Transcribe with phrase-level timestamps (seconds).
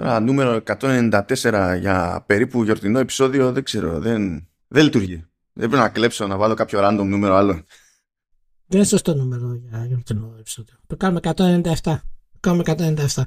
[0.00, 5.24] Τώρα νούμερο 194 για περίπου γιορτινό επεισόδιο δεν ξέρω, δεν, δεν λειτουργεί.
[5.52, 7.52] Δεν πρέπει να κλέψω να βάλω κάποιο random νούμερο άλλο.
[8.66, 10.74] Δεν είναι σωστό νούμερο για γιορτινό επεισόδιο.
[10.86, 11.32] Το κάνουμε 197.
[11.82, 12.00] Το
[12.40, 13.22] κάνουμε 197.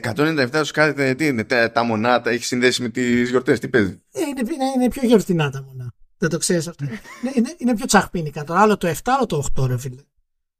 [0.00, 4.02] 197 σου κάνετε τι είναι, τα, τα μονάτα έχεις συνδέσει με τις γιορτές, τι παίζει;
[4.12, 5.94] Ε, είναι, είναι, είναι πιο γιορτινά τα μονά.
[6.18, 6.84] Δεν το ξέρεις αυτό.
[6.84, 7.00] είναι,
[7.36, 8.60] είναι, είναι πιο τσαχπίνικα τώρα.
[8.60, 10.02] Άλλο το 7, άλλο το 8 ρε φίλε.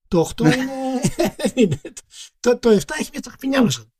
[0.08, 0.56] Το 8 είναι...
[1.54, 1.80] είναι
[2.40, 3.92] το, το 7 έχει μια τσαχπινιά μέσα.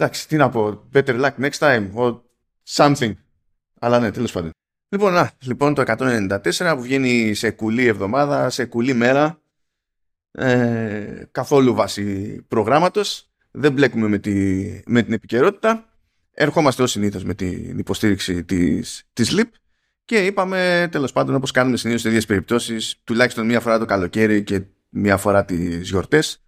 [0.00, 0.88] Εντάξει, τι να πω.
[0.92, 1.90] Better luck next time.
[1.94, 2.20] Or
[2.68, 3.12] something.
[3.80, 4.50] Αλλά ναι, τέλος πάντων.
[4.88, 9.40] Λοιπόν, να, λοιπόν το 194 που βγαίνει σε κουλή εβδομάδα, σε κουλή μέρα.
[10.30, 13.30] Ε, καθόλου βάση προγράμματος.
[13.50, 15.88] Δεν μπλέκουμε με, τη, με την επικαιρότητα.
[16.30, 19.50] Ερχόμαστε ως συνήθως με την υποστήριξη της, της LIP
[20.04, 24.42] και είπαμε τέλος πάντων όπως κάνουμε συνήθως σε ίδιες περιπτώσεις τουλάχιστον μία φορά το καλοκαίρι
[24.42, 26.42] και μία φορά τις γιορτές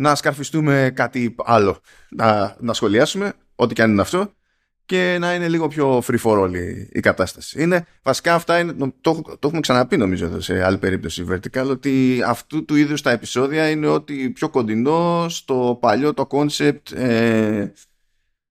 [0.00, 1.80] να σκαρφιστούμε κάτι άλλο
[2.10, 4.32] να, να σχολιάσουμε ό,τι και αν είναι αυτό
[4.84, 7.62] και να είναι λίγο πιο free for all η, η κατάσταση.
[7.62, 12.22] Είναι, βασικά αυτά είναι, το, το, έχουμε ξαναπεί νομίζω εδώ σε άλλη περίπτωση Vertical ότι
[12.26, 17.66] αυτού του είδους τα επεισόδια είναι ότι πιο κοντινό στο παλιό το concept ε,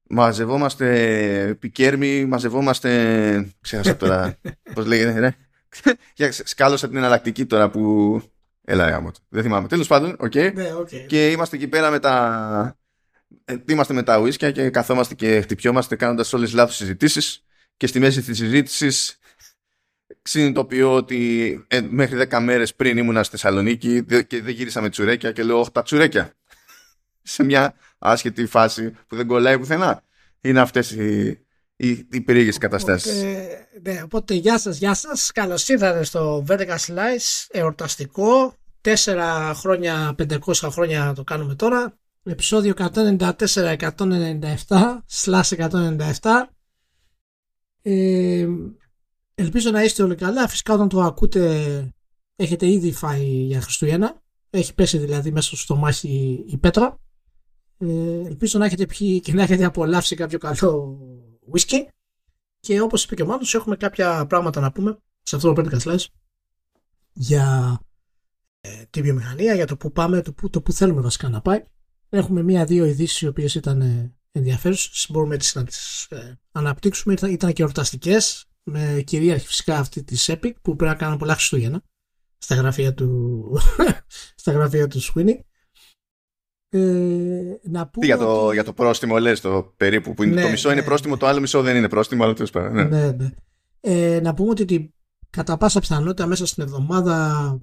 [0.09, 4.37] μαζευόμαστε Πικέρμι, μαζευόμαστε ξέχασα τώρα
[4.73, 5.35] πώς λέγεται ναι.
[6.43, 8.21] σκάλωσα την εναλλακτική τώρα που
[8.69, 9.11] Έλα, γάμο.
[9.29, 9.67] Δεν θυμάμαι.
[9.67, 10.31] Τέλος πάντων, OK.
[10.35, 10.51] Okay.
[10.53, 11.05] Ναι, okay.
[11.07, 12.77] Και είμαστε εκεί πέρα με τα.
[13.45, 17.45] Ε, είμαστε με τα ουίσκια και καθόμαστε και χτυπιόμαστε κάνοντας όλες τι λάθος συζητήσεις.
[17.77, 19.19] Και στη μέση της συζήτησης
[20.21, 25.31] συνειδητοποιώ ότι ε, μέχρι 10 μέρες πριν ήμουνα στη Θεσσαλονίκη και δεν γύρισα με τσουρέκια
[25.31, 26.33] και λέω: τα τσουρέκια.
[27.21, 30.03] Σε μια άσχετη φάση που δεν κολλάει πουθενά.
[30.41, 31.39] Είναι αυτές οι,
[31.77, 35.31] οι, οι περίεργε καταστάσεις; Οπότε, ναι, οπότε γεια σας, γεια σας.
[35.31, 38.55] Καλώς ήρθατε στο Vertical Slice, εορταστικό.
[38.81, 41.97] 4 χρόνια, 500 χρόνια το κάνουμε τώρα.
[42.23, 43.27] Επισόδιο 194-197,
[45.11, 46.49] slash 197.
[47.81, 48.47] Ε,
[49.35, 50.47] ελπίζω να είστε όλοι καλά.
[50.47, 51.93] Φυσικά όταν το ακούτε
[52.35, 54.21] έχετε ήδη φάει για Χριστούγεννα.
[54.49, 56.99] Έχει πέσει δηλαδή μέσα στο στομάχι η πέτρα.
[57.77, 60.99] Ε, ελπίζω να έχετε πιει και να έχετε απολαύσει κάποιο καλό
[61.53, 61.87] whisky.
[62.59, 65.79] Και όπως είπε και ο Μάνος, έχουμε κάποια πράγματα να πούμε σε αυτό το podcast
[65.81, 66.05] slice
[67.13, 67.79] για
[68.61, 71.63] ε, τη βιομηχανία, για το που πάμε, το που, το που θέλουμε βασικά να πάει.
[72.09, 77.13] Έχουμε μία-δύο ειδήσει οι οποίες ήταν ε, ενδιαφέρουσες, μπορούμε έτσι να τις ε, αναπτύξουμε.
[77.13, 81.33] Ήταν, ήταν και εορταστικές, με κυρίαρχη φυσικά αυτή της Epic που πρέπει να κάνουμε πολλά
[81.33, 81.83] Χριστούγεννα
[82.37, 83.59] στα γραφεία του,
[84.41, 85.39] στα γραφεία του Sweeney.
[86.69, 86.79] Ε,
[87.63, 88.53] να πούμε για, το, ότι...
[88.53, 91.19] για το πρόστιμο λες το περίπου που είναι, Ναι, το μισό είναι ναι, πρόστιμο ναι.
[91.19, 92.83] το άλλο μισό δεν είναι πρόστιμο αλλά τέλος πάντων ναι.
[92.83, 93.29] Ναι, ναι.
[93.79, 94.93] Ε, να πούμε ότι την,
[95.29, 97.57] κατά πάσα πιθανότητα μέσα στην εβδομάδα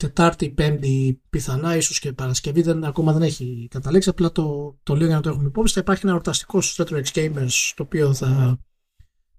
[0.00, 4.08] Τετάρτη, Πέμπτη, πιθανά ίσως και Παρασκευή δεν, ακόμα δεν έχει καταλήξει.
[4.08, 5.74] Απλά το, το λέω για να το έχουμε υπόψη.
[5.74, 8.58] Θα υπάρχει ένα εορταστικό στους Retro X Gamers το οποίο θα,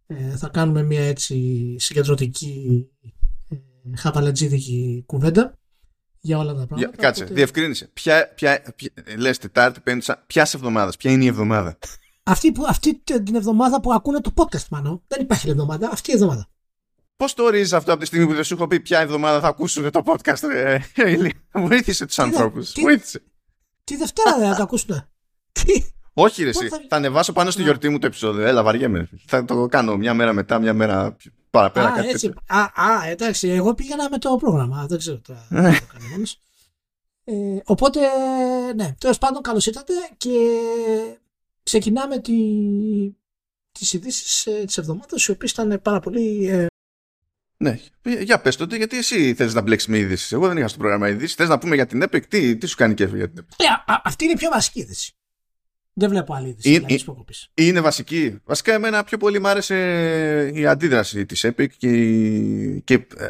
[0.07, 2.87] ε, θα κάνουμε μια έτσι συγκεντρωτική
[3.49, 3.55] ε,
[3.97, 5.59] χαβαλατζίδικη κουβέντα
[6.21, 6.97] για όλα τα Για, πράγματα.
[7.01, 7.89] κάτσε, Οπότε- διευκρίνησε.
[7.93, 11.77] Ποια, ποια, ποια, λες Τετάρτη, Πέμπτη, Σα- ποιας εβδομάδας, ποια είναι η εβδομάδα;
[12.23, 15.01] αυτή, που, αυτή την εβδομάδα που ακούνε το podcast, μάλλον.
[15.07, 15.89] Δεν υπάρχει άλλη εβδομάδα.
[15.91, 16.49] Αυτή η εβδομάδα.
[17.17, 19.47] Πώς το ορίζεις αυτό από τη στιγμή που δεν σου έχω πει ποια εβδομάδα θα
[19.47, 20.79] ακούσουν το podcast, ρε,
[21.11, 21.31] Ηλία.
[21.53, 22.71] Βοήθησε τους Τι είναι, ανθρώπους.
[22.71, 23.21] τι- Βοήθησε.
[23.83, 24.89] Τη Δευτέρα δεν θα το ακούσουν.
[25.51, 25.83] Τι.
[26.13, 26.59] Όχι, ρε, εσύ.
[26.67, 27.65] Πότε θα- Θα ανεβάσω πάνω στη Ναι.
[27.65, 28.45] γιορτή μου το επεισόδιο.
[28.47, 29.09] Έλα, βαριέμαι.
[29.25, 31.15] Θα το κάνω μια μέρα μετά, μια μέρα
[31.51, 31.87] παραπέρα.
[31.87, 32.27] Α, κάτι έτσι.
[32.27, 32.41] τέτοιο.
[32.47, 33.47] Α, α, εντάξει.
[33.49, 34.85] Εγώ πήγαινα με το πρόγραμμα.
[34.89, 35.45] Δεν ξέρω τώρα.
[35.49, 35.61] Ναι.
[35.61, 36.41] δεν το κάνω μόνος.
[37.23, 37.33] Ε,
[37.65, 37.99] οπότε,
[38.75, 38.95] ναι.
[38.99, 40.29] Τέλος πάντων, καλώς ήρθατε και
[41.63, 42.33] ξεκινάμε τη,
[43.71, 46.65] τις ειδήσεις ε, της εβδομάδας οι οποίες ήταν πάρα πολύ ε,
[47.57, 47.79] Ναι,
[48.21, 50.35] για πες τότε, γιατί εσύ θες να μπλέξεις με είδηση.
[50.35, 51.35] Εγώ δεν είχα στο πρόγραμμα είδηση.
[51.35, 53.67] Θες να πούμε για την Epic, τι, τι σου κάνει κέφι για την Epic; Ε,
[53.67, 55.13] α- α- αυτή είναι η πιο βασική είδηση.
[55.93, 56.67] Δεν βλέπω άλλη είδηση.
[56.69, 57.49] Είναι- δηλαδή, της προκοπής.
[57.53, 58.39] Είναι βασική.
[58.45, 59.75] Βασικά, εμένα πιο πολύ μ' άρεσε
[60.53, 63.27] η αντίδραση της Epic και, η- και ε,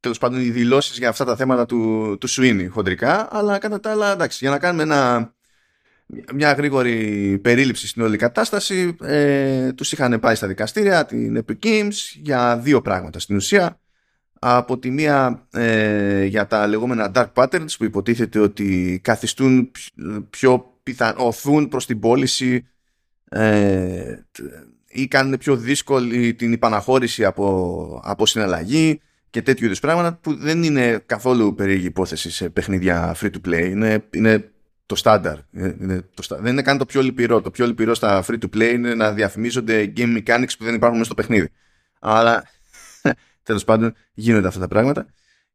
[0.00, 3.90] τέλος πάντων οι δηλώσεις για αυτά τα θέματα του, του Sweeney χοντρικά, αλλά κατά τα
[3.90, 5.34] άλλα, εντάξει, για να κάνουμε ένα,
[6.34, 11.94] μια γρήγορη περίληψη στην όλη κατάσταση, ε, τους είχαν πάει στα δικαστήρια, την Epic Games,
[12.22, 13.80] για δύο πράγματα στην ουσία.
[14.38, 19.70] Από τη μία ε, για τα λεγόμενα dark patterns που υποτίθεται ότι καθιστούν
[20.30, 22.66] πιο- πιο πιθανό, οθούν προς την πώληση
[23.28, 24.40] ε, τ-
[24.88, 29.00] ή κάνουν πιο δύσκολη την υπαναχώρηση από, από συναλλαγή
[29.30, 33.68] και τέτοιου είδους πράγματα που δεν είναι καθόλου περίεργη υπόθεση σε παιχνίδια free to play.
[33.70, 34.50] Είναι, είναι
[34.86, 35.38] το στάνταρ.
[35.52, 37.40] Είναι το στά- δεν είναι καν το πιο λυπηρό.
[37.40, 40.98] Το πιο λυπηρό στα free to play είναι να διαφημίζονται game mechanics που δεν υπάρχουν
[40.98, 41.48] μέσα στο παιχνίδι.
[42.00, 42.44] Αλλά
[43.42, 45.06] τέλος πάντων γίνονται αυτά τα πράγματα.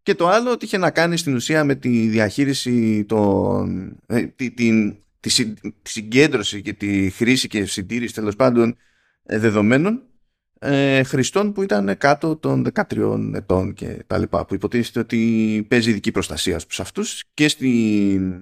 [0.04, 4.52] Και το άλλο ότι είχε να κάνει στην ουσία με τη διαχείριση των, ε, τη-
[4.52, 8.78] την τη συγκέντρωση και τη χρήση και συντήρηση τέλος πάντων
[9.24, 10.02] ε, δεδομένων
[10.60, 15.90] ε, χρηστών που ήταν κάτω των 13 ετών και τα λοιπά που υποτίθεται ότι παίζει
[15.90, 18.34] ειδική προστασία σε αυτούς και στην,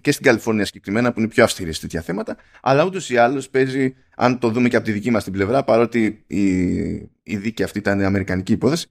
[0.00, 3.48] και στην Καλιφόρνια συγκεκριμένα που είναι πιο αυστηρή σε τέτοια θέματα αλλά ούτως ή άλλως
[3.48, 6.42] παίζει αν το δούμε και από τη δική μας την πλευρά παρότι η,
[7.22, 8.86] η δίκη αυτή ήταν αμερικανική υπόθεση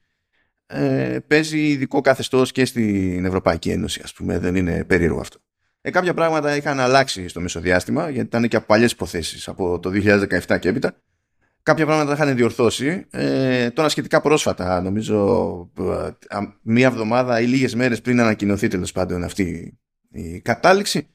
[0.65, 5.39] ε, παίζει ειδικό καθεστώς και στην Ευρωπαϊκή Ένωση ας πούμε δεν είναι περίεργο αυτό
[5.81, 9.89] ε, κάποια πράγματα είχαν αλλάξει στο μεσοδιάστημα γιατί ήταν και από παλιές υποθέσεις από το
[9.93, 10.95] 2017 και έπειτα
[11.63, 13.05] κάποια πράγματα τα είχαν διορθώσει.
[13.09, 19.23] Ε, τώρα σχετικά πρόσφατα, νομίζω ε, μία εβδομάδα ή λίγες μέρες πριν ανακοινωθεί τέλος πάντων
[19.23, 19.77] αυτή
[20.11, 21.07] η κατάληξη,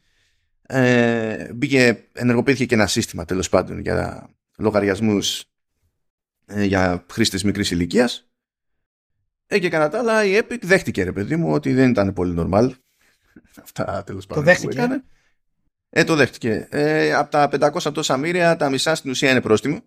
[0.67, 5.45] ε, μπήκε, ενεργοποιήθηκε και ένα σύστημα τέλος πάντων για λογαριασμούς
[6.47, 8.31] ε, για χρήστες μικρής ηλικίας.
[9.47, 12.35] Ε, και κατά τα άλλα η Epic δέχτηκε ρε παιδί μου ότι δεν ήταν πολύ
[12.39, 12.71] normal.
[13.63, 14.45] Αυτά τέλος πάντων.
[14.45, 15.03] Το δέχτηκε.
[15.91, 16.67] Ε, το δέχτηκε.
[16.71, 19.83] Ε, από τα 500 τόσα μοίρια, τα μισά στην ουσία είναι πρόστιμο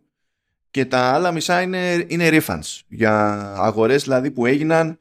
[0.72, 5.00] και τα άλλα μισά είναι, είναι refunds για αγορές δηλαδή που έγιναν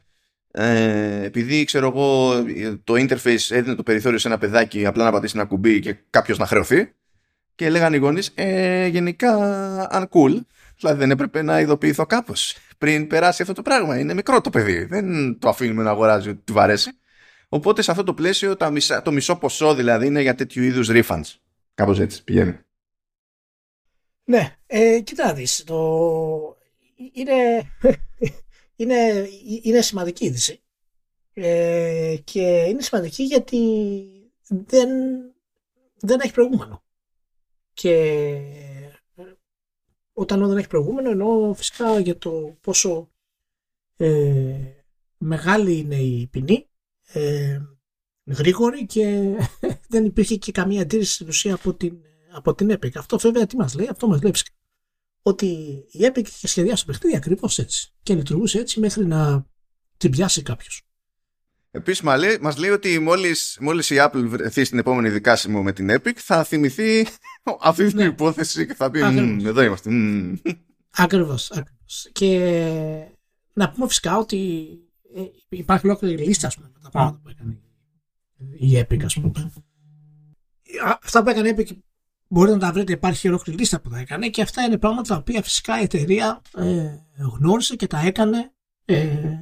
[0.50, 2.32] ε, επειδή ξέρω εγώ
[2.84, 6.38] το interface έδινε το περιθώριο σε ένα παιδάκι απλά να πατήσει ένα κουμπί και κάποιος
[6.38, 6.92] να χρεωθεί
[7.54, 9.36] και λέγανε οι γονείς ε, γενικά
[9.92, 10.40] uncool
[10.78, 14.84] δηλαδή δεν έπρεπε να ειδοποιηθώ κάπως πριν περάσει αυτό το πράγμα είναι μικρό το παιδί
[14.84, 16.90] δεν το αφήνουμε να αγοράζει ότι του βαρέσει
[17.48, 20.88] οπότε σε αυτό το πλαίσιο τα μισά, το μισό ποσό δηλαδή είναι για τέτοιου είδους
[20.90, 21.34] refunds.
[21.74, 22.58] Κάπως έτσι πηγαίνει.
[24.24, 26.56] Ναι, ε, κοίτα δεις, το...
[27.12, 27.34] είναι,
[28.76, 29.28] είναι,
[29.62, 30.62] είναι σημαντική είδηση.
[31.32, 33.58] Ε, και είναι σημαντική γιατί
[34.48, 34.88] δεν,
[35.94, 36.82] δεν έχει προηγούμενο.
[37.72, 38.38] Και
[40.12, 43.10] όταν δεν έχει προηγούμενο εννοώ φυσικά για το πόσο
[43.96, 44.56] ε,
[45.18, 46.67] μεγάλη είναι η ποινή
[47.12, 47.60] ε,
[48.24, 49.34] γρήγορη και
[49.92, 51.96] δεν υπήρχε και καμία αντίρρηση στην ουσία από την
[52.32, 52.96] από την Epic.
[52.96, 54.32] Αυτό βέβαια τι μας λέει, αυτό μας λέει
[55.22, 55.46] ότι
[55.90, 59.46] η Epic είχε σχεδιάσει το παιχνίδι ακριβώς έτσι και λειτουργούσε έτσι μέχρι να
[59.96, 60.82] την πιάσει κάποιος.
[61.70, 62.02] Επίσης,
[62.40, 66.44] μα λέει ότι μόλις μόλις η Apple βρεθεί στην επόμενη δικάσιμο με την Epic, θα
[66.44, 67.06] θυμηθεί
[67.60, 68.04] αυτή την ναι.
[68.04, 69.00] υπόθεση και θα πει:
[69.44, 69.90] Εδώ είμαστε.
[70.90, 71.52] Ακριβώς.
[72.12, 72.38] Και
[73.52, 74.87] να πούμε φυσικά ότι ε,
[75.48, 77.58] υπάρχει ολόκληρη λίστα πούμε, με τα πράγματα που έκανε
[78.58, 79.52] η Epic, ας πούμε.
[81.02, 81.76] Αυτά που έκανε η Epic
[82.30, 85.16] Μπορείτε να τα βρείτε, υπάρχει ολόκληρη λίστα που τα έκανε και αυτά είναι πράγματα τα
[85.16, 88.52] οποία φυσικά η εταιρεία ε, γνώρισε και τα έκανε
[88.84, 89.38] ε,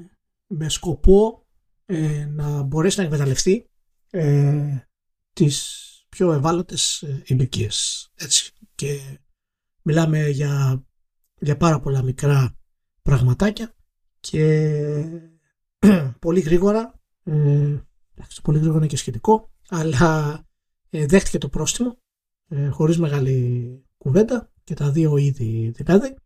[0.47, 1.47] με σκοπό
[1.87, 3.71] ε, να μπορέσει να εκμεταλλευτεί
[4.11, 4.77] ε,
[5.33, 8.09] τις πιο ευάλωτες ε, ηλικίες.
[8.15, 8.53] Έτσι.
[8.75, 9.19] Και
[9.83, 10.85] μιλάμε για,
[11.39, 12.57] για πάρα πολλά μικρά
[13.03, 13.75] πραγματάκια
[14.21, 14.93] και
[16.19, 17.77] πολύ γρήγορα, ε,
[18.43, 20.41] πολύ γρήγορα είναι και σχετικό, αλλά
[20.91, 21.99] ε, δέχτηκε το πρόστιμο
[22.49, 26.17] ε, χωρίς μεγάλη κουβέντα και τα δύο ήδη δηλαδή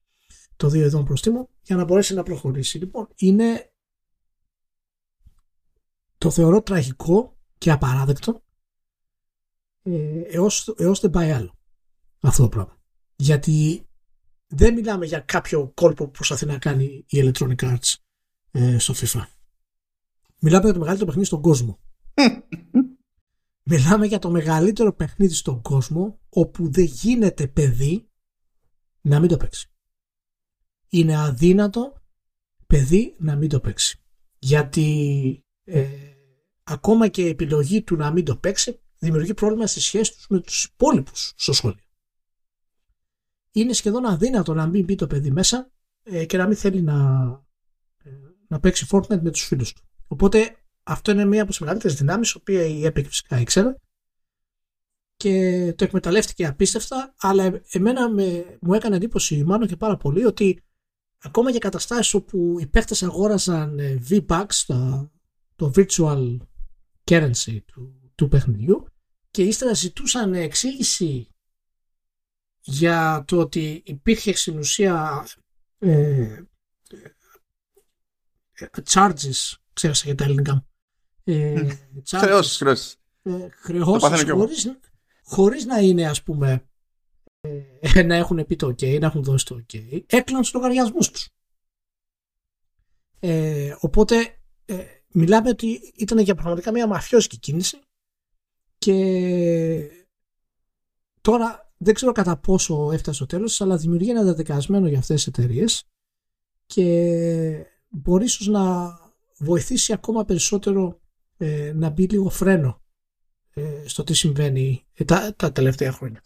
[0.56, 2.78] το δύο ειδών προστίμου για να μπορέσει να προχωρήσει.
[2.78, 3.72] Λοιπόν, είναι
[6.18, 8.42] το θεωρώ τραγικό και απαράδεκτο
[9.82, 11.58] ε, έως, έως δεν πάει άλλο
[12.20, 12.78] αυτό το πράγμα.
[13.16, 13.88] Γιατί
[14.46, 17.94] δεν μιλάμε για κάποιο κόλπο που προσπαθεί να κάνει η Electronic Arts
[18.50, 19.24] ε, στο FIFA.
[20.40, 21.78] Μιλάμε για το μεγαλύτερο παιχνίδι στον κόσμο.
[23.70, 28.08] Μιλάμε για το μεγαλύτερο παιχνίδι στον κόσμο όπου δεν γίνεται παιδί
[29.00, 29.70] να μην το παίξει.
[30.88, 32.02] Είναι αδύνατο
[32.66, 34.02] παιδί να μην το παίξει.
[34.38, 35.88] Γιατί ε,
[36.62, 40.40] ακόμα και η επιλογή του να μην το παίξει δημιουργεί πρόβλημα στη σχέση τους με
[40.40, 41.84] τους υπόλοιπους στο σχολείο.
[43.52, 45.70] Είναι σχεδόν αδύνατο να μην μπει το παιδί μέσα
[46.02, 46.94] ε, και να μην θέλει να,
[47.96, 48.10] ε,
[48.48, 49.82] να παίξει Fortnite με τους φίλους του.
[50.12, 53.74] Οπότε αυτό είναι μία από τις μεγαλύτερες δυνάμεις, η οποία η Epic φυσικά ήξερε.
[55.16, 60.62] Και το εκμεταλλεύτηκε απίστευτα, αλλά εμένα με, μου έκανε εντύπωση μάλλον και πάρα πολύ ότι
[61.18, 65.10] ακόμα και καταστάσεις όπου οι παίχτε αγόραζαν ε, V-Bucks, το,
[65.56, 66.36] το virtual
[67.04, 68.86] currency του, του παιχνιδιού,
[69.30, 71.28] και ύστερα ζητούσαν εξήγηση
[72.60, 75.26] για το ότι υπήρχε στην ουσία
[75.78, 76.42] ε,
[78.52, 80.66] ε charges, ξέρασα για τα ελληνικά
[81.24, 81.68] ε,
[82.16, 82.98] χρεώσεις, χρεώσεις.
[83.22, 83.48] Ε,
[83.80, 84.76] χωρίς,
[85.22, 86.68] χωρίς να είναι ας πούμε
[87.40, 91.28] ε, να έχουν πει το ok, να έχουν δώσει το ok, έκλειναν τους λογαριασμούς τους.
[93.18, 97.80] Ε, οπότε ε, μιλάμε ότι ήταν για πραγματικά μια μαφιόζικη κίνηση
[98.78, 99.90] και
[101.20, 105.26] τώρα δεν ξέρω κατά πόσο έφτασε στο τέλος αλλά δημιουργεί ένα δεδικασμένο για αυτές τις
[105.26, 105.84] εταιρείες
[106.66, 108.98] και μπορεί ίσως να
[109.40, 111.00] βοηθήσει ακόμα περισσότερο
[111.38, 112.82] ε, να μπει λίγο φρένο
[113.54, 116.22] ε, στο τι συμβαίνει τα, τα τελευταία χρόνια.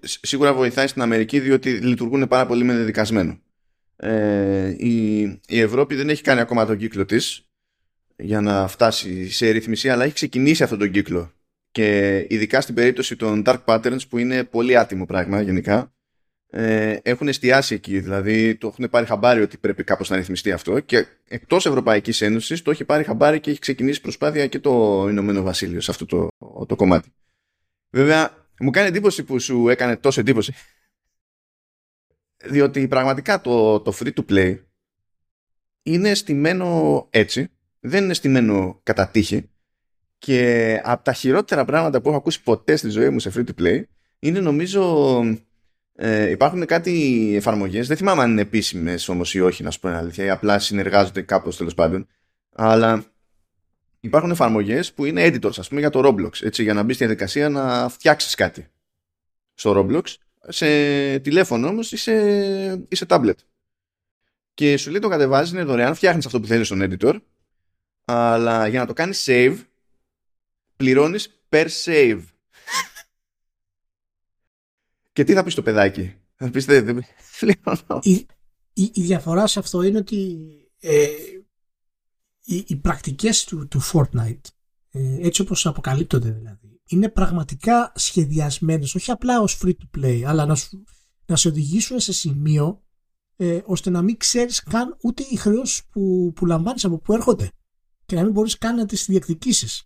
[0.00, 3.38] Σίγουρα βοηθάει στην Αμερική διότι λειτουργούν πάρα πολύ με δεδικασμένο.
[3.96, 7.48] Ε, η, η Ευρώπη δεν έχει κάνει ακόμα τον κύκλο της
[8.16, 11.32] για να φτάσει σε ρυθμισή αλλά έχει ξεκινήσει αυτόν τον κύκλο
[11.70, 15.92] και ειδικά στην περίπτωση των dark patterns που είναι πολύ άτιμο πράγμα γενικά
[16.50, 20.80] ε, έχουν εστιάσει εκεί δηλαδή το έχουν πάρει χαμπάρι ότι πρέπει κάπως να ρυθμιστεί αυτό
[20.80, 25.42] και εκτός Ευρωπαϊκής Ένωσης το έχει πάρει χαμπάρι και έχει ξεκινήσει προσπάθεια και το Ηνωμένο
[25.42, 26.28] Βασίλειο σε αυτό το,
[26.66, 27.12] το κομμάτι.
[27.90, 30.52] Βέβαια μου κάνει εντύπωση που σου έκανε τόσο εντύπωση.
[32.44, 34.58] Διότι πραγματικά το, το free to play
[35.82, 37.48] είναι στημένο έτσι
[37.80, 39.50] δεν είναι στημένο κατά τύχη
[40.18, 43.62] και από τα χειρότερα πράγματα που έχω ακούσει ποτέ στη ζωή μου σε free to
[43.62, 43.82] play
[44.18, 45.20] είναι νομίζω
[46.00, 49.88] ε, υπάρχουν κάτι εφαρμογές, δεν θυμάμαι αν είναι επίσημες όμως ή όχι να σου πω
[49.88, 52.06] αλήθεια ή απλά συνεργάζονται κάπως τέλος πάντων.
[52.54, 53.04] Αλλά
[54.00, 57.04] υπάρχουν εφαρμογές που είναι editors ας πούμε για το Roblox έτσι, για να μπεις στη
[57.04, 58.66] διαδικασία να φτιάξεις κάτι
[59.54, 60.14] στο Roblox
[60.48, 60.66] σε
[61.18, 62.12] τηλέφωνο όμως ή σε,
[62.88, 63.38] ή σε tablet.
[64.54, 67.20] Και σου λέει το κατεβάζεις είναι δωρεάν φτιάχνεις αυτό που θέλεις στον editor
[68.04, 69.56] αλλά για να το κάνεις save
[70.76, 72.20] πληρώνεις per save.
[75.18, 76.98] Και τι θα πεις το παιδάκι; Θα πεις δεν
[78.02, 78.26] η,
[78.72, 80.38] η, η, διαφορά σε αυτό είναι ότι
[80.80, 81.06] ε,
[82.44, 84.40] οι, οι πρακτικές του, του Fortnite
[84.90, 90.46] ε, έτσι όπως αποκαλύπτονται δηλαδή είναι πραγματικά σχεδιασμένες όχι απλά ως free to play αλλά
[90.46, 90.84] να, σου,
[91.26, 92.82] να σε οδηγήσουν σε σημείο
[93.36, 97.50] ε, ώστε να μην ξέρεις καν ούτε οι χρεώσεις που, που λαμβάνεις από που έρχονται
[98.06, 99.82] και να μην μπορείς καν να τις διεκδικήσεις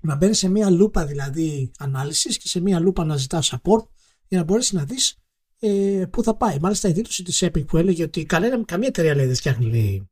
[0.00, 3.84] να μπαίνεις σε μία λούπα δηλαδή ανάλυσης και σε μία λούπα να ζητάς support
[4.30, 5.16] για να μπορέσεις να δεις
[5.58, 6.58] ε, πού θα πάει.
[6.58, 10.10] Μάλιστα η δήλωση της Epic που έλεγε ότι κανένα, καμία εταιρεία λέει δεν φτιάχνει λέει,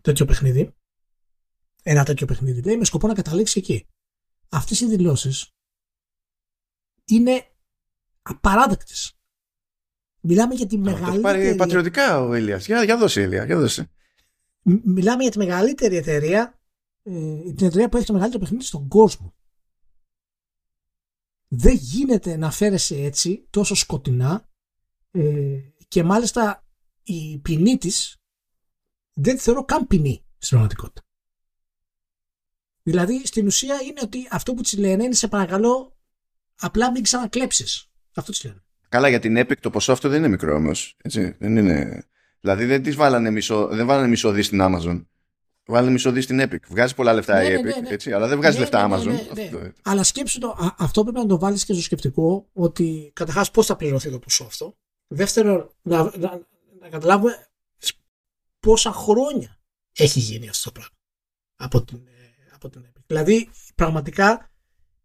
[0.00, 0.74] τέτοιο παιχνίδι.
[1.82, 3.86] Ένα τέτοιο παιχνίδι λέει με σκοπό να καταλήξει εκεί.
[4.48, 5.50] Αυτές οι δηλώσεις
[7.04, 7.44] είναι
[8.22, 9.14] απαράδεκτες.
[10.20, 11.20] Μιλάμε για τη μεγαλύτερη.
[11.20, 12.66] Πάρει πατριωτικά ο Ηλίας.
[12.66, 13.90] Για, για δώσε, Ηλία, για δώσε.
[14.84, 16.60] Μιλάμε για τη μεγαλύτερη εταιρεία
[17.02, 19.34] ε, την εταιρεία που έχει το μεγαλύτερο παιχνίδι στον κόσμο.
[21.52, 24.48] Δεν γίνεται να φέρεσαι έτσι τόσο σκοτεινά
[25.10, 26.64] ε, και μάλιστα
[27.02, 28.16] η ποινή της
[29.12, 31.02] δεν τη θεωρώ καν ποινή στην πραγματικότητα.
[32.82, 35.98] Δηλαδή στην ουσία είναι ότι αυτό που της λένε είναι σε παρακαλώ
[36.60, 37.90] απλά μην ξανακλέψεις.
[38.14, 38.62] Αυτό της λένε.
[38.88, 40.96] Καλά για την Epic το ποσό αυτό δεν είναι μικρό όμως.
[41.38, 42.04] Δεν είναι...
[42.40, 45.04] Δηλαδή δεν της βάλανε μισό, δεν βάλανε μισό δις στην Amazon
[45.70, 46.58] Βάλει μισό δις στην Epic.
[46.68, 47.88] Βγάζει πολλά λεφτά ναι, η ναι, Epic, ναι, ναι.
[47.88, 49.04] έτσι, αλλά δεν βγάζει Ναι, λεφτά ναι, Amazon.
[49.04, 49.72] ναι, ναι, Αυτό- ναι.
[49.82, 53.66] Αλλά σκέψου το, α- αυτό πρέπει να το βάλεις και στο σκεπτικό ότι καταρχάς πώς
[53.66, 54.76] θα πληρωθεί το ποσό αυτό.
[55.06, 56.40] Δεύτερον, να, να,
[56.80, 57.46] να καταλάβουμε
[58.60, 59.60] πόσα χρόνια
[59.92, 60.96] έχει γίνει αυτό το πράγμα
[61.56, 63.00] από την, ε, από την Epic.
[63.06, 64.50] Δηλαδή, πραγματικά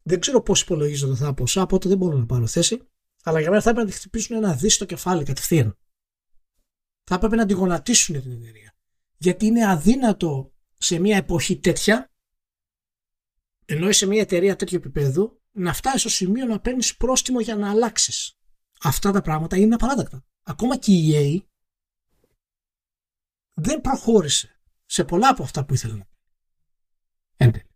[0.04, 2.82] δεν ξέρω πώς υπολογίζονται αυτά τα ποσά, οπότε δεν μπορώ να πάρω θέση.
[3.24, 5.78] Αλλά για μένα θα έπρεπε να τη χτυπήσουν ένα δις στο κεφάλι κατευθείαν.
[7.04, 8.76] Θα έπρεπε να τη γονατίσουν την εταιρεία.
[9.18, 12.12] Γιατί είναι αδύνατο σε μια εποχή τέτοια,
[13.66, 17.70] ενώ σε μια εταιρεία τέτοιου επίπεδου, να φτάσεις στο σημείο να παίρνεις πρόστιμο για να
[17.70, 18.38] αλλάξεις.
[18.82, 20.26] Αυτά τα πράγματα είναι απαράδεκτα.
[20.44, 21.46] Ακόμα και η EA
[23.54, 26.18] δεν προχώρησε σε πολλά από αυτά που ήθελε να πει.
[27.38, 27.70] Εν τέλει.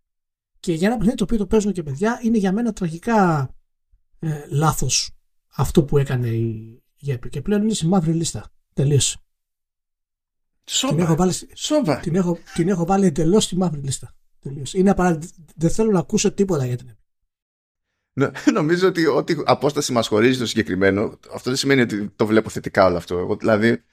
[0.59, 3.49] Και για ένα παιχνίδι το οποίο το παίζουν και παιδιά, είναι για μένα τραγικά
[4.19, 5.11] ε, λάθος
[5.47, 7.29] αυτό που έκανε η η Epic.
[7.29, 8.51] Και πλέον είναι στη μαύρη λίστα.
[8.73, 9.19] Τελείωσε.
[10.79, 11.15] Την έχω Σόπα.
[11.15, 11.99] βάλει, Σόπα.
[11.99, 14.13] την έχω, την έχω βάλει εντελώς στη μαύρη λίστα.
[14.39, 14.77] Τελείωσε.
[14.79, 15.19] Είναι απαρά...
[15.55, 16.93] Δεν θέλω να ακούσω τίποτα για την Epic.
[18.13, 22.49] Νο- Νομίζω ότι ό,τι απόσταση μας χωρίζει το συγκεκριμένο, αυτό δεν σημαίνει ότι το βλέπω
[22.49, 23.17] θετικά όλο αυτό.
[23.17, 23.83] Εγώ, δηλαδή,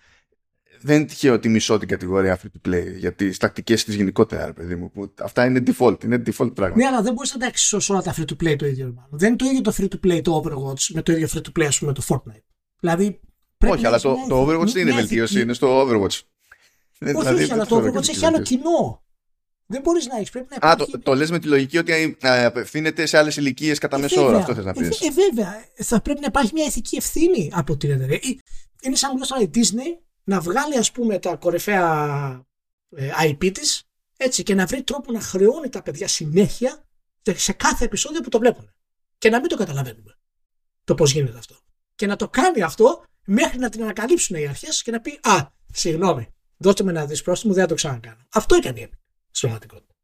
[0.80, 4.46] δεν είναι τυχαίο ότι μισώ την κατηγορία free to play για τι τακτικές της γενικότερα,
[4.46, 4.90] ρε παιδί μου.
[4.90, 6.76] Που αυτά είναι default, είναι default πράγμα.
[6.76, 8.84] Ναι, αλλά δεν μπορείς να τα εξισώσει όλα τα free to play το ίδιο.
[8.84, 9.10] Μάλλον.
[9.18, 11.60] Δεν είναι το ίδιο το free to play το Overwatch με το ίδιο free to
[11.60, 12.42] play, ας πούμε, το Fortnite.
[12.80, 13.20] Δηλαδή.
[13.58, 15.42] πρέπει όχι, να αλλά έχεις το, μια το ηθική- Overwatch δεν είναι μια βελτίωση, ηθική-
[15.42, 16.20] είναι στο Overwatch.
[17.00, 18.62] Όχι, Δηλαδή, όχι, δεν αλλά το το θεωρώ Overwatch κάτι έχει άλλο βελτίωση.
[18.62, 19.04] κοινό.
[19.66, 20.30] Δεν μπορείς να έχεις.
[20.30, 20.92] Πρέπει να Α, υπάρχει.
[20.92, 24.20] το, το λες με τη λογική ότι ε, απευθύνεται σε άλλες ηλικίες κατά Ε, μέσο
[24.20, 24.26] όρο.
[24.30, 24.40] βέβαια.
[24.40, 25.00] Αυτό θες να Ε, πεις.
[25.00, 25.64] Ε, βέβαια.
[25.76, 28.14] Θα πρέπει να υπάρχει μια ηθική ευθύνη από την εταιρεία.
[28.14, 28.28] Ε,
[28.82, 32.46] Είναι σαν να μιλάς τώρα η Disney να βγάλει, ας πούμε, τα κορυφαία
[32.96, 33.82] ε, IP της
[34.16, 36.84] έτσι, και να βρει τρόπο να χρεώνει τα παιδιά συνέχεια
[37.34, 38.72] σε κάθε επεισόδιο που το βλέπουν.
[39.18, 40.18] Και να μην το καταλαβαίνουμε
[40.84, 41.56] το πώς γίνεται αυτό.
[41.94, 45.46] Και να το κάνει αυτό μέχρι να την ανακαλύψουν οι αρχές και να πει «Α,
[45.72, 48.26] συγγνώμη, δώστε με ένα δις πρόστιμο, δεν θα το ξανακάνω».
[48.32, 48.98] Αυτό έκανε η Epic,
[49.30, 49.94] στην πραγματικότητα.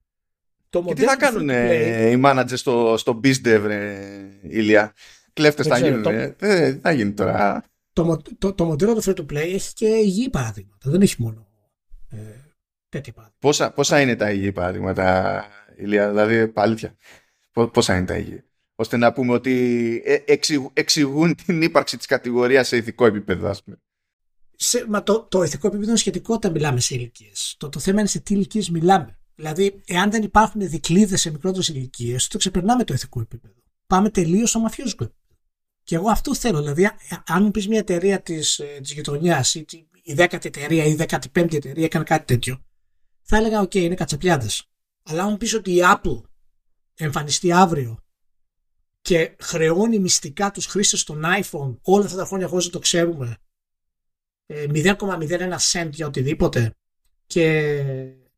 [0.70, 3.62] Το Και τι θα μοντέλο κάνουν free to play- ε, οι managers στο, στο BizDev,
[3.66, 4.00] ρε,
[4.42, 4.92] Ηλία;
[5.32, 6.02] Κλέφτες Δεν θα ξέρω, γίνουν.
[6.38, 6.64] το- ε.
[6.64, 9.86] Ε, θα γίνει τώρα; το, μο- το, το μοντέλο του free to play έχει και
[9.86, 10.90] υγιή παραδείγματα.
[10.90, 11.46] Δεν έχει μόνο
[12.10, 12.16] ε,
[12.88, 13.34] τέτοια παραδείγματα.
[13.38, 15.44] Πόσα, πόσα είναι τα υγιή παραδείγματα,
[15.76, 16.96] Ηλία, δηλαδή αλήθεια.
[17.72, 18.44] πόσα είναι τα υγεία.
[18.74, 20.18] Ώστε να πούμε ότι ε,
[20.72, 23.76] εξηγούν την ύπαρξη της κατηγορίας σε ηθικό επίπεδο, ας πούμε.
[24.64, 27.54] Σε, μα το, το ηθικό επίπεδο είναι σχετικό όταν μιλάμε σε ηλικίες.
[27.58, 29.18] Το, το θέμα είναι σε τι ηλικίες μιλάμε.
[29.34, 33.54] Δηλαδή, εάν δεν υπάρχουν δικλείδες σε μικρότερες ηλικίες, το ξεπερνάμε το ηθικό επίπεδο.
[33.86, 35.40] Πάμε τελείως στο μαφιόζικο επίπεδο.
[35.82, 36.60] Και εγώ αυτό θέλω.
[36.62, 36.90] Δηλαδή,
[37.26, 39.66] αν μου πεις μια εταιρεία της της ε, γειτονιάς ή
[40.02, 42.64] η δέκατη εταιρεία ή η δέκατη πέμπτη εταιρεία έκανε κάτι τέτοιο,
[43.22, 44.48] θα έλεγα: Οκ, είναι κατσαπλιάδες.
[45.02, 46.22] Αλλά αν μου πεις ότι η Apple
[46.94, 48.04] εμφανιστεί αύριο
[49.00, 53.36] και χρεώνει μυστικά τους χρήστες των iPhone όλα αυτά τα χρόνια χωρίς να το ξέρουμε
[54.48, 56.74] 0,01 ε, cent για οτιδήποτε
[57.26, 57.74] και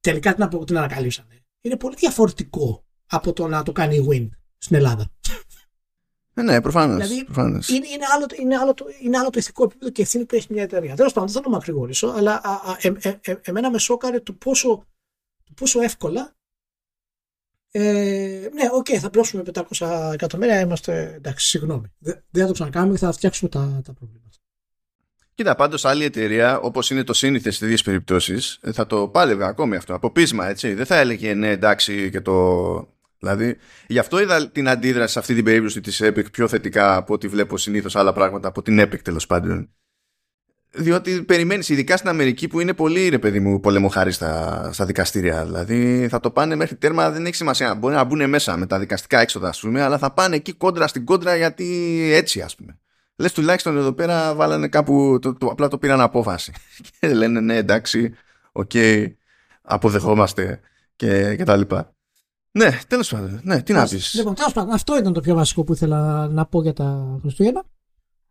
[0.01, 1.45] τελικά την, την ανακαλύψανε.
[1.61, 5.11] Είναι πολύ διαφορετικό από το να το κάνει η Wind στην Ελλάδα.
[6.35, 7.07] Ε, ναι, προφανώς.
[7.07, 7.69] Δηλαδή, προφανώς.
[7.69, 10.63] Είναι, είναι, άλλο, είναι, άλλο, είναι άλλο το ηθικό επίπεδο και ευθύνη που έχει μια
[10.63, 10.95] εταιρεία.
[10.95, 14.21] Τέλος πάντων, δεν θα το μακρηγορήσω, αλλά α, α, ε, ε, ε, εμένα με σόκαρε
[14.21, 14.87] το πόσο,
[15.55, 16.37] πόσο εύκολα.
[17.71, 19.43] Ε, ναι, OK, okay, θα πληρώσουμε
[19.79, 21.87] 500 εκατομμύρια, είμαστε εντάξει, συγγνώμη.
[21.99, 24.39] Δεν, δεν θα το ξανακάνουμε, θα φτιάξουμε τα, τα προβλήματα.
[25.37, 29.77] Κοίτα, πάντως άλλη εταιρεία, όπως είναι το σύνηθε στις δύο περιπτώσεις, θα το πάλευε ακόμη
[29.77, 29.95] αυτό.
[29.95, 30.75] Από πείσμα, έτσι.
[30.75, 32.89] Δεν θα έλεγε ναι, εντάξει και το.
[33.19, 37.15] Δηλαδή, γι' αυτό είδα την αντίδραση σε αυτή την περίπτωση της Epic πιο θετικά από
[37.15, 39.71] ό,τι βλέπω συνήθως άλλα πράγματα από την Epic τέλος πάντων.
[40.71, 45.45] Διότι περιμένεις, ειδικά στην Αμερική που είναι πολύ ρε παιδί μου πολεμοχάρη στα, στα δικαστήρια.
[45.45, 47.75] Δηλαδή θα το πάνε μέχρι τέρμα, δεν έχει σημασία.
[47.75, 50.87] Μπορεί να μπουν μέσα με τα δικαστικά έξοδα, ας πούμε, αλλά θα πάνε εκεί κόντρα
[50.87, 52.79] στην κόντρα γιατί έτσι, ας πούμε.
[53.17, 56.53] Λες τουλάχιστον εδώ πέρα βάλανε κάπου, το, το, απλά το πήραν απόφαση.
[57.01, 58.15] Και λένε ναι εντάξει,
[58.53, 59.13] OK, okay,
[59.63, 60.61] αποδεχόμαστε
[60.97, 61.95] και, και τα λοιπά.
[62.51, 63.41] Ναι, τέλος πάντων.
[63.43, 64.15] Ναι, τι να πεις.
[64.15, 67.65] Λοιπόν, τέλος πάντων, αυτό ήταν το πιο βασικό που ήθελα να πω για τα Χριστούγεννα.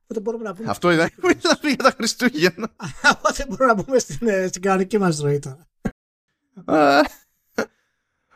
[0.03, 0.69] Οπότε μπορούμε να πούμε.
[0.69, 2.69] Αυτό ήταν που ήθελα για τα Χριστούγεννα.
[3.17, 5.67] Οπότε μπορούμε να μπούμε στην, ε, στην κανονική μας ροή τώρα.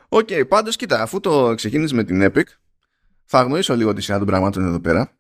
[0.10, 2.46] OK, okay, πάντως κοίτα, αφού το ξεκίνησες με την Epic,
[3.26, 5.17] θα γυρίσω λίγο τη σειρά των πραγμάτων εδώ πέρα.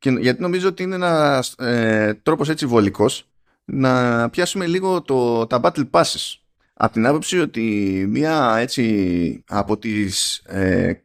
[0.00, 3.28] Και, γιατί νομίζω ότι είναι ένα ε, τρόπος έτσι βολικός
[3.64, 6.34] να πιάσουμε λίγο το, τα battle passes.
[6.74, 7.60] Από την άποψη ότι
[8.08, 11.02] μία έτσι από τις ε,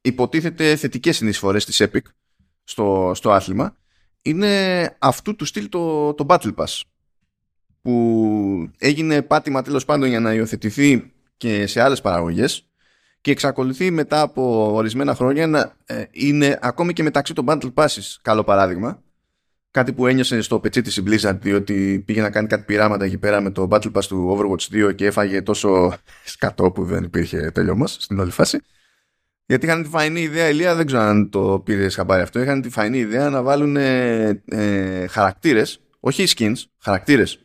[0.00, 2.00] υποτίθεται θετικές συνεισφορές της Epic
[2.64, 3.76] στο, στο άθλημα
[4.22, 6.80] είναι αυτού του στυλ το, το Battle Pass
[7.82, 12.69] που έγινε πάτημα τέλος πάντων για να υιοθετηθεί και σε άλλες παραγωγές
[13.20, 18.16] και εξακολουθεί μετά από ορισμένα χρόνια να ε, είναι ακόμη και μεταξύ των Battle Passes
[18.22, 19.02] καλό παράδειγμα.
[19.70, 23.18] Κάτι που ένιωσε στο πετσί της η Blizzard διότι πήγε να κάνει κάτι πειράματα εκεί
[23.18, 25.92] πέρα με το Battle Pass του Overwatch 2 και έφαγε τόσο
[26.24, 28.60] σκατό που δεν υπήρχε τέλειωμα στην όλη φάση.
[29.46, 32.70] Γιατί είχαν τη φαϊνή ιδέα, Ηλία, δεν ξέρω αν το πήρε χαμπάρι αυτό, είχαν τη
[32.70, 37.38] φαϊνή ιδέα να βάλουν ε, ε, χαρακτήρες, όχι skins, χαρακτήρες,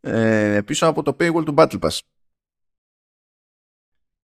[0.00, 1.98] ε, πίσω από το paywall του Battle Pass.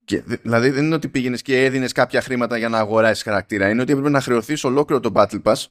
[0.06, 3.68] Και, δηλαδή δεν είναι ότι πήγαινες και έδινες κάποια χρήματα για να αγοράσεις χαρακτήρα.
[3.68, 5.64] Είναι ότι έπρεπε να χρεωθείς ολόκληρο το Battle Pass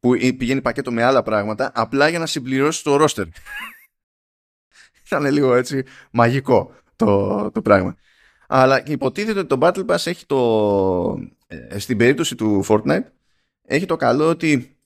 [0.00, 3.24] που πηγαίνει πακέτο με άλλα πράγματα απλά για να συμπληρώσεις το roster.
[5.06, 7.96] Ήταν λίγο έτσι μαγικό το, το πράγμα.
[8.46, 11.28] Αλλά υποτίθεται ότι το Battle Pass έχει το.
[11.46, 13.04] Ε, στην περίπτωση του Fortnite
[13.62, 14.76] έχει το καλό ότι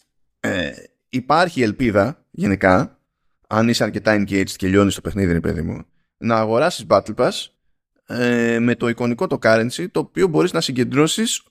[0.41, 0.71] ε,
[1.09, 2.99] υπάρχει ελπίδα γενικά
[3.47, 5.85] αν είσαι αρκετά engaged και λιώνεις το παιχνίδι, ρε παιδί μου,
[6.17, 7.31] να αγοράσεις Battle Pass
[8.11, 11.43] ε, με το εικονικό το currency το οποίο μπορείς να συγκεντρώσεις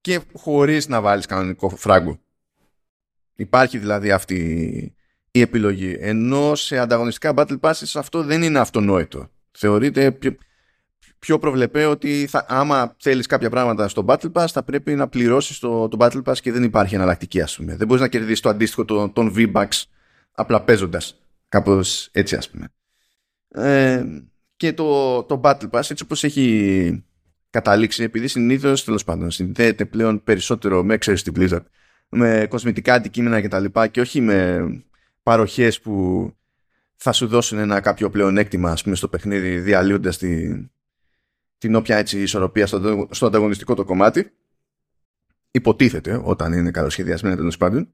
[0.00, 2.20] και χωρίς να βάλεις κανονικό φράγκο.
[3.36, 4.36] Υπάρχει δηλαδή αυτή
[5.30, 5.96] η επιλογή.
[6.00, 9.30] Ενώ σε ανταγωνιστικά battle passes αυτό δεν είναι αυτονόητο.
[9.50, 10.36] Θεωρείται πιο,
[11.18, 15.58] πιο προβλεπέ ότι θα, άμα θέλεις κάποια πράγματα στο battle pass θα πρέπει να πληρώσεις
[15.58, 17.76] το, το battle pass και δεν υπάρχει εναλλακτική ας πούμε.
[17.76, 19.82] Δεν μπορείς να κερδίσεις το αντίστοιχο των, των V-Bucks
[20.32, 21.20] απλά παίζοντας.
[21.48, 22.68] Κάπως έτσι ας πούμε.
[23.48, 24.04] Ε,
[24.56, 27.04] και το, το Battle Pass έτσι όπως έχει
[27.50, 31.64] καταλήξει επειδή συνήθως τέλος πάντων συνδέεται πλέον περισσότερο με ξέρεις την Blizzard
[32.08, 34.66] με κοσμητικά αντικείμενα και τα λοιπά και όχι με
[35.22, 36.30] παροχές που
[36.96, 40.70] θα σου δώσουν ένα κάποιο πλεονέκτημα ας πούμε στο παιχνίδι διαλύοντας την,
[41.58, 44.32] την όποια έτσι ισορροπία στο, στο ανταγωνιστικό το κομμάτι.
[45.50, 47.92] Υποτίθεται όταν είναι καλοσχεδιασμένα τέλος πάντων.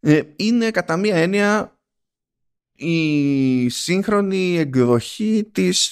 [0.00, 1.77] Ε, είναι κατά μία έννοια
[2.78, 5.90] η σύγχρονη εκδοχή της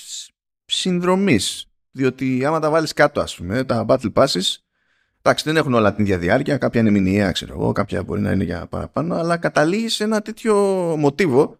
[0.64, 1.66] συνδρομής.
[1.90, 4.56] Διότι άμα τα βάλεις κάτω ας πούμε, τα battle passes,
[5.22, 8.30] εντάξει δεν έχουν όλα την ίδια διάρκεια, κάποια είναι μηνιαία ξέρω εγώ, κάποια μπορεί να
[8.30, 10.54] είναι για παραπάνω, αλλά καταλήγεις σε ένα τέτοιο
[10.98, 11.58] μοτίβο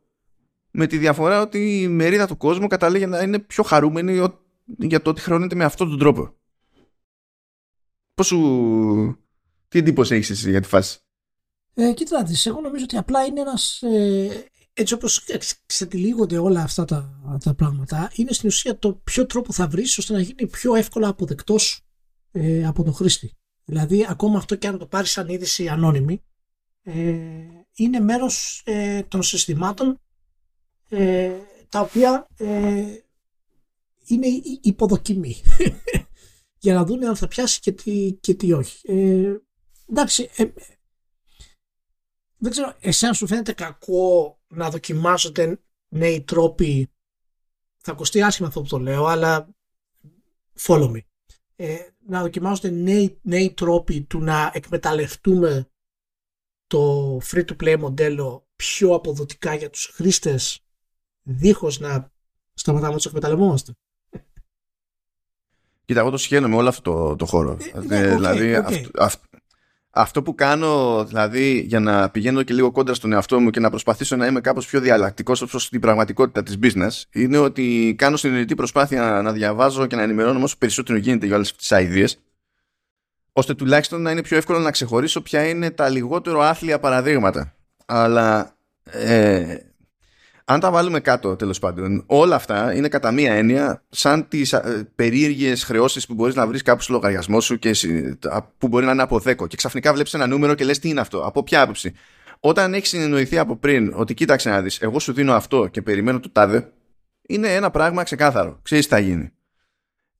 [0.70, 4.28] με τη διαφορά ότι η μερίδα του κόσμου καταλήγει να είναι πιο χαρούμενη
[4.64, 6.34] για το ότι χρεώνεται με αυτόν τον τρόπο.
[8.14, 9.18] Πώς σου...
[9.68, 10.98] Τι εντύπωση έχεις εσύ για τη φάση;
[11.74, 15.24] Ε, κοίτα, εγώ νομίζω ότι απλά είναι ένας, ε, έτσι όπως
[15.66, 20.12] ξετυλίγονται όλα αυτά τα, τα πράγματα, είναι στην ουσία το ποιο τρόπο θα βρεις ώστε
[20.12, 21.86] να γίνει πιο εύκολα αποδεκτός
[22.32, 23.36] ε, από τον χρήστη.
[23.64, 26.22] Δηλαδή, ακόμα αυτό και αν το πάρεις σαν είδηση ανώνυμη,
[26.82, 26.94] ε,
[27.74, 30.00] είναι μέρος ε, των συστημάτων
[30.88, 31.32] ε,
[31.68, 32.84] τα οποία ε,
[34.06, 34.26] είναι
[34.60, 35.42] υποδοκιμή
[36.64, 38.92] για να δουν αν θα πιάσει και τι, και τι όχι.
[38.92, 39.36] Ε,
[39.90, 40.44] εντάξει, ε,
[42.36, 46.90] δεν ξέρω, εσένα σου φαίνεται κακό να δοκιμάζονται νέοι τρόποι
[47.86, 49.48] θα ακουστεί άσχημα αυτό που το λέω, αλλά
[50.58, 51.00] follow me.
[51.56, 55.68] Ε, να δοκιμάζονται νέοι, νέοι τρόποι του να εκμεταλλευτούμε
[56.66, 60.64] το free-to-play μοντέλο πιο αποδοτικά για τους χρήστες
[61.22, 62.12] δίχως να
[62.54, 63.72] σταματάμε να τους εκμεταλλευόμαστε.
[65.84, 67.56] Κοίτα, εγώ το συγχαίρω με όλο αυτό το, το χώρο.
[67.74, 68.54] Ε, ναι, ε, δηλαδή,
[68.98, 69.25] Αυτό,
[69.98, 73.70] αυτό που κάνω, δηλαδή, για να πηγαίνω και λίγο κόντρα στον εαυτό μου και να
[73.70, 78.16] προσπαθήσω να είμαι κάπως πιο διαλλακτικός ω προ την πραγματικότητα της business, είναι ότι κάνω
[78.16, 82.06] συνειδητή προσπάθεια να διαβάζω και να ενημερώνω όσο περισσότερο γίνεται για όλες αυτές τις ιδέε,
[83.32, 87.54] ώστε τουλάχιστον να είναι πιο εύκολο να ξεχωρίσω ποια είναι τα λιγότερο άθλια παραδείγματα.
[87.86, 89.56] Αλλά ε,
[90.48, 94.88] αν τα βάλουμε κάτω τέλος πάντων, όλα αυτά είναι κατά μία έννοια σαν τις ε,
[94.94, 97.70] περίεργες χρεώσεις που μπορείς να βρεις κάπου στο λογαριασμό σου και
[98.58, 101.00] που μπορεί να είναι από 10 και ξαφνικά βλέπεις ένα νούμερο και λες τι είναι
[101.00, 101.94] αυτό, από ποια άποψη.
[102.40, 106.20] Όταν έχεις συνεννοηθεί από πριν ότι κοίταξε να δεις, εγώ σου δίνω αυτό και περιμένω
[106.20, 106.72] το τάδε,
[107.28, 108.58] είναι ένα πράγμα ξεκάθαρο.
[108.62, 109.32] Ξέρεις τι θα γίνει.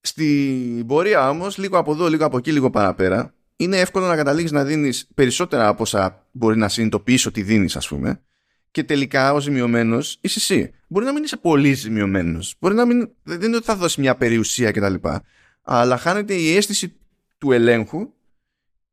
[0.01, 4.53] Στην πορεία όμως, λίγο από εδώ, λίγο από εκεί, λίγο παραπέρα, είναι εύκολο να καταλήξει
[4.53, 8.21] να δίνεις περισσότερα από όσα μπορεί να συνειδητοποιήσει ότι δίνεις, ας πούμε
[8.77, 10.71] και τελικά ο ζημιωμένος είσαι εσύ.
[10.87, 12.55] Μπορεί να μην είσαι πολύ ζημιωμένος.
[12.59, 13.11] Μπορεί να μην.
[13.23, 14.95] Δεν είναι ότι θα δώσει μια περιουσία κτλ.
[15.63, 16.97] Αλλά χάνεται η αίσθηση
[17.39, 18.13] του ελέγχου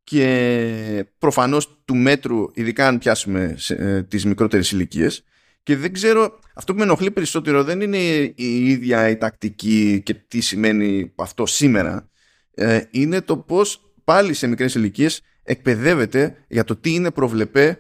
[0.04, 5.24] και προφανώς του μέτρου, ειδικά αν πιάσουμε ε, τις μικρότερες ηλικίες.
[5.64, 7.98] Και δεν ξέρω, αυτό που με ενοχλεί περισσότερο δεν είναι
[8.36, 12.10] η ίδια η τακτική και τι σημαίνει αυτό σήμερα.
[12.54, 17.78] Ε, είναι το πώς πάλι σε μικρές ηλικίες εκπαιδεύεται για το τι είναι προβλεπέ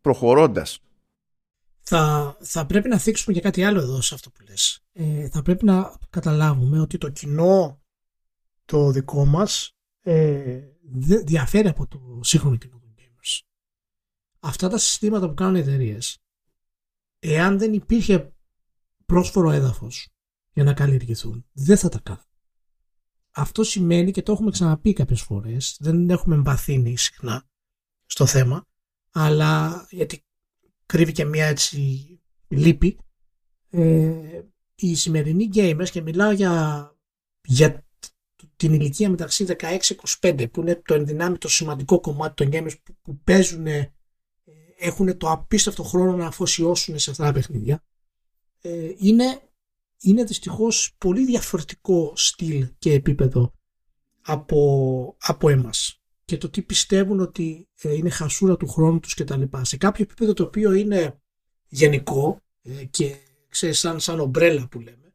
[0.00, 0.80] προχωρώντας
[1.88, 4.84] θα, θα πρέπει να θίξουμε και κάτι άλλο εδώ σε αυτό που λες.
[4.92, 7.80] Ε, θα πρέπει να καταλάβουμε ότι το κοινό
[8.64, 10.60] το δικό μας ε,
[11.24, 13.40] διαφέρει από το σύγχρονο κοινό των gamers.
[14.40, 16.18] Αυτά τα συστήματα που κάνουν οι εταιρείες,
[17.18, 18.34] εάν δεν υπήρχε
[19.06, 20.08] πρόσφορο έδαφος
[20.52, 22.24] για να καλλιεργηθούν, δεν θα τα κάνουν.
[23.30, 27.44] Αυτό σημαίνει και το έχουμε ξαναπεί κάποιες φορές, δεν έχουμε εμβαθύνει συχνά
[28.06, 28.66] στο θέμα,
[29.10, 30.25] αλλά γιατί
[30.86, 31.78] κρύβει και μια έτσι
[32.48, 32.98] λύπη.
[33.70, 34.42] Ε,
[34.74, 36.90] οι σημερινοί gamers και μιλάω για,
[37.42, 37.86] για
[38.56, 39.46] την ηλικία μεταξύ
[40.20, 43.94] 16-25 που είναι το ενδυνάμει το σημαντικό κομμάτι των gamers που, που παίζουν ε,
[44.76, 47.84] έχουν το απίστευτο χρόνο να αφοσιώσουν σε αυτά τα παιχνίδια
[48.60, 49.40] ε, είναι,
[50.00, 53.52] είναι δυστυχώς πολύ διαφορετικό στυλ και επίπεδο
[54.22, 59.42] από, από εμάς και το τι πιστεύουν ότι ε, είναι χασούρα του χρόνου τους κτλ.
[59.62, 61.20] Σε κάποιο επίπεδο το οποίο είναι
[61.68, 63.16] γενικό ε, και
[63.48, 65.14] ξέρεις, σαν, σαν ομπρέλα που λέμε,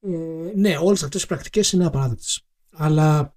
[0.00, 2.46] ε, ναι, όλες αυτές οι πρακτικές είναι απαράδεκτες.
[2.72, 3.36] Αλλά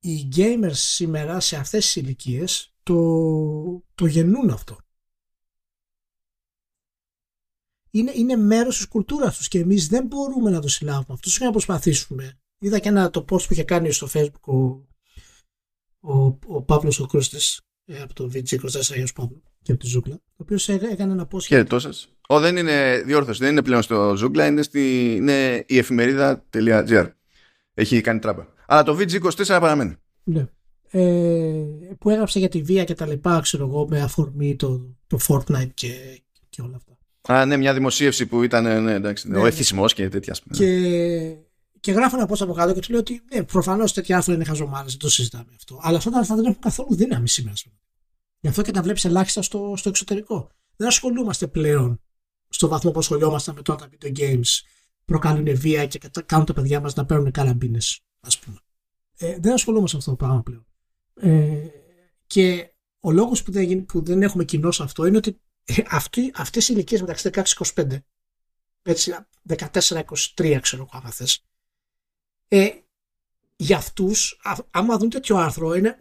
[0.00, 4.78] οι gamers σήμερα σε αυτές τις ηλικίες το, το γεννούν αυτό.
[7.90, 11.12] Είναι, είναι μέρος της κουλτούρας τους και εμείς δεν μπορούμε να το συλλάβουμε.
[11.12, 12.40] Αυτό και να προσπαθήσουμε.
[12.58, 14.88] Είδα και ένα το post που είχε κάνει στο facebook ο
[16.00, 18.56] ο, ο Παύλος ο Κρούστης ε, από το VG 24
[18.92, 22.56] Αγίος Παύλος και από τη Ζούγκλα ο οποίος έκανε ένα post Χαίρετό σας ο, δεν
[22.56, 27.06] είναι διόρθωση, δεν είναι πλέον στο Ζούγκλα είναι, στη, είναι η εφημερίδα.gr
[27.74, 30.46] έχει κάνει τράπα αλλά το VG24 παραμένει ναι.
[30.92, 31.64] Ε,
[31.98, 35.70] που έγραψε για τη βία και τα λοιπά ξέρω εγώ με αφορμή το, το Fortnite
[35.74, 36.90] και, και όλα αυτά
[37.28, 39.48] Α, ναι, μια δημοσίευση που ήταν ναι, εντάξει, ναι, ο ναι.
[39.48, 40.36] εθισμός και τέτοια.
[40.50, 41.36] Και
[41.80, 44.44] και γράφω ένα post από κάτω και τους λέω ότι ναι, προφανώς τέτοια άρθρα είναι
[44.44, 45.78] χαζομάρες, δεν το συζητάμε αυτό.
[45.82, 47.56] Αλλά αυτά τα άρθρα δεν έχουν καθόλου δύναμη σήμερα.
[48.40, 50.50] Γι' αυτό και τα βλέπεις ελάχιστα στο, στο εξωτερικό.
[50.76, 52.00] Δεν ασχολούμαστε πλέον
[52.48, 54.60] στο βαθμό που ασχολιόμαστε με το τα video games
[55.04, 58.56] προκαλούν βία και κάνουν τα παιδιά μας να παίρνουν καραμπίνες, ας πούμε.
[59.16, 60.66] Ε, δεν ασχολούμαστε με αυτό το πράγμα πλέον.
[61.14, 61.66] Ε,
[62.26, 65.82] και ο λόγος που, δεν, που δεν έχουμε κοινό σε αυτό είναι ότι ε,
[66.34, 67.30] αυτές οι ηλικίες μεταξύ
[67.74, 67.98] 16-25,
[68.82, 69.14] έτσι
[69.48, 71.44] 14-23 ξέρω εγώ άμα θες,
[72.52, 72.70] ε,
[73.56, 75.98] για αυτούς, άμα δουν τέτοιο άρθρο, είναι.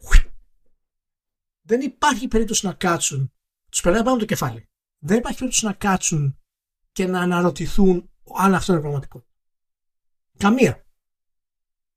[1.62, 3.31] Δεν υπάρχει περίπτωση να κάτσουν.
[3.69, 4.69] Τους περνάει πάνω το κεφάλι.
[4.99, 6.39] Δεν υπάρχει περίπτωση να κάτσουν
[6.91, 9.25] και να αναρωτηθούν αν αυτό είναι πραγματικό.
[10.38, 10.85] Καμία.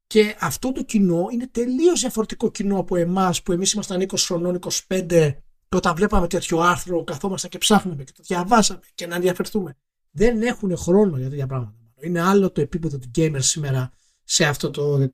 [0.07, 4.59] Και αυτό το κοινό είναι τελείως διαφορετικό κοινό από εμάς που εμείς ήμασταν 20 χρονών,
[4.89, 5.37] 25
[5.69, 9.77] και όταν βλέπαμε τέτοιο άρθρο καθόμασταν και ψάχναμε και το διαβάσαμε και να ενδιαφερθούμε.
[10.11, 11.77] Δεν έχουν χρόνο για τέτοια πράγματα.
[12.01, 13.93] Είναι άλλο το επίπεδο του gamer σήμερα
[14.25, 15.11] σε αυτό το.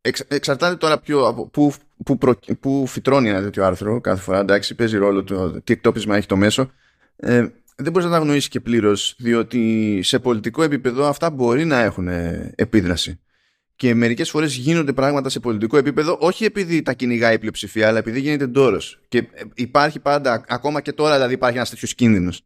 [0.00, 1.72] εξ, εξαρτάται τώρα ποιο, που,
[2.04, 4.38] που, προ, που φυτρώνει ένα τέτοιο άρθρο κάθε φορά.
[4.38, 6.70] Εντάξει, παίζει ρόλο το τι εκτόπισμα έχει το μέσο.
[7.16, 11.80] Ε, δεν μπορείς να τα γνωρίσει και πλήρως, διότι σε πολιτικό επίπεδο αυτά μπορεί να
[11.80, 12.08] έχουν
[12.54, 13.20] επίδραση.
[13.76, 17.98] Και μερικές φορές γίνονται πράγματα σε πολιτικό επίπεδο, όχι επειδή τα κυνηγάει η πλειοψηφία, αλλά
[17.98, 19.00] επειδή γίνεται ντόρος.
[19.08, 22.42] Και υπάρχει πάντα, ακόμα και τώρα δηλαδή, υπάρχει ένας τέτοιος κίνδυνος.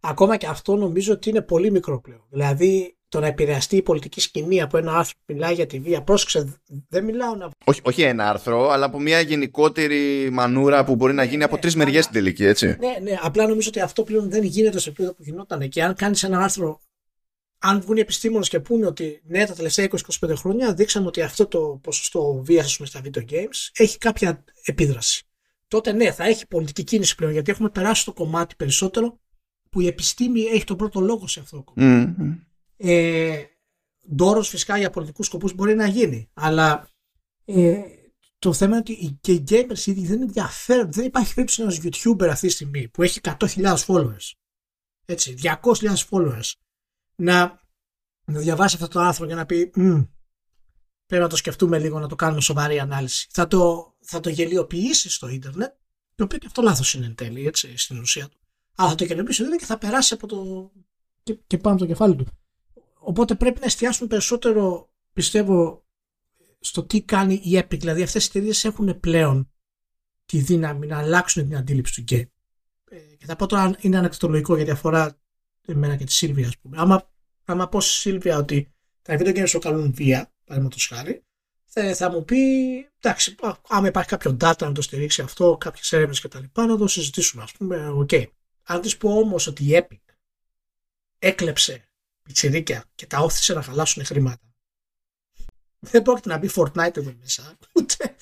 [0.00, 2.26] Ακόμα και αυτό νομίζω ότι είναι πολύ μικρό πλέον.
[2.30, 6.02] Δηλαδή, το να επηρεαστεί η πολιτική σκηνή από ένα άρθρο που μιλάει για τη βία.
[6.02, 7.50] Πρόσεξε, δεν μιλάω να.
[7.64, 11.60] Όχι, όχι ένα άρθρο, αλλά από μια γενικότερη μανούρα που μπορεί να γίνει από ναι,
[11.60, 12.66] τρεις μεριές στην τελική, έτσι.
[12.66, 13.16] Ναι, ναι.
[13.20, 15.68] Απλά νομίζω ότι αυτό πλέον δεν γίνεται σε επίπεδο που γινόταν.
[15.68, 16.80] Και αν κάνεις ένα άρθρο,
[17.58, 19.88] αν βγουν οι επιστήμονες και πούνε ότι ναι, τα τελευταία
[20.20, 25.24] 20-25 χρόνια δείξαμε ότι αυτό το ποσοστό βίας στα video games έχει κάποια επίδραση.
[25.68, 29.20] Τότε ναι, θα έχει πολιτική κίνηση πλέον, γιατί έχουμε περάσει το κομμάτι περισσότερο
[29.70, 32.14] που η επιστήμη έχει τον πρώτο λόγο σε αυτό το κομμάτι.
[32.18, 32.38] Mm-hmm.
[32.76, 33.44] Ε,
[34.14, 36.30] ντόρος φυσικά για πολιτικούς σκοπούς μπορεί να γίνει.
[36.34, 36.88] Αλλά
[37.44, 37.80] ε,
[38.38, 40.90] το θέμα είναι ότι και οι gamers ήδη δεν ενδιαφέρονται.
[40.90, 44.32] Δεν υπάρχει περίπτωση ένας YouTuber αυτή τη στιγμή που έχει 100.000 followers.
[45.04, 46.52] Έτσι, 200.000 followers.
[47.16, 47.60] Να,
[48.24, 49.70] να διαβάσει αυτό το άρθρο και να πει
[51.10, 53.28] πρέπει να το σκεφτούμε λίγο, να το κάνουμε σοβαρή ανάλυση.
[53.30, 55.72] Θα το, θα το γελιοποιήσει στο ίντερνετ,
[56.14, 58.39] το οποίο και αυτό λάθος είναι εν τέλει, έτσι, στην ουσία του.
[58.80, 60.70] Αλλά θα το γελιοποιήσει και θα περάσει από το.
[61.22, 62.26] και, και πάνω από το κεφάλι του.
[62.98, 65.84] Οπότε πρέπει να εστιάσουμε περισσότερο, πιστεύω,
[66.60, 67.78] στο τι κάνει η Epic.
[67.78, 69.50] Δηλαδή αυτές οι εταιρείες έχουν πλέον
[70.24, 72.28] τη δύναμη να αλλάξουν την αντίληψη του game.
[72.90, 75.20] Ε, και θα πω τώρα είναι ανεκδοτολογικό γιατί αφορά
[75.66, 76.76] εμένα και τη Σίλβια, ας πούμε.
[76.80, 77.10] Άμα,
[77.44, 81.24] άμα πω στη Σίλβια ότι τα video games προκαλούν βία, παραδείγματος χάρη,
[81.64, 82.36] θα, θα μου πει
[83.00, 83.34] εντάξει,
[83.68, 87.52] άμα υπάρχει κάποιο data να το στηρίξει αυτό, κάποιες έρευνες κτλ., να το συζητήσουμε, ας
[87.52, 87.88] πούμε.
[87.88, 88.08] OK.
[88.12, 88.24] Okay.
[88.70, 90.14] Αν της πω όμως ότι η Epic
[91.18, 91.88] έκλεψε
[92.22, 94.54] πιτσιρίκια και τα ώθησε να χαλάσουν χρήματα.
[95.78, 97.58] Δεν πρόκειται να μπει Fortnite εδώ μέσα.
[97.74, 98.16] Ούτε.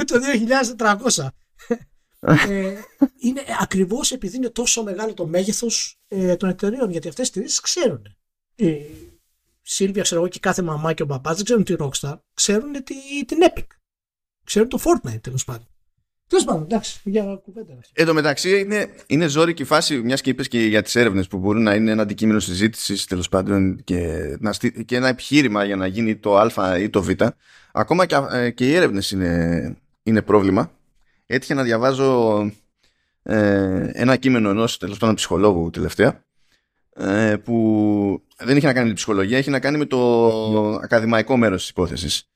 [0.00, 0.20] ούτε το
[0.78, 1.28] 2400.
[2.48, 2.80] ε,
[3.18, 6.90] είναι ακριβώς επειδή είναι τόσο μεγάλο το μέγεθος ε, των εταιρείων.
[6.90, 8.16] Γιατί αυτές τι εταιρείες ξέρουν.
[8.54, 8.86] Η
[9.62, 12.18] Σίλβια, ξέρω εγώ, και κάθε μαμά και ο μπαμπά δεν ξέρουν τη Rockstar.
[12.34, 12.72] Ξέρουν
[13.26, 13.66] την Epic.
[14.44, 15.73] Ξέρουν το Fortnite τέλος πάντων.
[16.26, 17.78] Τέλος πάντων, εντάξει, για κουβέντα.
[17.92, 21.38] Εν τω μεταξύ είναι, είναι ζώρικη φάση, μιας και είπες και για τις έρευνες που
[21.38, 24.18] μπορούν να είναι ένα αντικείμενο συζήτησης τέλος πάντων και,
[24.86, 27.10] και ένα επιχείρημα για να γίνει το Α ή το Β.
[27.72, 30.70] Ακόμα και, ε, και οι έρευνες είναι, είναι πρόβλημα.
[31.26, 32.40] Έτυχε να διαβάζω
[33.22, 36.24] ε, ένα κείμενο ενός τέλος πάντων ψυχολόγου τελευταία
[36.96, 40.28] ε, που δεν είχε να κάνει με την ψυχολογία, έχει να κάνει με το
[40.74, 42.28] ακαδημαϊκό μέρος της υπόθεσης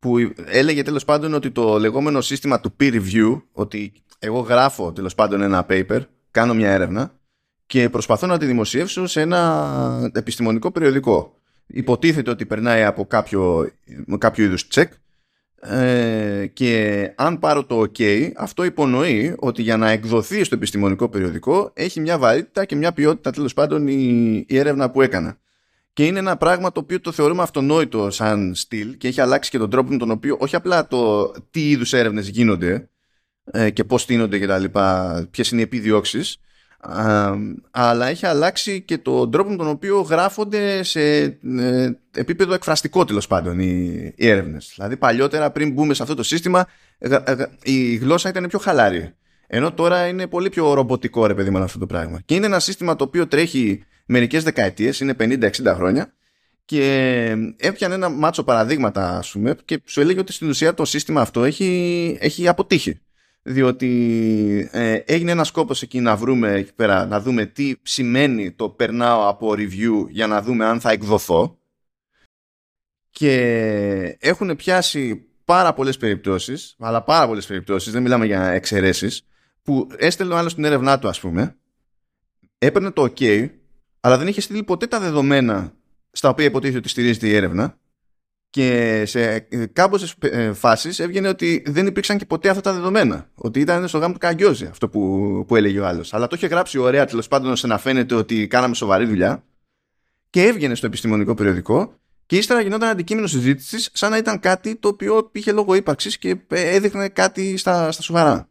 [0.00, 5.14] που έλεγε τέλος πάντων ότι το λεγόμενο σύστημα του peer review, ότι εγώ γράφω τέλος
[5.14, 7.12] πάντων ένα paper, κάνω μια έρευνα
[7.66, 11.34] και προσπαθώ να τη δημοσιεύσω σε ένα επιστημονικό περιοδικό.
[11.66, 13.70] Υποτίθεται ότι περνάει από κάποιο,
[14.18, 14.86] κάποιο είδους check
[15.60, 21.70] ε, και αν πάρω το ok αυτό υπονοεί ότι για να εκδοθεί στο επιστημονικό περιοδικό
[21.74, 25.38] έχει μια βαρύτητα και μια ποιότητα τέλος πάντων η, η έρευνα που έκανα
[26.00, 29.58] και είναι ένα πράγμα το οποίο το θεωρούμε αυτονόητο σαν στυλ και έχει αλλάξει και
[29.58, 32.88] τον τρόπο με τον οποίο όχι απλά το τι είδους έρευνες γίνονται
[33.44, 36.40] ε, και πώς στείνονται και τα λοιπά, ποιες είναι οι επιδιώξεις,
[37.70, 41.00] αλλά έχει αλλάξει και τον τρόπο με τον οποίο γράφονται σε
[41.58, 44.72] ε, επίπεδο εκφραστικό τέλος πάντων οι, οι έρευνες.
[44.74, 46.66] Δηλαδή παλιότερα πριν μπούμε σε αυτό το σύστημα
[47.62, 49.14] η γλώσσα ήταν πιο χαλάρη.
[49.46, 52.20] Ενώ τώρα είναι πολύ πιο ρομποτικό ρε παιδί με αυτό το πράγμα.
[52.24, 56.12] Και είναι ένα σύστημα το οποίο τρέχει μερικές δεκαετίες, είναι 50-60 χρόνια
[56.64, 61.20] και έπιανε ένα μάτσο παραδείγματα ας πούμε και σου έλεγε ότι στην ουσία το σύστημα
[61.20, 63.00] αυτό έχει, έχει αποτύχει.
[63.42, 68.68] Διότι ε, έγινε ένα σκόπος εκεί να βρούμε εκεί πέρα, να δούμε τι σημαίνει το
[68.68, 71.58] περνάω από review για να δούμε αν θα εκδοθώ.
[73.10, 79.26] Και έχουν πιάσει πάρα πολλές περιπτώσεις αλλά πάρα πολλές περιπτώσεις, δεν μιλάμε για εξαιρέσεις
[79.62, 81.56] που έστελνε ο άλλος την έρευνά του ας πούμε.
[82.58, 83.50] Έπαιρνε το ok
[84.00, 85.72] αλλά δεν είχε στείλει ποτέ τα δεδομένα
[86.12, 87.78] στα οποία υποτίθεται ότι στηρίζεται η έρευνα
[88.50, 89.38] και σε
[89.72, 90.14] κάμποσε
[90.54, 93.30] φάσεις έβγαινε ότι δεν υπήρξαν και ποτέ αυτά τα δεδομένα.
[93.34, 96.14] Ότι ήταν στο γάμο του Καγκιόζη αυτό που, που έλεγε ο άλλος.
[96.14, 99.44] Αλλά το είχε γράψει ωραία τέλος πάντων ώστε να φαίνεται ότι κάναμε σοβαρή δουλειά.
[100.30, 101.94] Και έβγαινε στο επιστημονικό περιοδικό
[102.26, 106.36] και ύστερα γινόταν αντικείμενο συζήτησης σαν να ήταν κάτι το οποίο είχε λόγο ύπαρξης και
[106.48, 108.48] έδειχνε κάτι στα, στα σοβαρά.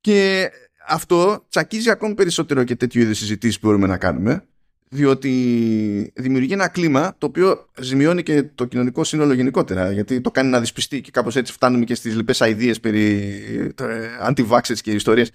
[0.00, 0.50] Και
[0.88, 4.44] αυτό τσακίζει ακόμη περισσότερο και τέτοιου είδους συζητήσεις που μπορούμε να κάνουμε,
[4.88, 10.50] διότι δημιουργεί ένα κλίμα το οποίο ζημιώνει και το κοινωνικό σύνολο γενικότερα, γιατί το κάνει
[10.50, 13.04] να δυσπιστεί και κάπως έτσι φτάνουμε και στις λοιπές αειδίε περί
[13.80, 15.30] ε, anti-vaxxers και ιστορίες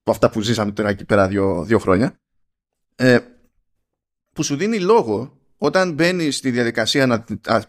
[0.00, 2.14] από αυτά που ζήσαμε τώρα εκεί πέρα δύο, δύο χρόνια.
[2.96, 3.18] Ε,
[4.32, 7.24] που σου δίνει λόγο όταν μπαίνει στη διαδικασία να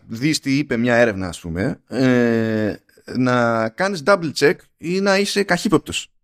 [0.08, 2.76] δεις τι είπε μια έρευνα ας πούμε ε,
[3.16, 6.15] να κάνεις double check ή να είσαι καχύποπτος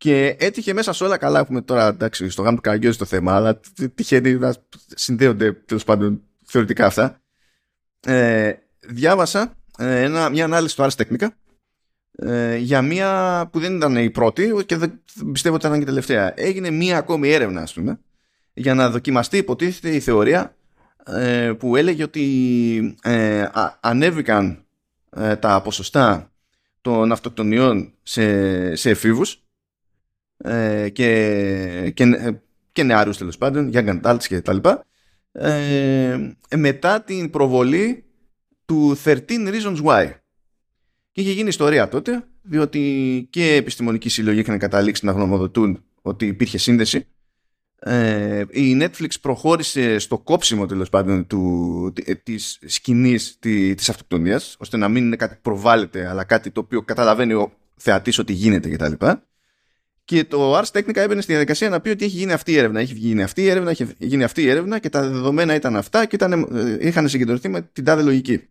[0.00, 1.38] και έτυχε μέσα σε όλα καλά.
[1.38, 3.60] Έχουμε τώρα εντάξει στο γάμο του Καραγκιόζη το θέμα αλλά
[3.94, 4.54] τυχαίνει να
[4.94, 7.20] συνδέονται τέλος πάντων θεωρητικά αυτά.
[8.00, 11.26] Ε, διάβασα ε, ένα, μια ανάλυση του Ars Technica
[12.12, 15.86] ε, για μία που δεν ήταν η πρώτη και δεν πιστεύω ότι ήταν και η
[15.86, 16.32] τελευταία.
[16.36, 18.00] Έγινε μία ακόμη έρευνα, ας πούμε,
[18.52, 20.56] για να δοκιμαστεί υποτίθεται η θεωρία
[21.06, 23.48] ε, που έλεγε ότι ε,
[23.80, 24.64] ανέβηκαν
[25.10, 26.32] ε, τα ποσοστά
[26.80, 29.44] των αυτοκτονιών σε, σε εφήβους
[30.44, 32.34] ε, και, και,
[32.72, 34.86] και νεαρούς τέλος πάντων, young adults και τα λοιπά,
[36.56, 38.04] μετά την προβολή
[38.64, 40.10] του 13 Reasons Why.
[41.12, 46.58] Και είχε γίνει ιστορία τότε, διότι και επιστημονικοί σύλλογοι είχαν καταλήξει να γνωμοδοτούν ότι υπήρχε
[46.58, 47.06] σύνδεση.
[47.82, 54.88] Ε, η Netflix προχώρησε στο κόψιμο τέλος πάντων του, της σκηνής της αυτοκτονίας ώστε να
[54.88, 58.92] μην είναι κάτι που προβάλλεται αλλά κάτι το οποίο καταλαβαίνει ο θεατής ότι γίνεται κτλ.
[58.92, 59.16] Και
[60.24, 62.80] το Ars Technica έμπαινε στη διαδικασία να πει ότι έχει γίνει αυτή η έρευνα.
[62.80, 66.06] Έχει γίνει αυτή η έρευνα, έχει γίνει αυτή η έρευνα και τα δεδομένα ήταν αυτά
[66.06, 68.48] και ήταν, ε, είχαν συγκεντρωθεί με την τάδε λογική.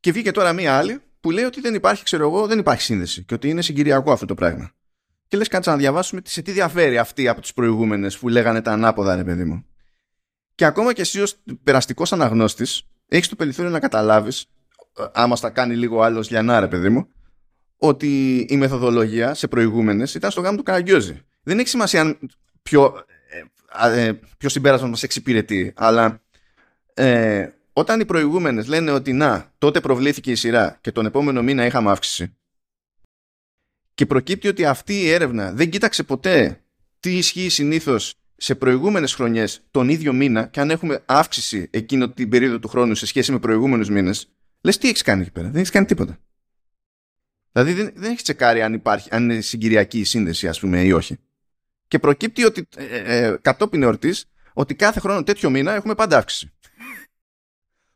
[0.00, 3.24] Και βγήκε τώρα μία άλλη που λέει ότι δεν υπάρχει, ξέρω εγώ, δεν υπάρχει σύνδεση
[3.24, 4.72] και ότι είναι συγκυριακό αυτό το πράγμα.
[5.28, 8.72] Και λες, κάτσε να διαβάσουμε σε τι διαφέρει αυτή από τις προηγούμενες που λέγανε τα
[8.72, 9.64] ανάποδα, ρε παιδί μου.
[10.54, 14.46] Και ακόμα και εσύ ως περαστικός αναγνώστης, έχεις το περιθώριο να καταλάβεις,
[15.12, 17.08] άμα στα κάνει λίγο άλλος λιανά, ρε παιδί μου,
[17.82, 21.20] ότι η μεθοδολογία σε προηγούμενες ήταν στο γάμο του Καραγκιόζη.
[21.42, 22.18] Δεν έχει σημασία
[22.62, 23.04] ποιο,
[23.80, 26.22] ε, ε, ποιος συμπέρασμα μας εξυπηρετεί, αλλά
[26.94, 31.66] ε, όταν οι προηγούμενες λένε ότι να, τότε προβλήθηκε η σειρά και τον επόμενο μήνα
[31.66, 32.36] είχαμε αύξηση
[33.94, 36.60] και προκύπτει ότι αυτή η έρευνα δεν κοίταξε ποτέ
[37.00, 42.28] τι ισχύει συνήθως σε προηγούμενες χρονιές τον ίδιο μήνα και αν έχουμε αύξηση εκείνο την
[42.28, 45.56] περίοδο του χρόνου σε σχέση με προηγούμενους μήνες λες τι έχεις κάνει εκεί πέρα, δεν
[45.56, 46.18] έχεις κάνει τίποτα.
[47.52, 50.92] Δηλαδή δεν, δεν έχει τσεκάρει αν, υπάρχει, αν είναι συγκυριακή η σύνδεση ας πούμε ή
[50.92, 51.18] όχι.
[51.88, 56.16] Και προκύπτει ότι ε, ε, ε κατόπιν εορτής ότι κάθε χρόνο τέτοιο μήνα έχουμε πάντα
[56.16, 56.52] αύξηση.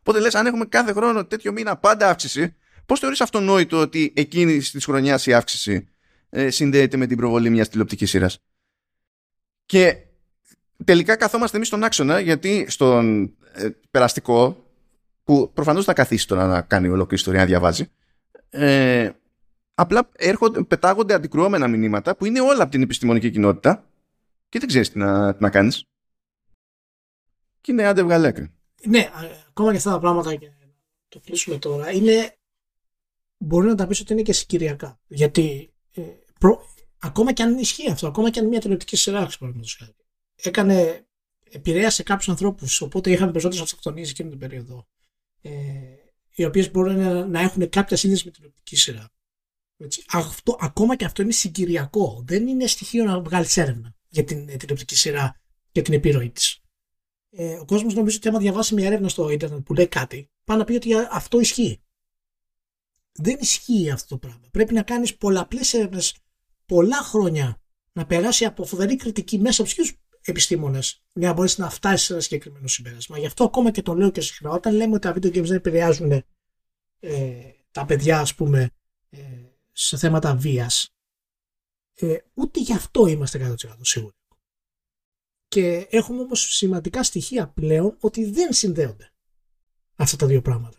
[0.00, 2.54] Οπότε λες, αν έχουμε κάθε χρόνο τέτοιο μήνα πάντα αύξηση,
[2.86, 5.88] πώς θεωρείς αυτονόητο ότι εκείνη της χρονιάς η αύξηση
[6.30, 8.38] ε, συνδέεται με την προβολή μιας τηλεοπτικής σειράς;
[9.66, 9.96] Και
[10.84, 14.66] τελικά καθόμαστε εμείς στον άξονα, γιατί στον ε, περαστικό,
[15.24, 17.90] που προφανώς θα καθίσει τώρα να κάνει ολόκληρη ιστορία, να διαβάζει,
[18.50, 19.10] ε,
[19.74, 23.90] απλά έρχονται, πετάγονται αντικρουόμενα μηνύματα που είναι όλα από την επιστημονική κοινότητα
[24.48, 25.84] και δεν ξέρεις τι να, να κάνεις.
[27.60, 28.52] Και είναι άντε βγαλέκρι
[28.86, 29.10] ναι,
[29.48, 30.50] ακόμα και αυτά τα πράγματα και
[31.08, 32.36] το κλείσουμε τώρα, είναι,
[33.38, 35.00] μπορεί να τα πεις ότι είναι και συγκυριακά.
[35.06, 36.02] Γιατί ε,
[36.40, 36.60] προ,
[36.98, 39.94] ακόμα και αν ισχύει αυτό, ακόμα και αν μια τηλεοπτική σειρά, παραδείγματος
[40.34, 41.06] έκανε,
[41.50, 44.86] επηρέασε κάποιους ανθρώπους, οπότε είχαμε περισσότερες αυτοκτονίες εκείνη την περίοδο,
[45.40, 45.50] ε,
[46.34, 49.08] οι οποίες μπορεί να, να έχουν κάποια σύνδεση με την τηλεοπτική σειρά.
[49.84, 50.04] Έτσι.
[50.12, 52.22] Αυτό, ακόμα και αυτό είναι συγκυριακό.
[52.26, 55.40] Δεν είναι στοιχείο να βγάλεις έρευνα για την τηλεοπτική σειρά
[55.72, 56.64] και την επιρροή της
[57.36, 60.58] ε, ο κόσμος νομίζει ότι άμα διαβάσει μια έρευνα στο Ιντερνετ που λέει κάτι, πάει
[60.58, 61.82] να πει ότι αυτό ισχύει.
[63.12, 64.48] Δεν ισχύει αυτό το πράγμα.
[64.50, 66.16] Πρέπει να κάνεις πολλαπλές έρευνες
[66.66, 67.60] πολλά χρόνια
[67.92, 69.84] να περάσει από φοβερή κριτική μέσα από του
[70.22, 73.18] επιστήμονες για να μπορέσεις να φτάσεις σε ένα συγκεκριμένο συμπέρασμα.
[73.18, 74.50] Γι' αυτό ακόμα και το λέω και συχνά.
[74.50, 76.24] Όταν λέμε ότι τα video games δεν επηρεάζουν ε,
[77.70, 78.70] τα παιδιά, ας πούμε,
[79.10, 79.18] ε,
[79.76, 80.94] σε θέματα βίας,
[81.94, 84.14] ε, ούτε γι' αυτό είμαστε 100% σίγουροι.
[85.48, 89.12] Και έχουμε όμως σημαντικά στοιχεία πλέον ότι δεν συνδέονται
[89.96, 90.78] αυτά τα δύο πράγματα.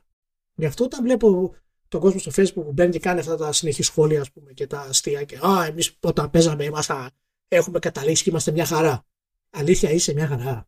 [0.56, 1.56] Γι' αυτό όταν βλέπω
[1.88, 4.68] τον κόσμο στο facebook που μπαίνει και κάνει αυτά τα συνεχή σχόλια ας πούμε, και
[4.68, 7.10] τα αστεία και «Α, εμείς όταν παίζαμε είμαστε,
[7.48, 9.06] έχουμε καταλήξει και είμαστε μια χαρά».
[9.50, 10.68] Αλήθεια είσαι μια χαρά.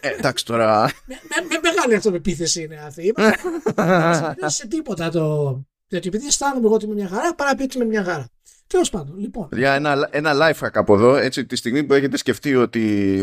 [0.00, 0.92] Ε, εντάξει τώρα.
[1.06, 3.14] με, με, με μεγάλη αυτοπεποίθηση είναι αυτή.
[4.40, 5.54] Δεν σε τίποτα το.
[5.90, 8.28] Γιατί επειδή αισθάνομαι εγώ ότι είμαι μια χαρά, παρά ότι είμαι μια χαρά.
[8.66, 9.48] Τέλο πάντων, λοιπόν.
[9.52, 12.80] Για ένα, ένα life hack από εδώ, έτσι, τη στιγμή που έχετε σκεφτεί ότι.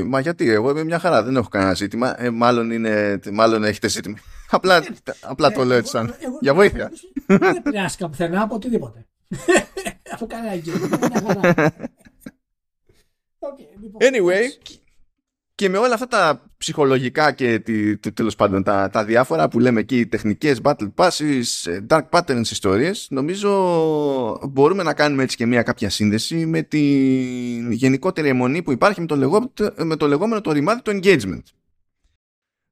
[0.08, 2.24] Μα γιατί, εγώ είμαι μια χαρά, δεν έχω κανένα ζήτημα.
[2.24, 4.18] Ε, μάλλον, είναι, μάλλον έχετε ζήτημα.
[4.50, 4.88] απλά ε,
[5.22, 6.16] απλά το λέω έτσι σαν.
[6.40, 6.92] για βοήθεια.
[7.26, 9.06] Δεν επηρεάστηκα πουθενά από οτιδήποτε.
[10.12, 10.78] Από κανένα γύρω.
[13.82, 14.44] Λοιπόν, anyway,
[15.58, 17.60] και με όλα αυτά τα ψυχολογικά και
[18.14, 23.08] τέλος πάντων τα, τα διάφορα που λέμε εκεί, τεχνικές battle passes, ε, dark patterns ιστορίες,
[23.10, 23.50] νομίζω
[24.50, 26.80] μπορούμε να κάνουμε έτσι και μια κάποια σύνδεση με τη
[27.70, 29.52] γενικότερη αιμονή που υπάρχει με το, λεγό,
[29.84, 31.44] με το λεγόμενο το ρημάδι το engagement.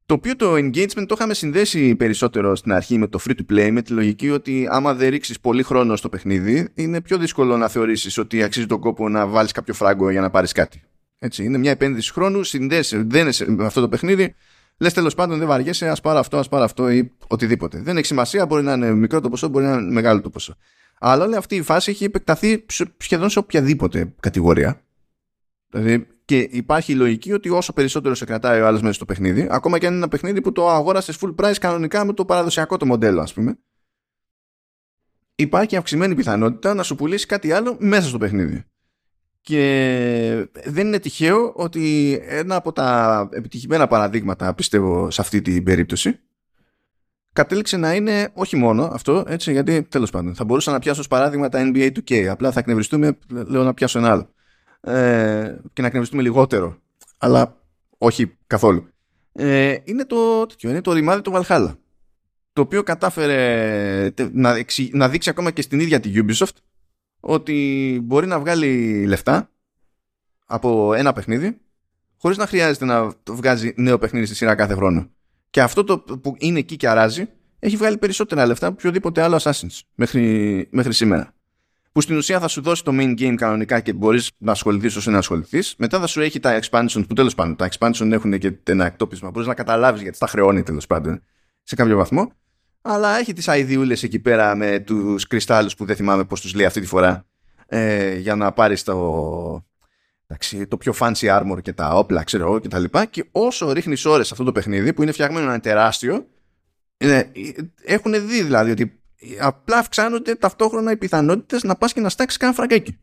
[0.05, 3.71] Το οποίο το engagement το είχαμε συνδέσει περισσότερο στην αρχή με το free to play
[3.71, 7.67] με τη λογική ότι άμα δεν ρίξεις πολύ χρόνο στο παιχνίδι είναι πιο δύσκολο να
[7.67, 10.83] θεωρήσεις ότι αξίζει τον κόπο να βάλεις κάποιο φράγκο για να πάρεις κάτι.
[11.20, 14.36] Έτσι, είναι μια επένδυση χρόνου, συνδέεσαι, δένεσαι με αυτό το παιχνίδι,
[14.78, 17.82] λες τέλος πάντων δεν βαριέσαι, ας πάρω αυτό, ας πάρω αυτό ή οτιδήποτε.
[17.82, 20.55] Δεν έχει σημασία, μπορεί να είναι μικρό το ποσό, μπορεί να είναι μεγάλο το ποσό.
[20.99, 22.66] Αλλά όλη αυτή η φάση έχει επεκταθεί
[22.97, 24.82] σχεδόν σε οποιαδήποτε κατηγορία.
[25.70, 29.47] Δηλαδή, και υπάρχει η λογική ότι όσο περισσότερο σε κρατάει ο άλλος μέσα στο παιχνίδι,
[29.49, 32.78] ακόμα και αν είναι ένα παιχνίδι που το αγόρασε full price κανονικά με το παραδοσιακό
[32.78, 33.57] το μοντέλο, ας πούμε,
[35.36, 38.66] υπάρχει αυξημένη πιθανότητα να σου πουλήσει κάτι άλλο μέσα στο παιχνίδι.
[39.45, 46.19] Και δεν είναι τυχαίο ότι ένα από τα επιτυχημένα παραδείγματα, πιστεύω, σε αυτή την περίπτωση,
[47.33, 51.07] κατέληξε να είναι όχι μόνο αυτό, έτσι, γιατί τέλος πάντων θα μπορούσα να πιάσω ως
[51.07, 54.29] παράδειγμα τα NBA 2K, απλά θα εκνευριστούμε, λέω να πιάσω ένα άλλο
[54.81, 56.77] ε, και να εκνευριστούμε λιγότερο,
[57.17, 57.57] αλλά
[57.97, 58.87] όχι καθόλου.
[59.31, 61.75] Ε, είναι το, τέτοιο, είναι το ρημάδι του Valhalla,
[62.53, 64.55] το οποίο κατάφερε να,
[64.91, 66.55] να δείξει ακόμα και στην ίδια τη Ubisoft
[67.28, 69.49] ότι μπορεί να βγάλει λεφτά
[70.45, 71.57] από ένα παιχνίδι
[72.17, 75.09] χωρίς να χρειάζεται να βγάζει νέο παιχνίδι στη σειρά κάθε χρόνο.
[75.49, 77.28] Και αυτό το που είναι εκεί και αράζει
[77.59, 81.34] έχει βγάλει περισσότερα λεφτά από οποιοδήποτε άλλο Assassin's μέχρι, μέχρι σήμερα.
[81.91, 85.11] Που στην ουσία θα σου δώσει το main game κανονικά και μπορείς να ασχοληθείς όσο
[85.11, 85.76] να ασχοληθείς.
[85.78, 89.30] Μετά θα σου έχει τα expansion που τέλος πάντων τα expansion έχουν και ένα εκτόπισμα.
[89.30, 91.21] Μπορείς να καταλάβεις γιατί τα χρεώνει τέλος πάντων
[91.63, 92.32] σε κάποιο βαθμό.
[92.88, 96.65] Αλλά έχει τις αειδιούλες εκεί πέρα με τους κρυστάλλους που δεν θυμάμαι πώς τους λέει
[96.65, 97.25] αυτή τη φορά.
[97.67, 99.65] Ε, για να πάρεις το,
[100.27, 103.05] εντάξει, το πιο fancy armor και τα όπλα, ξέρω εγώ και τα λοιπά.
[103.05, 106.27] Και όσο ρίχνεις ώρες αυτό το παιχνίδι που είναι φτιαγμένο να είναι τεράστιο,
[106.97, 107.31] είναι,
[107.83, 109.01] έχουν δει δηλαδή ότι
[109.39, 112.99] απλά αυξάνονται ταυτόχρονα οι πιθανότητες να πας και να στάξεις κανένα φραγκάκι.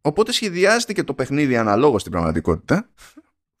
[0.00, 2.88] Οπότε σχεδιάζεται και το παιχνίδι αναλόγως στην πραγματικότητα.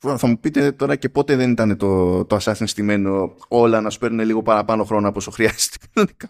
[0.02, 3.98] Θα μου πείτε τώρα και πότε δεν ήταν το, το Assassin's στημένο όλα να σου
[3.98, 5.76] παίρνουν λίγο παραπάνω χρόνο από όσο χρειάζεται.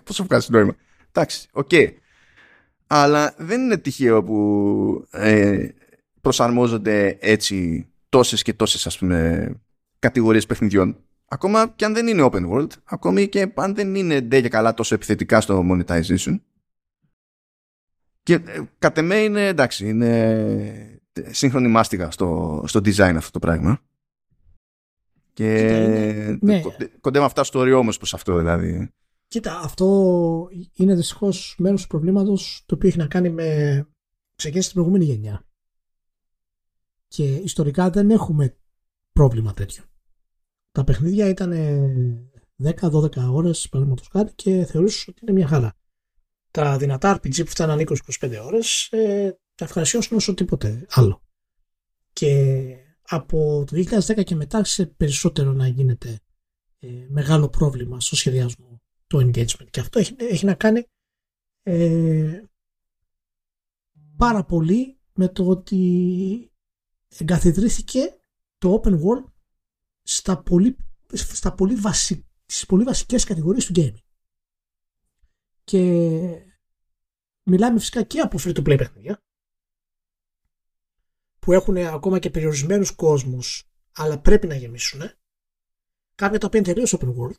[0.04, 0.76] Πόσο βγάζει νόημα.
[1.12, 1.68] Εντάξει, OK.
[1.72, 1.88] Okay
[2.92, 5.68] αλλά δεν είναι τυχαίο που ε,
[6.20, 9.50] προσαρμόζονται έτσι τόσες και τόσες ας πούμε
[9.98, 10.96] κατηγορίες παιχνιδιών
[11.28, 14.74] ακόμα και αν δεν είναι open world ακόμη και αν δεν είναι ντε και καλά
[14.74, 16.40] τόσο επιθετικά στο monetization
[18.22, 20.99] και ε, κατ' εμέ είναι εντάξει είναι
[21.30, 23.80] σύγχρονη μάστιγα στο, στο design αυτό το πράγμα
[25.32, 26.62] και ναι.
[27.00, 28.90] κοντεύουμε αυτά στο όριο όμως προς αυτό δηλαδή
[29.30, 33.88] Κοίτα, αυτό είναι δυστυχώς μέρος του προβλήματος το οποίο έχει να κάνει με.
[34.34, 35.46] ξεκίνησε την προηγούμενη γενιά.
[37.08, 38.56] Και ιστορικά δεν έχουμε
[39.12, 39.84] πρόβλημα τέτοιο.
[40.72, 41.52] Τα παιχνίδια ήταν
[42.62, 45.76] 10-12 ώρες, παραδείγματος χάρη, και θεωρούσες ότι είναι μια χαρά.
[46.50, 51.22] Τα δυνατά RPG που φτάναν 20-25 ώρες, ε, τα ευχαριστήσουν όσο τίποτε άλλο.
[52.12, 56.20] Και από το 2010 και μετά άρχισε περισσότερο να γίνεται
[56.78, 59.70] ε, μεγάλο πρόβλημα στο σχεδιασμό το engagement.
[59.70, 60.84] Και αυτό έχει, έχει να κάνει
[61.62, 62.42] ε,
[64.16, 66.52] πάρα πολύ με το ότι
[67.18, 68.20] εγκαθιδρύθηκε
[68.58, 69.32] το open world
[70.02, 70.76] στα πολύ,
[71.12, 74.04] στα πολύ, βασι, στις πολύ βασικές κατηγορίες του gaming.
[75.64, 75.80] Και
[77.42, 79.22] μιλάμε φυσικά και από free to play παιχνίδια
[81.41, 85.01] που έχουν ακόμα και περιορισμένους κόσμους αλλά πρέπει να γεμίσουν
[86.14, 87.38] κάποια τα οποία είναι τελείως open world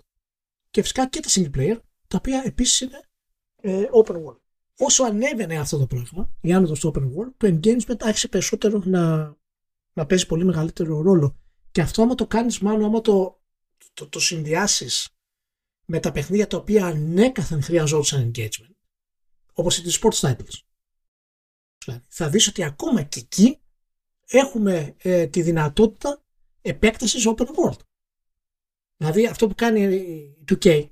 [0.70, 3.02] και φυσικά και τα single player, τα οποία επίσης είναι
[3.62, 4.40] ε, open world.
[4.78, 9.36] Όσο ανέβαινε αυτό το πράγμα, η άνοδος στο open world, το engagement άρχισε περισσότερο να,
[9.94, 11.38] να παίζει πολύ μεγαλύτερο ρόλο.
[11.72, 13.42] Και αυτό άμα το κάνεις μάλλον, άμα το,
[13.94, 15.10] το, το συνδυάσεις
[15.86, 18.76] με τα παιχνίδια τα οποία ανέκαθεν χρειαζόντουσαν engagement,
[19.54, 20.60] όπως οι sports titles.
[22.08, 23.61] Θα δεις ότι ακόμα και εκεί
[24.32, 26.24] έχουμε ε, τη δυνατότητα
[26.62, 27.80] επέκτασης open world.
[28.98, 30.90] Δηλαδή αυτό που κάνει η 2K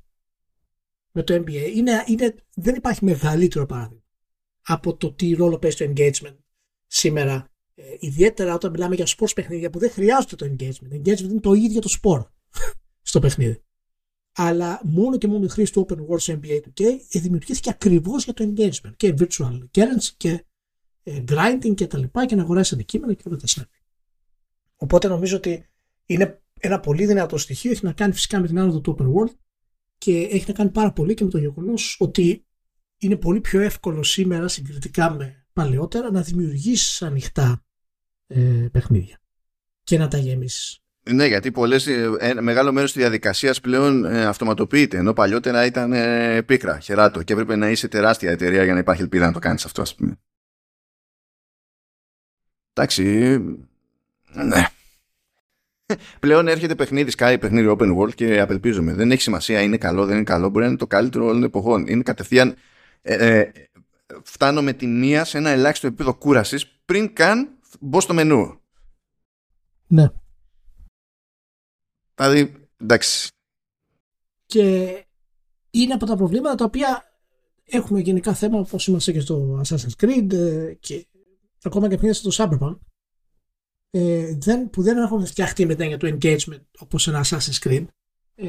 [1.12, 4.04] με το NBA είναι, είναι, δεν υπάρχει μεγαλύτερο παράδειγμα
[4.62, 6.38] από το τι ρόλο παίζει το engagement
[6.88, 7.48] σήμερα.
[7.76, 10.88] Ε, ιδιαίτερα όταν μιλάμε για sports παιχνίδια που δεν χρειάζεται το engagement.
[10.90, 12.26] Το engagement είναι το ίδιο το sport
[13.02, 13.64] στο παιχνίδι.
[14.36, 18.34] Αλλά μόνο και μόνο η χρήση του Open World στο NBA 2K δημιουργήθηκε ακριβώς για
[18.34, 20.40] το engagement και virtual currency και ε,
[21.28, 23.80] grinding και τα λοιπά και να αγοράσει αντικείμενα και όλα τα συνέπεια.
[24.76, 25.70] Οπότε νομίζω ότι
[26.06, 29.34] είναι ένα πολύ δυνατό στοιχείο έχει να κάνει φυσικά με την άνοδο του open world
[29.98, 32.46] και έχει να κάνει πάρα πολύ και με το γεγονός ότι
[32.98, 37.64] είναι πολύ πιο εύκολο σήμερα συγκριτικά με παλαιότερα να δημιουργήσει ανοιχτά
[38.28, 39.22] ε, παιχνίδια
[39.84, 40.82] και να τα γεμίσεις.
[41.12, 44.98] Ναι, γιατί πολλές, ε, μεγάλο μέρος της διαδικασίας πλέον ε, αυτοματοποιείται.
[44.98, 49.02] Ενώ παλιότερα ήταν ε, πίκρα, χεράτο και έπρεπε να είσαι τεράστια εταιρεία για να υπάρχει
[49.02, 50.20] ελπίδα να το κάνεις αυτό, ας πούμε.
[52.80, 53.04] Εντάξει.
[54.34, 54.66] Ναι.
[56.20, 58.94] Πλέον έρχεται παιχνίδι, σκάει παιχνίδι open world και απελπίζομαι.
[58.94, 60.50] Δεν έχει σημασία, είναι καλό, δεν είναι καλό.
[60.50, 61.88] Μπορεί να είναι το καλύτερο όλων των εποχών.
[61.88, 62.56] Είναι κατευθείαν.
[63.02, 63.52] Ε, ε,
[64.24, 67.50] φτάνω με τη μία σε ένα ελάχιστο επίπεδο κούρασης πριν καν
[67.80, 68.60] μπω στο μενού.
[69.88, 70.08] Ναι.
[72.16, 73.30] Δηλαδή, εντάξει.
[74.46, 74.66] Και
[75.72, 77.04] είναι από τα προβλήματα τα οποία
[77.66, 81.08] έχουμε γενικά θέμα όπως είμαστε και στο Assassin's Creed ε, και
[81.64, 82.78] ακόμα και πριν στο Cyberpunk
[83.90, 87.86] ε, δεν, που δεν έχουν φτιαχτεί μετά για το engagement όπως ένα Assassin's Creed
[88.36, 88.48] ε,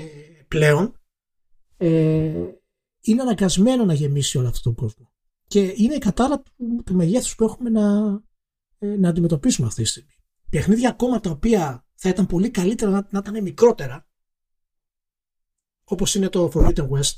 [0.48, 0.94] πλέον
[1.76, 2.48] ε,
[3.00, 5.12] είναι αναγκασμένο να γεμίσει όλο αυτό το κόσμο.
[5.46, 8.14] Και είναι η κατάρα του, του μεγέθους που έχουμε να,
[8.78, 10.14] ε, να αντιμετωπίσουμε αυτή τη στιγμή.
[10.50, 14.08] Παιχνίδια ακόμα τα οποία θα ήταν πολύ καλύτερα να, να ήταν μικρότερα
[15.84, 17.14] όπως είναι το Forbidden West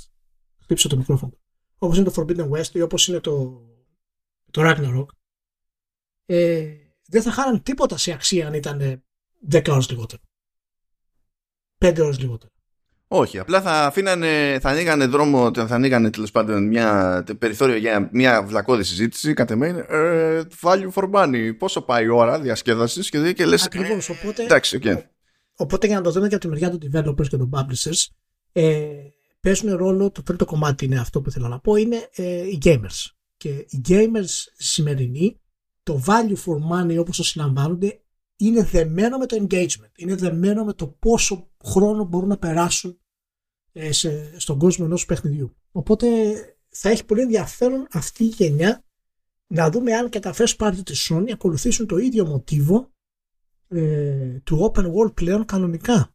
[0.58, 1.32] χτύψω το μικρόφωνο
[1.78, 3.62] όπως είναι το Forbidden West ή όπως είναι το,
[4.50, 5.06] το Ragnarok
[6.26, 6.64] ε,
[7.08, 9.04] δεν θα χάναν τίποτα σε αξία αν ήταν
[9.52, 10.22] 10 ώρες λιγότερο
[11.78, 12.52] 5 ώρες λιγότερο
[13.14, 18.42] όχι, απλά θα αφήνανε, θα ανοίγανε δρόμο, θα ανοίγανε τέλος πάντων μια περιθώριο για μια
[18.42, 19.34] βλακώδη συζήτηση.
[19.34, 21.52] Κατ' εμέ, ε, value for money.
[21.58, 23.64] Πόσο πάει η ώρα διασκέδασης και δεν και λες.
[23.64, 24.08] Ακριβώς.
[24.08, 25.02] Οπότε, εντάξει, okay.
[25.54, 28.06] οπότε για να το δούμε και από τη μεριά των developers και των publishers,
[28.52, 28.86] ε,
[29.40, 30.10] παίζουν ρόλο.
[30.10, 33.06] Το τρίτο κομμάτι είναι αυτό που θέλω να πω, είναι ε, οι gamers.
[33.36, 35.40] Και οι gamers σημερινοί,
[35.82, 38.00] το value for money όπως το συλλαμβάνονται,
[38.36, 39.90] είναι δεμένο με το engagement.
[39.96, 43.00] Είναι δεμένο με το πόσο χρόνο μπορούν να περάσουν
[43.72, 45.56] ε, σε, στον κόσμο ενός παιχνιδιού.
[45.72, 46.06] Οπότε
[46.68, 48.84] θα έχει πολύ ενδιαφέρον αυτή η γενιά
[49.46, 52.92] να δούμε αν και τα first party της Sony ακολουθήσουν το ίδιο μοτίβο
[53.68, 56.14] ε, του open world πλέον κανονικά.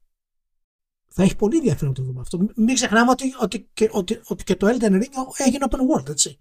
[1.08, 2.38] Θα έχει πολύ ενδιαφέρον να το δούμε αυτό.
[2.56, 6.40] Μην ξεχνάμε ότι, ότι, και, ότι, ότι και το Elden Ring έγινε open world, έτσι.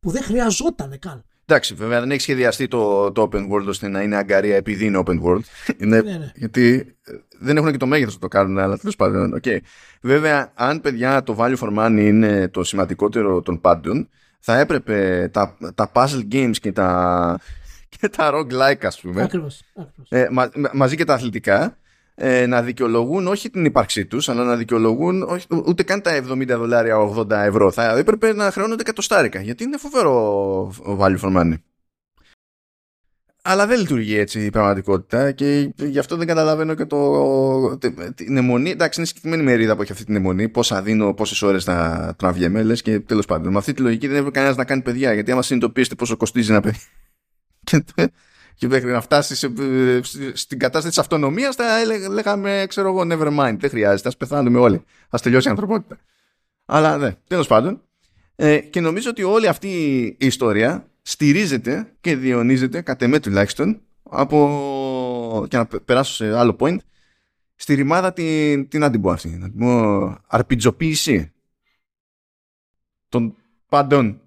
[0.00, 1.24] Που δεν χρειαζόταν καν.
[1.46, 5.02] Εντάξει, βέβαια δεν έχει σχεδιαστεί το, το open world ώστε να είναι αγκαρία επειδή είναι
[5.06, 5.40] open world.
[5.82, 6.32] είναι, ναι, ναι.
[6.34, 9.40] Γιατί ε, δεν έχουν και το μέγεθος να το κάνουν, αλλά τέλος πάντων.
[9.42, 9.58] Okay.
[10.00, 15.56] Βέβαια, αν παιδιά το value for money είναι το σημαντικότερο των πάντων, θα έπρεπε τα,
[15.74, 17.38] τα puzzle games και τα,
[17.98, 19.22] και τα roguelike, ας πούμε.
[19.22, 19.62] Ακριβώς,
[20.08, 21.76] Ε, μα, μαζί και τα αθλητικά
[22.14, 26.46] ε, να δικαιολογούν όχι την ύπαρξή τους αλλά να δικαιολογούν όχι, ούτε καν τα 70
[26.46, 31.54] δολάρια 80 ευρώ θα έπρεπε να χρεώνονται κατοστάρικα γιατί είναι φοβερό value for money
[33.44, 37.78] αλλά δεν λειτουργεί έτσι η πραγματικότητα και γι' αυτό δεν καταλαβαίνω και το,
[38.14, 38.70] την αιμονή.
[38.70, 40.48] Εντάξει, είναι συγκεκριμένη μερίδα που έχει αυτή την αιμονή.
[40.48, 43.52] Πόσα δίνω, πόσες ώρες θα τραβιέμαι, λες και τέλος πάντων.
[43.52, 45.12] Με αυτή τη λογική δεν έπρεπε κανένας να κάνει παιδιά.
[45.12, 46.78] Γιατί άμα συνειδητοποιήσετε πόσο κοστίζει ένα παιδί
[47.64, 47.84] και
[48.60, 49.52] μέχρι να φτάσεις σε,
[50.32, 51.64] στην κατάσταση της αυτονομίας, θα
[52.10, 53.56] λέγαμε, ξέρω εγώ, never mind.
[53.58, 54.76] Δεν χρειάζεται, ας πεθάνουμε όλοι.
[55.08, 55.98] Α τελειώσει η ανθρωπότητα.
[56.64, 57.82] Αλλά ναι, τέλος πάντων.
[58.36, 59.68] Ε, και νομίζω ότι όλη αυτή
[60.18, 65.46] η ιστορία στηρίζεται και διαιωνίζεται, κατ' εμέ τουλάχιστον, από.
[65.48, 66.76] και να περάσω σε άλλο point,
[67.54, 69.28] στη ρημάδα την, την αντιμπώ αυτή.
[69.28, 71.32] Να την πω αρπιτζοποίηση
[73.08, 73.36] των
[73.68, 74.21] πάντων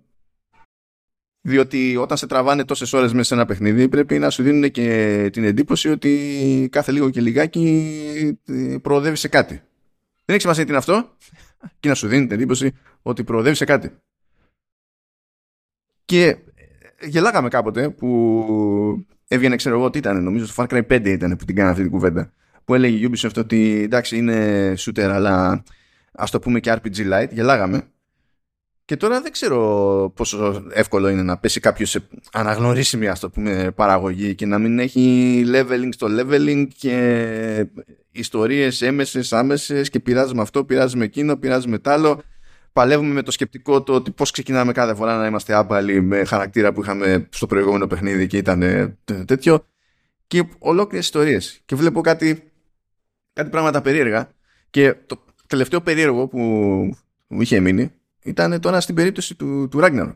[1.48, 5.30] διότι όταν σε τραβάνε τόσες ώρες μέσα σε ένα παιχνίδι πρέπει να σου δίνουν και
[5.32, 9.54] την εντύπωση ότι κάθε λίγο και λιγάκι ε, προοδεύει σε κάτι.
[10.26, 11.18] Δεν έχει σημασία τι είναι αυτό
[11.80, 12.72] και να σου δίνει την εντύπωση
[13.02, 13.92] ότι προοδεύει σε κάτι.
[16.06, 16.38] Και ε,
[17.08, 21.46] γελάγαμε κάποτε που έβγαινε ξέρω εγώ τι ήταν νομίζω στο Far Cry 5 ήταν που
[21.46, 22.32] την κάνανε αυτή την κουβέντα
[22.64, 25.64] που έλεγε η Ubisoft ότι εντάξει είναι shooter αλλά
[26.12, 27.90] ας το πούμε και RPG light γελάγαμε
[28.86, 33.72] και τώρα δεν ξέρω πόσο εύκολο είναι να πέσει κάποιος σε αναγνωρίσιμη ας το πούμε,
[33.76, 37.68] παραγωγή και να μην έχει leveling στο leveling και
[38.12, 42.22] ιστορίες έμεσες, άμεσες και πειράζουμε αυτό, πειράζουμε εκείνο, πειράζουμε τ' άλλο.
[42.74, 46.74] Παλεύουμε με το σκεπτικό το ότι πώς ξεκινάμε κάθε φορά να είμαστε άπαλοι με χαρακτήρα
[46.74, 48.62] που είχαμε στο προηγούμενο παιχνίδι και ήταν
[49.26, 49.66] τέτοιο.
[50.28, 51.62] Και ολόκληρες ιστορίες.
[51.66, 52.52] Και βλέπω κάτι,
[53.34, 54.30] κάτι πράγματα περίεργα.
[54.70, 56.40] Και το τελευταίο περίεργο που
[57.28, 57.92] μου είχε μείνει
[58.26, 60.16] ήταν τώρα στην περίπτωση του, του Ragnarok.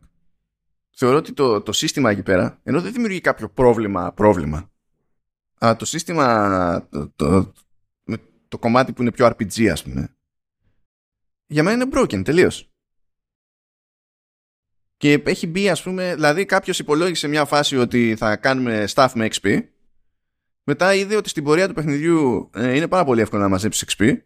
[0.95, 4.71] Θεωρώ ότι το, το σύστημα εκεί πέρα, ενώ δεν δημιουργεί κάποιο πρόβλημα, πρόβλημα,
[5.57, 7.53] αλλά το σύστημα, το, το,
[8.47, 10.15] το κομμάτι που είναι πιο RPG ας πούμε,
[11.45, 12.71] για μένα είναι broken τελείως.
[14.97, 19.27] Και έχει μπει ας πούμε, δηλαδή κάποιος υπολόγισε μια φάση ότι θα κάνουμε staff με
[19.31, 19.61] XP,
[20.63, 24.17] μετά είδε ότι στην πορεία του παιχνιδιού ε, είναι πάρα πολύ εύκολο να μαζέψεις XP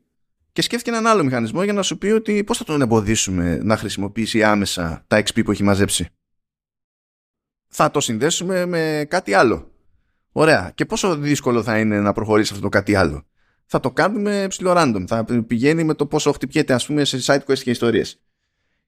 [0.54, 3.78] και σκέφτηκε έναν άλλο μηχανισμό για να σου πει ότι πώς θα τον εμποδίσουμε να
[3.78, 6.08] χρησιμοποιήσει άμεσα τα XP που έχει μαζέψει.
[7.68, 9.72] Θα το συνδέσουμε με κάτι άλλο.
[10.32, 10.72] Ωραία.
[10.76, 13.26] Και πόσο δύσκολο θα είναι να προχωρήσει αυτό το κάτι άλλο.
[13.66, 15.04] Θα το κάνουμε ψηλό random.
[15.08, 18.22] Θα πηγαίνει με το πόσο χτυπιέται ας πούμε σε side quest και ιστορίες.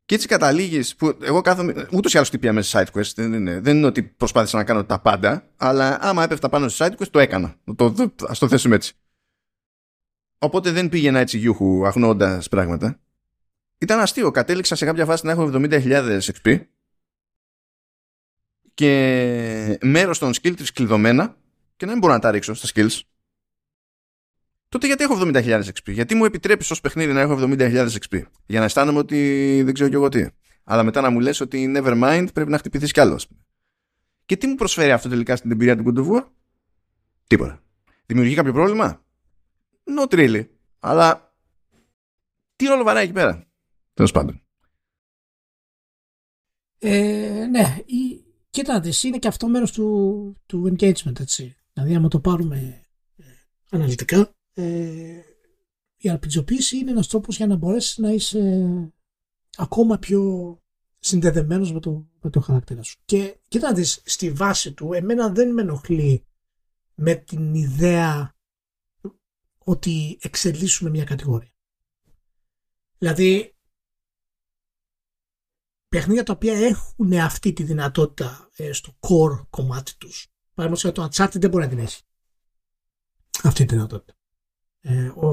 [0.06, 1.88] Και έτσι καταλήγεις που εγώ κάθομαι.
[1.92, 3.12] Ούτως ή άλλως χτυπιάμαι σε side quest.
[3.16, 5.50] Δεν είναι, δεν είναι ότι προσπάθησα να κάνω τα πάντα.
[5.58, 7.56] Αλλά άμα έπεφτα πάνω σε side quest το έκανα.
[7.76, 8.96] Το, το, ας το θέσουμε έτσι.
[10.46, 13.00] Οπότε δεν πήγαινα έτσι γιούχου αγνώντας πράγματα.
[13.78, 14.32] Ήταν αστείο.
[14.32, 16.60] Κατέληξα σε κάποια φάση να έχω 70.000 XP
[18.74, 21.38] και μέρος των skill trees κλειδωμένα
[21.76, 23.00] και να μην μπορώ να τα ρίξω στα skills
[24.70, 25.92] τότε γιατί έχω 70.000 XP.
[25.92, 28.22] Γιατί μου επιτρέπεις ως παιχνίδι να έχω 70.000 XP.
[28.46, 30.26] Για να αισθάνομαι ότι δεν ξέρω κι εγώ τι.
[30.64, 33.20] Αλλά μετά να μου λες ότι never mind πρέπει να χτυπηθείς κι άλλο.
[34.26, 36.28] Και τι μου προσφέρει αυτό τελικά στην εμπειρία του God of War.
[37.28, 37.64] Τίποτα.
[38.06, 39.05] Δημιουργεί κάποιο πρόβλημα;
[39.86, 40.48] Not really.
[40.80, 41.36] Αλλά
[42.56, 43.48] τι ρόλο βαράει εκεί πέρα.
[43.94, 44.42] Τέλος πάντων.
[46.80, 51.56] Ε, ναι, η, κοίτα είναι και αυτό μέρος του, του engagement, έτσι.
[51.74, 52.86] Δηλαδή, άμα το πάρουμε
[53.18, 53.24] ε,
[53.70, 55.22] αναλυτικά, ε,
[55.98, 58.94] η αρπιτζοποίηση είναι ένας τρόπος για να μπορέσεις να είσαι
[59.56, 60.60] ακόμα πιο
[61.00, 62.98] συνδεδεμένος με το, με το χαρακτήρα σου.
[63.06, 66.26] Και κοίτα να δεις, στη βάση του, εμένα δεν με ενοχλεί
[66.96, 68.35] με την ιδέα
[69.68, 71.54] ότι εξελίσσουμε μια κατηγορία.
[72.98, 73.56] Δηλαδή,
[75.88, 80.28] παιχνίδια τα οποία έχουν αυτή τη δυνατότητα ε, στο core κομμάτι τους.
[80.54, 82.04] Παραδείγματος το Uncharted δεν μπορεί να την έχει.
[83.44, 84.14] Αυτή τη δυνατότητα.
[84.82, 85.28] Ε, ο,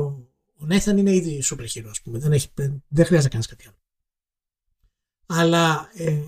[0.54, 2.18] ο Nathan είναι ήδη super hero, ας πούμε.
[2.18, 2.48] Δεν, έχει,
[2.88, 3.76] δεν χρειάζεται να κάνεις κάτι άλλο.
[5.26, 6.22] Αλλά ε,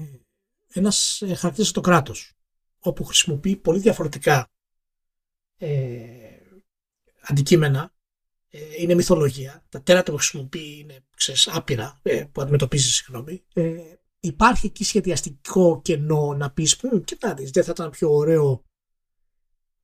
[0.68, 2.32] ένας ε, χαρακτήρας το κράτος,
[2.78, 4.50] όπου χρησιμοποιεί πολύ διαφορετικά
[5.56, 6.38] ε,
[7.20, 7.93] αντικείμενα, ε,
[8.78, 9.64] είναι μυθολογία.
[9.68, 13.42] Τα τέρατα που χρησιμοποιεί είναι ξέρεις, άπειρα, ε, που αντιμετωπίζεις, συγγνώμη.
[13.54, 13.74] Ε,
[14.20, 18.64] υπάρχει εκεί σχεδιαστικό κενό να πεις, κοιτάξτε, δεν θα ήταν πιο ωραίο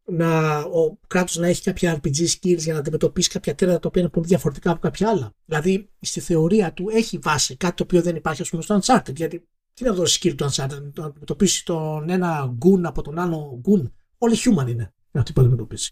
[0.05, 4.01] να, ο κράτος να έχει κάποια RPG skills για να αντιμετωπίσει κάποια τέρατα τα οποία
[4.03, 5.33] είναι πολύ διαφορετικά από κάποια άλλα.
[5.45, 9.15] Δηλαδή, στη θεωρία του έχει βάση κάτι το οποίο δεν υπάρχει, ας πούμε, στο Uncharted.
[9.15, 13.59] Γιατί τι να δώσεις skill του Uncharted, να αντιμετωπίσεις τον ένα γκουν από τον άλλο
[13.61, 13.95] γκουν.
[14.19, 15.91] Όλοι human είναι αυτοί που αντιμετωπίσεις.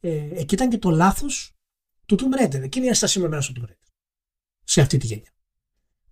[0.00, 1.54] Ε, εκεί ήταν και το λάθος
[2.16, 2.62] του Tomb Raider.
[2.62, 3.90] Εκείνη η αστασία με στο Tomb Raider.
[4.64, 5.32] Σε αυτή τη γενιά.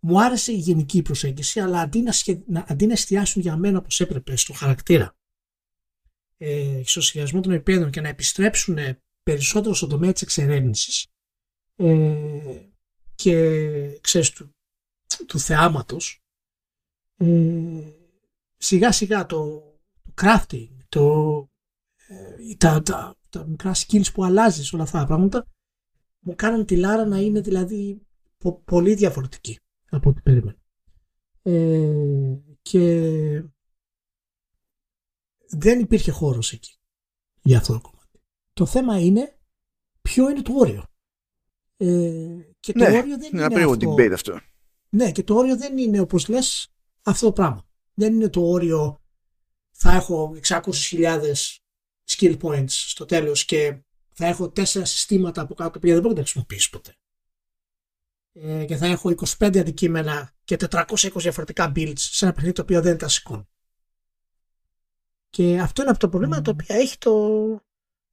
[0.01, 2.43] Μου άρεσε η γενική προσέγγιση, αλλά αντί να, σχε...
[2.67, 5.17] αντί να εστιάσουν για μένα όπως έπρεπε στο χαρακτήρα
[6.39, 8.79] ε, σχεδιασμό των επίπεδων και να επιστρέψουν
[9.23, 11.07] περισσότερο στον τομέα της εξερεύνησης
[11.77, 12.69] ε,
[13.15, 14.55] και ξέρεις του,
[15.27, 16.23] του θεάματος
[17.17, 17.93] ε,
[18.57, 19.63] σιγά σιγά το,
[20.03, 21.49] το crafting το,
[22.07, 25.47] ε, τα, τα, τα, μικρά skills που αλλάζεις όλα αυτά τα πράγματα
[26.19, 28.01] μου κάνουν τη Λάρα να είναι δηλαδή
[28.65, 29.59] πολύ διαφορετική
[29.91, 30.59] από ό,τι περίμενα
[31.43, 33.45] ε, και
[35.49, 36.79] δεν υπήρχε χώρος εκεί
[37.43, 38.21] για αυτό το κομμάτι.
[38.53, 39.39] Το θέμα είναι
[40.03, 40.85] ποιο είναι το όριο.
[41.77, 43.95] Ε, και το ναι, όριο δεν είναι αυτό.
[43.95, 44.41] debate αυτό.
[44.89, 47.69] Ναι, και το όριο δεν είναι όπως λες αυτό το πράγμα.
[47.95, 49.03] Δεν είναι το όριο
[49.71, 51.21] θα έχω 600.000
[52.09, 53.83] skill points στο τέλος και
[54.19, 56.97] θα έχω τέσσερα συστήματα από κάτω που δεν μπορώ να τα χρησιμοποιήσω ποτέ.
[58.33, 60.85] Ε, και θα έχω 25 αντικείμενα και 420
[61.17, 63.49] διαφορετικά builds σε ένα παιχνίδι το οποίο δεν τα σηκώνει.
[65.31, 67.15] Και αυτό είναι από τα προβλήματα τα οποία έχει το,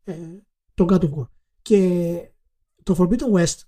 [0.04, 0.18] ε,
[0.74, 1.28] το God of War.
[1.62, 2.32] Και
[2.84, 3.60] το Forbidden West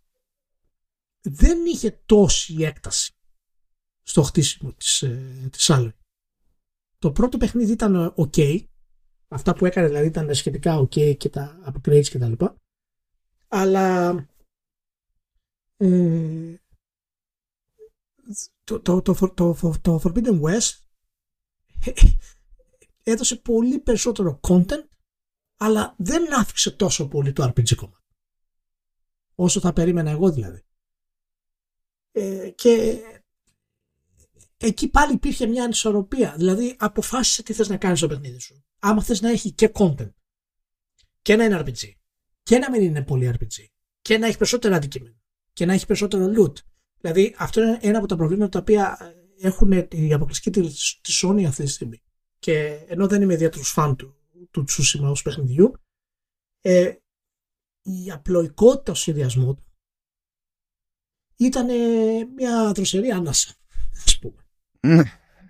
[1.22, 3.14] δεν είχε τόση έκταση
[4.04, 5.72] στο χτίσιμο της, ε, της
[7.00, 8.66] Το πρώτο παιχνίδι ήταν ok.
[9.28, 12.56] Αυτά που έκανε δηλαδή ήταν σχετικά ok και τα upgrades και τα λοιπά.
[13.48, 14.16] Αλλά
[15.78, 16.56] ε,
[18.64, 20.78] το, το, το, το, το Forbidden West
[23.04, 24.88] έδωσε πολύ περισσότερο content
[25.58, 28.16] αλλά δεν άφησε τόσο πολύ το RPG κομμάτι.
[29.36, 30.62] Όσο θα περίμενα εγώ δηλαδή.
[32.12, 33.02] Ε, και
[34.58, 36.36] εκεί πάλι υπήρχε μια ανισορροπία.
[36.38, 38.67] Δηλαδή αποφάσισε τι θες να κάνεις στο παιχνίδι σου.
[38.80, 40.12] Άμα θες να έχει και content
[41.22, 41.92] και να είναι RPG
[42.44, 43.66] και να μην είναι πολύ RPG
[44.02, 45.16] και να έχει περισσότερα αντικείμενα
[45.54, 46.54] και να έχει περισσότερο loot.
[47.00, 48.98] Δηλαδή αυτό είναι ένα από τα προβλήματα τα οποία
[49.40, 50.52] έχουν η αποκλειστική
[51.02, 52.02] της Sony αυτή τη στιγμή
[52.40, 54.16] και ενώ δεν είμαι ιδιαίτερος φαν του,
[54.52, 55.74] του Τσούσιμα ως παιχνιδιού
[56.62, 56.94] ε,
[57.82, 59.66] η απλοϊκότητα του σχεδιασμού του
[61.36, 61.68] ήταν
[62.36, 63.56] μια δροσερή ανάσα
[64.06, 64.46] ας πούμε
[64.80, 65.04] ναι.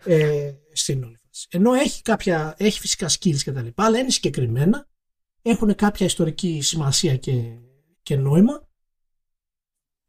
[0.04, 1.27] ε, στην όλη φάση.
[1.50, 4.88] Ενώ έχει, κάποια, έχει φυσικά skills και τα λοιπά αλλά είναι συγκεκριμένα
[5.42, 7.58] έχουν κάποια ιστορική σημασία και,
[8.02, 8.68] και νόημα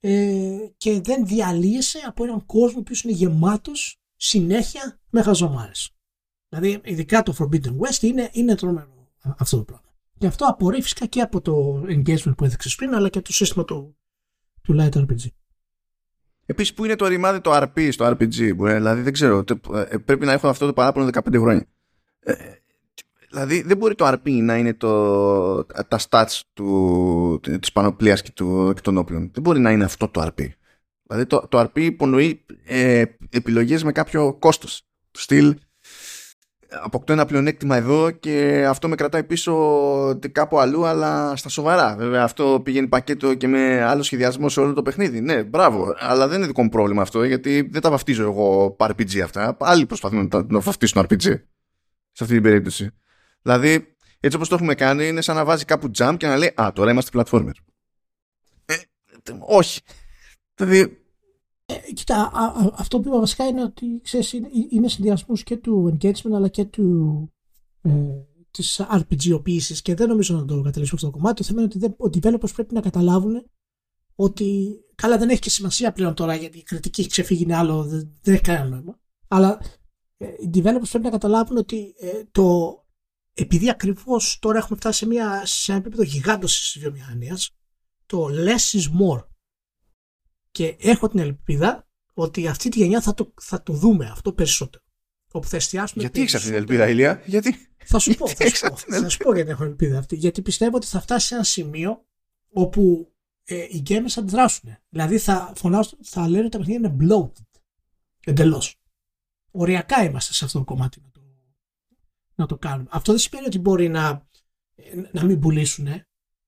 [0.01, 5.91] ε, και δεν διαλύεσαι από έναν κόσμο που είναι γεμάτος συνέχεια με χαζομάρες.
[6.49, 9.97] Δηλαδή, ειδικά το Forbidden West είναι, είναι τρομερό αυτό το πράγμα.
[10.19, 13.65] Και αυτό απορρεί φυσικά και από το engagement που έδειξες πριν, αλλά και το σύστημα
[13.65, 13.97] του,
[14.63, 15.27] του Light RPG.
[16.51, 19.45] Επίσης, που είναι το ρημάδι το RP στο RPG, δηλαδή δεν ξέρω,
[19.75, 21.67] ε, πρέπει να έχω αυτό το παράπονο 15 χρόνια.
[22.21, 22.35] Ε,
[23.29, 28.73] δηλαδή, δεν μπορεί το RP να είναι το, τα stats του, της πανοπλίας και, του,
[28.75, 29.31] και των όπλων.
[29.33, 30.49] Δεν μπορεί να είναι αυτό το RP.
[31.03, 34.83] Δηλαδή, το, το RP υπονοεί ε, επιλογές με κάποιο κόστος.
[35.11, 35.55] Του στυλ,
[36.69, 39.55] αποκτώ ένα πλεονέκτημα εδώ και αυτό με κρατάει πίσω
[40.33, 41.97] κάπου αλλού αλλά στα σοβαρά.
[41.97, 45.21] Βέβαια αυτό πηγαίνει πακέτο και με άλλο σχεδιασμό σε όλο το παιχνίδι.
[45.21, 45.95] Ναι μπράβο.
[45.99, 49.57] Αλλά δεν είναι δικό μου πρόβλημα αυτό γιατί δεν τα βαφτίζω εγώ RPG αυτά.
[49.61, 51.23] Άλλοι προσπαθούν να, τα, να βαφτίσουν RPG
[52.13, 52.91] σε αυτή την περίπτωση.
[53.43, 56.53] Δηλαδή έτσι όπως το έχουμε κάνει είναι σαν να βάζει κάπου jump και να λέει
[56.55, 57.53] α τώρα είμαστε platformer
[58.65, 58.75] ε,
[59.41, 59.81] όχι.
[60.55, 60.99] Δηλαδή
[61.71, 65.57] ε, κοίτα, α, α, αυτό που είπα βασικά είναι ότι ξέρεις, είναι, είναι συνδυασμός και
[65.57, 67.33] του engagement αλλά και του,
[67.83, 67.91] ε,
[68.51, 71.37] της RPGοποίησης και δεν νομίζω να το καταλήξουμε αυτό το κομμάτι.
[71.37, 73.51] Το θέμα είναι ότι δεν, οι developers πρέπει να καταλάβουν
[74.15, 77.85] ότι καλά δεν έχει και σημασία πλέον τώρα γιατί η κριτική έχει ξεφύγει είναι άλλο,
[77.85, 78.99] δεν, δεν έχει κανένα νόημα.
[79.29, 79.61] Αλλά
[80.17, 82.77] ε, οι developers πρέπει να καταλάβουν ότι ε, το,
[83.33, 87.51] επειδή ακριβώς τώρα έχουμε φτάσει σε, μια, σε ένα επίπεδο γιγάντωσης της βιομηχανίας,
[88.07, 89.23] το less is more
[90.59, 94.85] και έχω την ελπίδα ότι αυτή τη γενιά θα το, θα το δούμε αυτό περισσότερο.
[95.33, 98.69] Όπου θα εστιάσουμε γιατί έχεις αυτή την ελπίδα, Ηλία, γιατί; Θα σου πω, θα σου
[98.69, 100.17] πω, θα σου πω γιατί έχω ελπίδα αυτή.
[100.17, 102.05] Γιατί πιστεύω ότι θα φτάσει σε ένα σημείο
[102.51, 103.13] όπου
[103.45, 104.77] ε, οι gamers θα αντιδράσουν.
[104.89, 107.61] Δηλαδή θα φωνάζουν, θα λένε ότι τα παιχνίδια είναι bloated.
[108.25, 108.81] Εντελώς.
[109.51, 111.21] Οριακά είμαστε σε αυτό το κομμάτι να το,
[112.35, 112.89] να το κάνουμε.
[112.93, 114.29] Αυτό δεν σημαίνει ότι μπορεί να,
[115.13, 115.89] να μην πουλήσουν,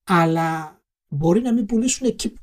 [0.04, 2.34] αλλά μπορεί να μην πουλήσουν εκεί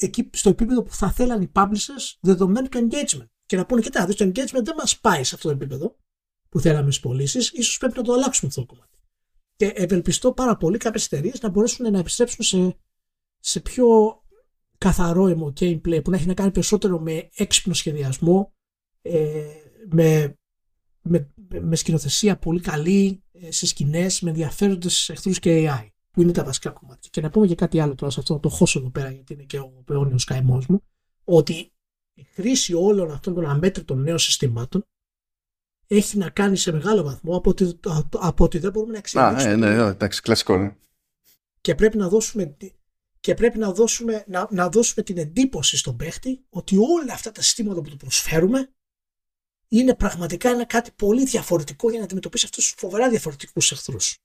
[0.00, 3.26] εκεί στο επίπεδο που θα θέλαν οι publishers δεδομένου του engagement.
[3.46, 5.96] Και να πούνε, κοιτάξτε, το engagement δεν μας πάει σε αυτό το επίπεδο
[6.48, 8.98] που θέλαμε στις πωλήσεις, ίσως πρέπει να το αλλάξουμε αυτό το κομμάτι.
[9.56, 12.76] Και ευελπιστώ πάρα πολύ κάποιες εταιρείες να μπορέσουν να επιστρέψουν σε,
[13.38, 13.86] σε πιο
[14.78, 18.52] καθαρό gameplay που να έχει να κάνει περισσότερο με έξυπνο σχεδιασμό,
[19.02, 19.44] ε,
[19.88, 20.38] με,
[21.02, 26.32] με, με σκηνοθεσία πολύ καλή, ε, σε σκηνές, με ενδιαφέροντες εχθρούς και AI που είναι
[26.32, 27.10] τα βασικά κομμάτια.
[27.12, 29.42] Και να πούμε και κάτι άλλο τώρα σε αυτό, το χώσω εδώ πέρα, γιατί είναι
[29.42, 30.82] και ο αιώνιος καημός μου,
[31.24, 31.72] ότι
[32.14, 34.84] η χρήση όλων αυτών των αμέτρητων νέων συστημάτων
[35.86, 37.78] έχει να κάνει σε μεγάλο βαθμό από ότι,
[38.10, 39.42] από ότι δεν μπορούμε να εξηγήσουμε.
[39.42, 40.56] Α, ναι, ναι, εντάξει, κλασικό.
[40.56, 40.76] Ναι.
[41.60, 42.56] Και πρέπει να δώσουμε,
[43.20, 47.42] και πρέπει να δώσουμε, να, να δώσουμε την εντύπωση στον παίχτη ότι όλα αυτά τα
[47.42, 48.72] συστήματα που του προσφέρουμε
[49.68, 54.18] είναι πραγματικά ένα κάτι πολύ διαφορετικό για να αντιμετωπίσει αυτούς τους φοβερά διαφορετικούς εχθρούς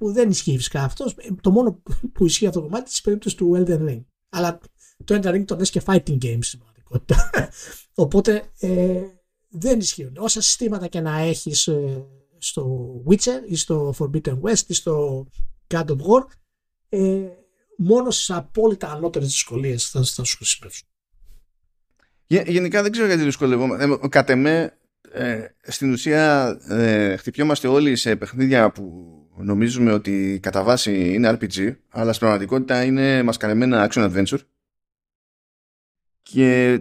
[0.00, 1.12] που δεν ισχύει φυσικά αυτό.
[1.40, 1.82] Το μόνο
[2.12, 4.04] που ισχύει αυτό το κομμάτι τη περίπτωση του Elden Ring.
[4.28, 4.60] Αλλά
[5.04, 7.30] το Elden Ring το λες και fighting games στην πραγματικότητα.
[8.04, 9.02] Οπότε ε,
[9.48, 10.16] δεν ισχύουν.
[10.16, 12.04] Όσα συστήματα και να έχεις ε,
[12.38, 15.26] στο Witcher ή στο Forbidden West ή στο
[15.66, 16.24] God of War,
[16.88, 17.28] ε,
[17.76, 20.88] μόνο στις απόλυτα ανώτερες δυσκολίες θα, θα σου χρησιμεύσουν.
[22.26, 23.98] Γενικά δεν ξέρω γιατί δυσκολευόμαστε.
[24.02, 24.78] Ε, κατ' εμέ,
[25.12, 31.76] ε, στην ουσία ε, χτυπιόμαστε όλοι σε παιχνίδια που νομίζουμε ότι κατά βάση είναι RPG,
[31.88, 34.38] αλλά στην πραγματικότητα είναι μασκαρεμένα action adventure.
[36.22, 36.80] Και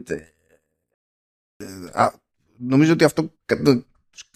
[1.92, 2.12] α,
[2.58, 3.34] νομίζω ότι αυτό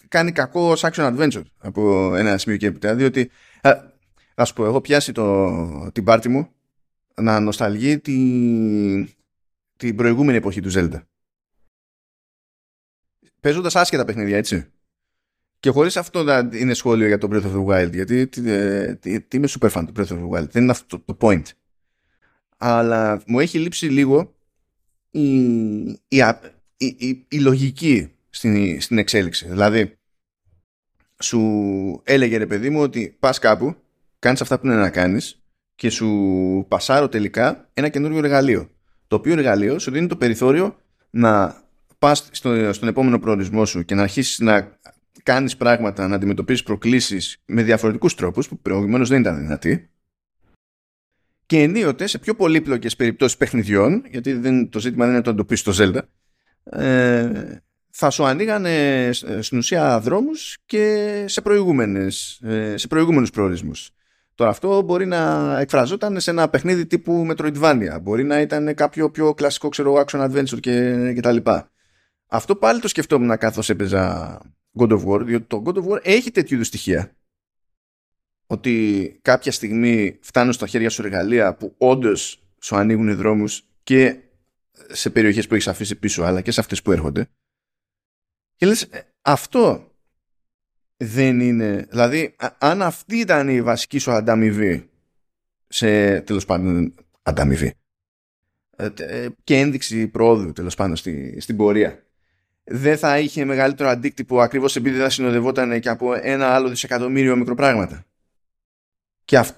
[0.08, 3.30] κάνει κακό ως action adventure από ένα σημείο και έπειτα, διότι
[4.34, 6.48] α, σου πω, έχω πιάσει το, την πάρτη μου
[7.14, 9.08] να νοσταλγεί την,
[9.76, 11.02] την προηγούμενη εποχή του Zelda.
[13.40, 14.73] Παίζοντας άσχετα παιχνίδια, έτσι.
[15.64, 18.94] Και χωρίς αυτό να είναι σχόλιο για το Breath of the Wild, γιατί ε,
[19.32, 20.48] είμαι super fan του Breath of the Wild.
[20.50, 21.42] Δεν είναι αυτό το point.
[22.56, 24.34] Αλλά μου έχει λείψει λίγο
[25.10, 25.38] η,
[26.08, 26.24] η,
[26.76, 29.48] η, η λογική στην, στην εξέλιξη.
[29.48, 29.98] Δηλαδή,
[31.18, 31.40] σου
[32.04, 33.76] έλεγε ρε παιδί μου ότι πας κάπου,
[34.18, 35.42] κάνεις αυτά που είναι να κάνεις
[35.74, 36.08] και σου
[36.68, 38.70] πασάρω τελικά ένα καινούριο εργαλείο.
[39.06, 40.76] Το οποίο εργαλείο σου δίνει το περιθώριο
[41.10, 41.62] να
[41.98, 44.78] πας στο, στον επόμενο προορισμό σου και να αρχίσεις να
[45.24, 49.88] κάνεις πράγματα, να αντιμετωπίσεις προκλήσεις με διαφορετικούς τρόπους που προηγουμένως δεν ήταν δυνατοί
[51.46, 55.64] και ενίοτε σε πιο πολύπλοκες περιπτώσεις παιχνιδιών γιατί δεν, το ζήτημα δεν είναι το εντοπίσει
[55.64, 56.00] το Zelda
[56.64, 57.58] ε,
[57.90, 59.10] θα σου ανοίγανε
[59.40, 63.90] στην ουσία δρόμους και σε, προηγούμενες, ε, σε προηγούμενους προορισμούς.
[64.34, 67.98] Τώρα αυτό μπορεί να εκφραζόταν σε ένα παιχνίδι τύπου Metroidvania.
[68.02, 71.70] Μπορεί να ήταν κάποιο πιο κλασικό ξέρω action adventure και, και τα λοιπά.
[72.26, 74.40] Αυτό πάλι το σκεφτόμουν καθώς έπαιζα
[74.78, 77.16] God of War, διότι το God of War έχει τέτοιου είδους στοιχεία.
[78.46, 84.18] Ότι κάποια στιγμή φτάνουν στα χέρια σου εργαλεία που όντως σου ανοίγουν οι δρόμους και
[84.88, 87.28] σε περιοχές που έχεις αφήσει πίσω, αλλά και σε αυτές που έρχονται.
[88.56, 89.92] Και λες, ε, αυτό
[90.96, 91.86] δεν είναι.
[91.90, 94.90] Δηλαδή, αν αυτή ήταν η βασική σου ανταμοιβή
[95.68, 97.74] σε τέλος πάντων ανταμοιβή
[98.76, 102.03] ε, ε, και ένδειξη πρόοδου τέλος πάντων στη, στην πορεία
[102.64, 108.04] δεν θα είχε μεγαλύτερο αντίκτυπο ακριβώς επειδή θα συνοδευόταν και από ένα άλλο δισεκατομμύριο μικροπράγματα.
[109.24, 109.50] Και, αυ...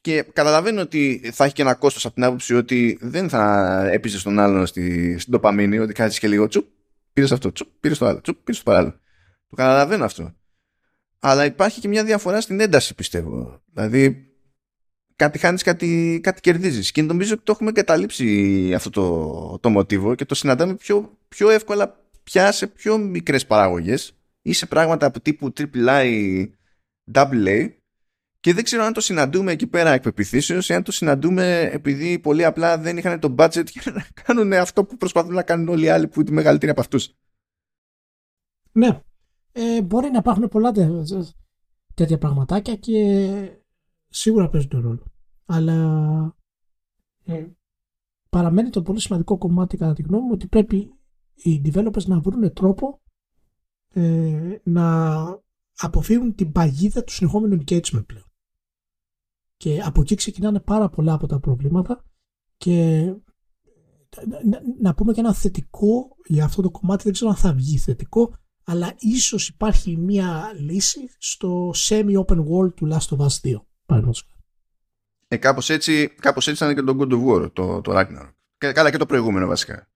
[0.00, 4.18] και καταλαβαίνω ότι θα έχει και ένα κόστος από την άποψη ότι δεν θα έπεισε
[4.18, 5.18] στον άλλον στη...
[5.18, 5.34] στην
[5.80, 6.66] ότι κάτσε και λίγο τσουπ,
[7.12, 9.00] πήρες αυτό, τσουπ, πήρες το άλλο, τσουπ, πήρες το παράλληλο.
[9.48, 10.34] Το καταλαβαίνω αυτό.
[11.18, 13.62] αλλά υπάρχει και μια διαφορά στην ένταση πιστεύω.
[13.72, 14.33] Δηλαδή
[15.16, 20.14] κάτι χάνεις, κάτι, κάτι κερδίζεις και νομίζω ότι το έχουμε καταλήψει αυτό το, το μοτίβο
[20.14, 25.20] και το συναντάμε πιο, πιο εύκολα πια σε πιο μικρές παράγωγες ή σε πράγματα από
[25.20, 26.46] τύπου AAA,
[27.12, 27.70] AA
[28.40, 32.18] και δεν ξέρω αν το συναντούμε εκεί πέρα εκ πεπιθήσεως ή αν το συναντούμε επειδή
[32.18, 35.84] πολύ απλά δεν είχαν το budget για να κάνουν αυτό που προσπαθούν να κάνουν όλοι
[35.84, 37.14] οι άλλοι που είναι μεγαλύτεροι από αυτούς.
[38.72, 39.00] Ναι.
[39.52, 40.72] Ε, μπορεί να υπάρχουν πολλά
[41.94, 42.92] τέτοια πραγματάκια και
[44.14, 45.02] σίγουρα παίζουν τον ρόλο.
[45.44, 46.36] Αλλά
[47.24, 47.46] ε,
[48.30, 50.94] παραμένει το πολύ σημαντικό κομμάτι κατά τη γνώμη μου ότι πρέπει
[51.34, 53.02] οι developers να βρουν τρόπο
[53.88, 55.22] ε, να
[55.76, 58.32] αποφύγουν την παγίδα του συνεχόμενου engagement πλέον.
[59.56, 62.04] Και από εκεί ξεκινάνε πάρα πολλά από τα προβλήματα
[62.56, 63.04] και
[64.44, 67.78] να, να πούμε και ένα θετικό για αυτό το κομμάτι, δεν ξέρω αν θα βγει
[67.78, 68.34] θετικό,
[68.64, 73.54] αλλά ίσως υπάρχει μια λύση στο semi-open world του Last of Us 2.
[75.28, 78.32] Ε, κάπως έτσι, κάπως έτσι ήταν και το God of War, το, το Ragnarok.
[78.58, 79.88] Και, καλά και το προηγούμενο βασικά.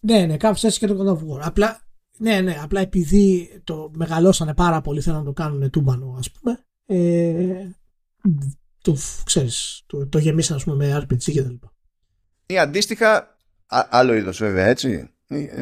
[0.00, 1.40] Ναι, ναι, κάπως έτσι και το God of War.
[1.42, 1.80] Απλά,
[2.18, 6.64] ναι, ναι, απλά επειδή το μεγαλώσανε πάρα πολύ, θέλουν να το κάνουν τούμπανο, ας πούμε,
[6.86, 7.70] ε,
[8.82, 11.72] το, ξέρεις, το, το γεμίσαν, ας πούμε, με RPG και τα λοιπά.
[12.46, 13.36] Ή αντίστοιχα,
[13.66, 15.10] άλλο είδος βέβαια, έτσι,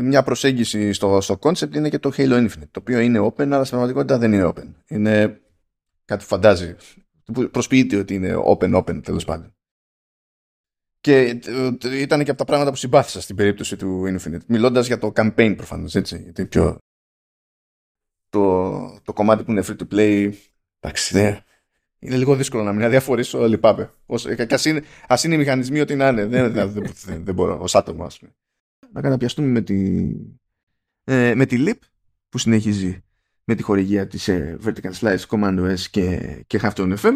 [0.02, 3.64] μια προσέγγιση στο, στο concept είναι και το Halo Infinite, το οποίο είναι open, αλλά
[3.64, 4.74] στην πραγματικότητα δεν είναι open.
[4.86, 5.40] Είναι
[6.04, 6.84] κάτι που φαντάζει, που
[7.50, 9.54] προσποιείται ότι είναι open-open τέλος πάντων.
[11.00, 14.44] Και ε, ήταν και από τα πράγματα που συμπάθησα στην περίπτωση του Infinite.
[14.46, 16.22] Μιλώντας για το campaign προφανώς, έτσι.
[16.22, 16.78] Γιατί πιο.
[18.28, 20.32] Το, το κομμάτι που είναι free to play.
[20.80, 21.40] Εντάξει, ναι.
[21.98, 23.82] Είναι λίγο δύσκολο να μην αδιαφορήσω, λυπάμαι.
[23.82, 26.26] Α είναι, ας είναι οι μηχανισμοί ό,τι να είναι.
[26.26, 28.32] Δεν, δεν, δεν, δεν μπορώ, ως άτομο, ας πούμε
[28.96, 30.10] να καταπιαστούμε με τη,
[31.04, 31.78] ε, με τη LIP
[32.28, 33.04] που συνεχίζει
[33.48, 37.12] με τη χορηγία της ε, Vertical Slice, Command OS και, και Halftone FM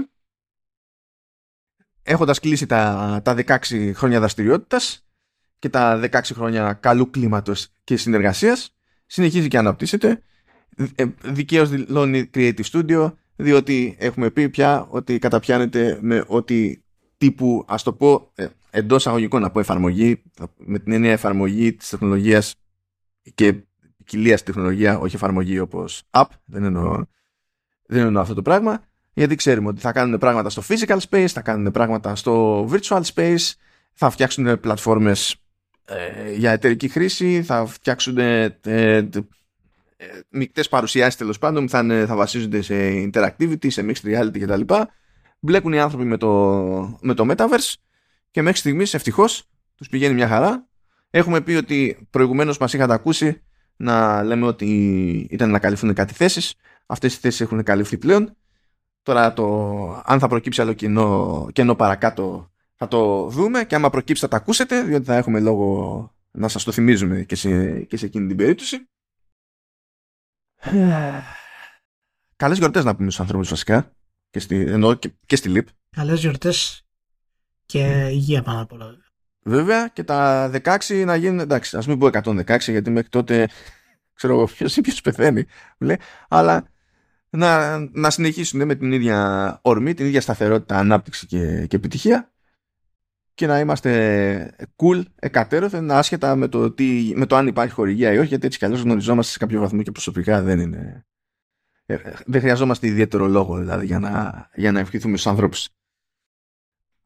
[2.03, 5.07] έχοντας κλείσει τα, τα 16 χρόνια δραστηριότητας
[5.59, 8.77] και τα 16 χρόνια καλού κλίματος και συνεργασίας
[9.07, 10.23] συνεχίζει και αναπτύσσεται.
[10.95, 16.85] Ε, δικαίως δηλώνει Creative Studio διότι έχουμε πει πια ότι καταπιάνεται με ότι
[17.17, 20.23] τύπου, ας το πω, ε, εντός αγωγικών από εφαρμογή,
[20.57, 22.55] με την έννοια εφαρμογή της τεχνολογίας
[23.35, 23.55] και
[24.11, 27.05] ποικιλία τεχνολογία, όχι εφαρμογή όπως app, δεν εννοώ,
[27.87, 28.83] δεν εννοώ αυτό το πράγμα,
[29.13, 33.53] γιατί ξέρουμε ότι θα κάνουν πράγματα στο physical space, θα κάνουν πράγματα στο virtual space,
[33.93, 35.37] θα φτιάξουν πλατφόρμες
[35.85, 39.09] ε, για εταιρική χρήση, θα φτιάξουν ε, ε,
[40.29, 42.75] μικτές παρουσιάσεις τέλος πάντων, θα, θα βασίζονται σε
[43.13, 44.75] interactivity, σε mixed reality κτλ
[45.41, 46.29] μπλέκουν οι άνθρωποι με το,
[47.01, 47.75] με το Metaverse
[48.31, 50.69] και μέχρι στιγμής ευτυχώς τους πηγαίνει μια χαρά.
[51.11, 53.43] Έχουμε πει ότι προηγουμένως μας είχατε ακούσει
[53.81, 54.67] να λέμε ότι
[55.31, 56.57] ήταν να καλυφθούν κάτι θέσει.
[56.87, 58.37] Αυτές οι θέσεις έχουν καλυφθεί πλέον.
[59.03, 64.23] Τώρα το αν θα προκύψει άλλο κοινό, κενό παρακάτω θα το δούμε και άμα προκύψει
[64.23, 68.07] θα τα ακούσετε διότι θα έχουμε λόγο να σας το θυμίζουμε και σε, και σε
[68.07, 68.89] εκείνη την περίπτωση.
[72.37, 73.93] Καλές γιορτές να πούμε στους ανθρώπους βασικά
[74.31, 75.69] και στη, ενώ και, και στη ΛΥΠ.
[75.91, 76.87] Καλές γιορτές
[77.67, 78.97] και υγεία πάνω απ' όλα.
[79.43, 83.49] Βέβαια και τα 16 να γίνουν εντάξει, ας μην πω 116 γιατί μέχρι τότε
[84.15, 85.45] ξέρω εγώ ποιο ή ποιος πεθαίνει.
[85.79, 86.69] Λέει, αλλά
[87.31, 92.33] να, να συνεχίσουν με την ίδια ορμή, την ίδια σταθερότητα, ανάπτυξη και, και επιτυχία
[93.35, 98.19] και να είμαστε cool, εκατέρωθεν, άσχετα με το, τι, με το αν υπάρχει χορηγία ή
[98.19, 101.07] όχι, γιατί έτσι κι αλλιώς γνωριζόμαστε σε κάποιο βαθμό και προσωπικά δεν είναι
[101.87, 105.69] ε, δεν χρειαζόμαστε ιδιαίτερο λόγο δηλαδή για να, για να ευχηθούμε στους ανθρώπους.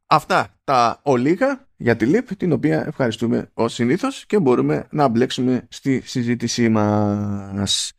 [0.05, 5.67] Αυτά τα ολίγα για τη ΛΥΠ, την οποία ευχαριστούμε ως συνήθως και μπορούμε να μπλέξουμε
[5.69, 7.93] στη συζήτησή μας.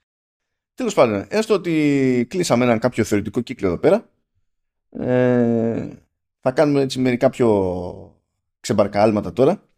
[0.75, 4.11] Τέλος πάντων, έστω ότι κλείσαμε έναν κάποιο θεωρητικό κύκλο εδώ πέρα,
[4.91, 5.89] ε,
[6.41, 8.21] θα κάνουμε έτσι μερικά πιο
[8.61, 9.69] ξεμπαρκά άλματα τώρα.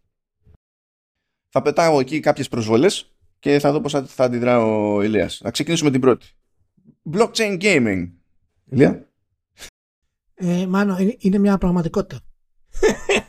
[1.48, 5.40] Θα πετάω εκεί κάποιες προσβολές και θα δω πώς θα αντιδρά ο Ηλίας.
[5.44, 6.26] Να ξεκινήσουμε την πρώτη
[7.12, 8.10] blockchain gaming.
[8.64, 9.08] Ηλία.
[10.34, 12.20] Ε, μάνο, είναι, μια πραγματικότητα.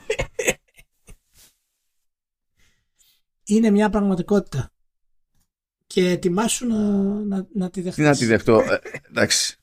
[3.50, 4.72] είναι μια πραγματικότητα.
[5.88, 6.78] Και ετοιμάσου να,
[7.24, 8.04] να, να τη δεχτείς.
[8.04, 8.60] Τι να τη δεχτώ.
[8.60, 8.80] Ε,
[9.10, 9.58] εντάξει.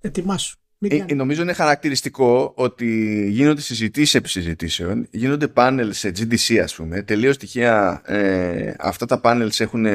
[0.00, 0.56] Ετοιμάσου.
[0.88, 2.86] Ε, ε, νομίζω είναι χαρακτηριστικό ότι
[3.30, 9.20] γίνονται συζητήσεις επί συζητήσεων, γίνονται πάνελς σε GDC ας πούμε, τελείως τυχαία ε, αυτά τα
[9.20, 9.86] πάνελς έχουν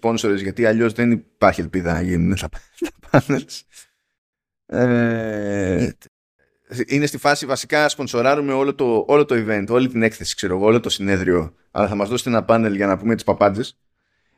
[0.00, 2.48] sponsors γιατί αλλιώς δεν υπάρχει ελπίδα να γίνουν τα,
[3.10, 3.64] πάνελς.
[4.66, 5.90] Ε,
[6.86, 10.80] είναι στη φάση βασικά σπονσοράρουμε όλο το, όλο το event, όλη την έκθεση ξέρω όλο
[10.80, 13.78] το συνέδριο, αλλά θα μας δώσετε ένα πάνελ για να πούμε τις παπάντζες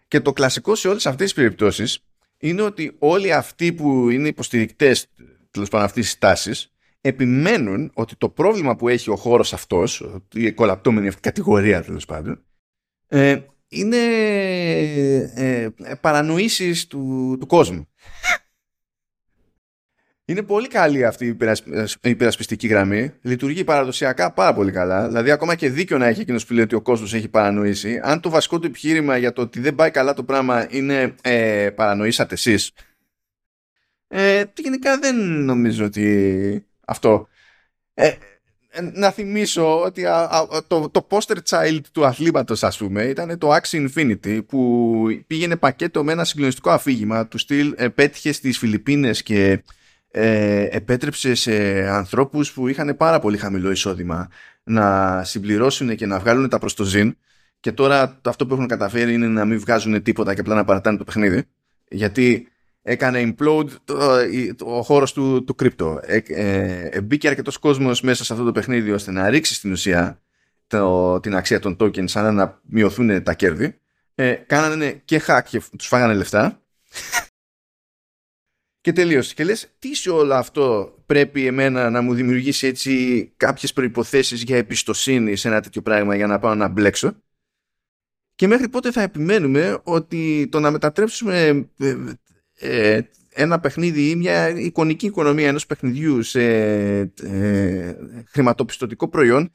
[0.09, 1.99] και το κλασικό σε όλες αυτές τις περιπτώσεις
[2.39, 5.07] είναι ότι όλοι αυτοί που είναι υποστηρικτές
[5.51, 10.53] τέλος πάντων αυτής της τάσης επιμένουν ότι το πρόβλημα που έχει ο χώρος αυτός, η
[10.53, 12.45] κολαπτώμενη αυτή κατηγορία τέλος πάντων,
[13.09, 13.97] ε, είναι
[15.35, 15.69] ε,
[16.01, 17.89] παρανοήσεις του, του κόσμου.
[20.27, 21.27] Είναι πολύ καλή αυτή
[22.01, 23.13] η υπερασπιστική γραμμή.
[23.23, 25.07] Λειτουργεί παραδοσιακά πάρα πολύ καλά.
[25.07, 28.01] Δηλαδή, ακόμα και δίκιο να έχει εκείνος που λέει ότι ο κόσμος έχει παρανοήσει.
[28.03, 31.71] Αν το βασικό του επιχείρημα για το ότι δεν πάει καλά το πράγμα είναι ε,
[31.75, 32.71] παρανοήσατε εσείς.
[34.09, 37.29] Ε, γενικά δεν νομίζω ότι αυτό.
[37.95, 38.13] Ε,
[38.93, 40.05] να θυμίσω ότι
[40.67, 46.05] το, το poster child του αθλήματος ας πούμε ήταν το Axie Infinity που πήγαινε πακέτο
[46.05, 49.63] με ένα συγκλονιστικό αφήγημα του στυλ ε, πέτυχε στις Φιλιππίνες και
[50.17, 51.53] ε, επέτρεψε σε
[51.89, 54.29] ανθρώπους που είχαν πάρα πολύ χαμηλό εισόδημα
[54.63, 57.17] να συμπληρώσουν και να βγάλουν τα προς το ζήν.
[57.61, 60.99] Και τώρα αυτό που έχουν καταφέρει είναι να μην βγάζουν τίποτα και απλά να παρατάνε
[60.99, 61.43] το παιχνίδι.
[61.89, 62.49] Γιατί
[62.83, 63.97] έκανε implode το,
[64.65, 65.97] ο χώρος του, του crypto.
[66.03, 70.21] Ε, ε, μπήκε αρκετός κόσμος μέσα σε αυτό το παιχνίδι ώστε να ρίξει στην ουσία
[70.67, 73.79] το, την αξία των tokens σαν να μειωθούν τα κέρδη.
[74.15, 76.61] Ε, κάνανε και hack και τους φάγανε λεφτά
[78.85, 79.35] και τελείωσε.
[79.35, 84.57] Και λες, τι σε όλο αυτό πρέπει εμένα να μου δημιουργήσει έτσι κάποιες προϋποθέσεις για
[84.57, 87.23] εμπιστοσύνη σε ένα τέτοιο πράγμα για να πάω να μπλέξω;
[88.35, 91.97] Και μέχρι πότε θα επιμένουμε ότι το να μετατρέψουμε ε,
[92.55, 96.43] ε, ένα παιχνίδι ή μια εικονική οικονομία ενός παιχνιδιού σε
[97.23, 99.53] ε, χρηματοπιστωτικό προϊόν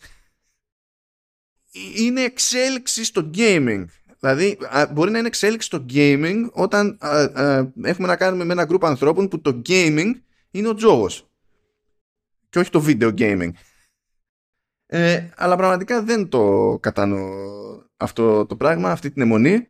[1.96, 3.86] είναι εξέλιξη στο gaming.
[4.20, 4.58] Δηλαδή,
[4.94, 6.98] μπορεί να είναι εξέλιξη στο gaming όταν
[7.84, 10.12] έχουμε να κάνουμε με ένα γκρουπ ανθρώπων που το gaming
[10.52, 11.30] είναι ο τζόγος
[12.50, 13.50] και όχι το video gaming.
[14.86, 17.28] Ε, αλλά πραγματικά δεν το κατανοώ
[17.98, 19.68] αυτό το πράγμα, αυτή την αιμονή.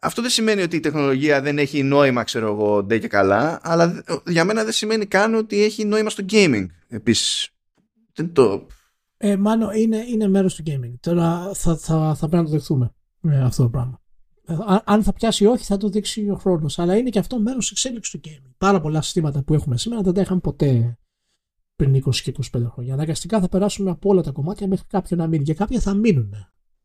[0.00, 4.02] Αυτό δεν σημαίνει ότι η τεχνολογία δεν έχει νόημα, ξέρω εγώ, ντε και καλά, αλλά
[4.26, 6.66] για μένα δεν σημαίνει καν ότι έχει νόημα στο gaming.
[6.88, 7.50] Επίσης,
[8.12, 8.66] δεν το...
[9.16, 10.94] Ε, μάλλον είναι, είναι μέρος του gaming.
[11.00, 12.92] Τώρα θα, θα, θα πρέπει να το δεχθούμε
[13.22, 14.00] ε, αυτό το πράγμα.
[14.46, 14.54] Ε,
[14.84, 16.78] αν θα πιάσει ή όχι θα το δείξει ο χρόνος.
[16.78, 18.52] Αλλά είναι και αυτό μέρος εξέλιξης του gaming.
[18.58, 20.98] Πάρα πολλά συστήματα που έχουμε σήμερα δεν τα είχαμε ποτέ
[21.76, 22.94] πριν 20 και 25 χρόνια.
[22.94, 25.44] Αναγκαστικά θα περάσουμε από όλα τα κομμάτια μέχρι κάποιο να μείνει.
[25.44, 26.34] Και κάποια θα μείνουν.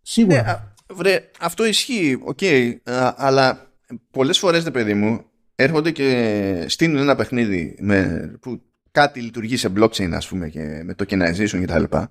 [0.01, 0.43] Σίγουρα.
[0.43, 2.37] Ναι, βρε, αυτό ισχύει, OK.
[2.41, 2.75] Okay,
[3.15, 3.71] αλλά
[4.11, 5.25] πολλές φορές, ρε παιδί μου,
[5.55, 8.61] έρχονται και στείλουν ένα παιχνίδι με, που
[8.91, 11.83] κάτι λειτουργεί σε blockchain, ας πούμε, και με tokenization κτλ.
[11.83, 12.07] Και,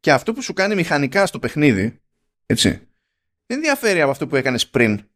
[0.00, 2.00] και αυτό που σου κάνει μηχανικά στο παιχνίδι,
[2.46, 2.87] έτσι,
[3.48, 5.08] δεν διαφέρει από αυτό που έκανες πριν.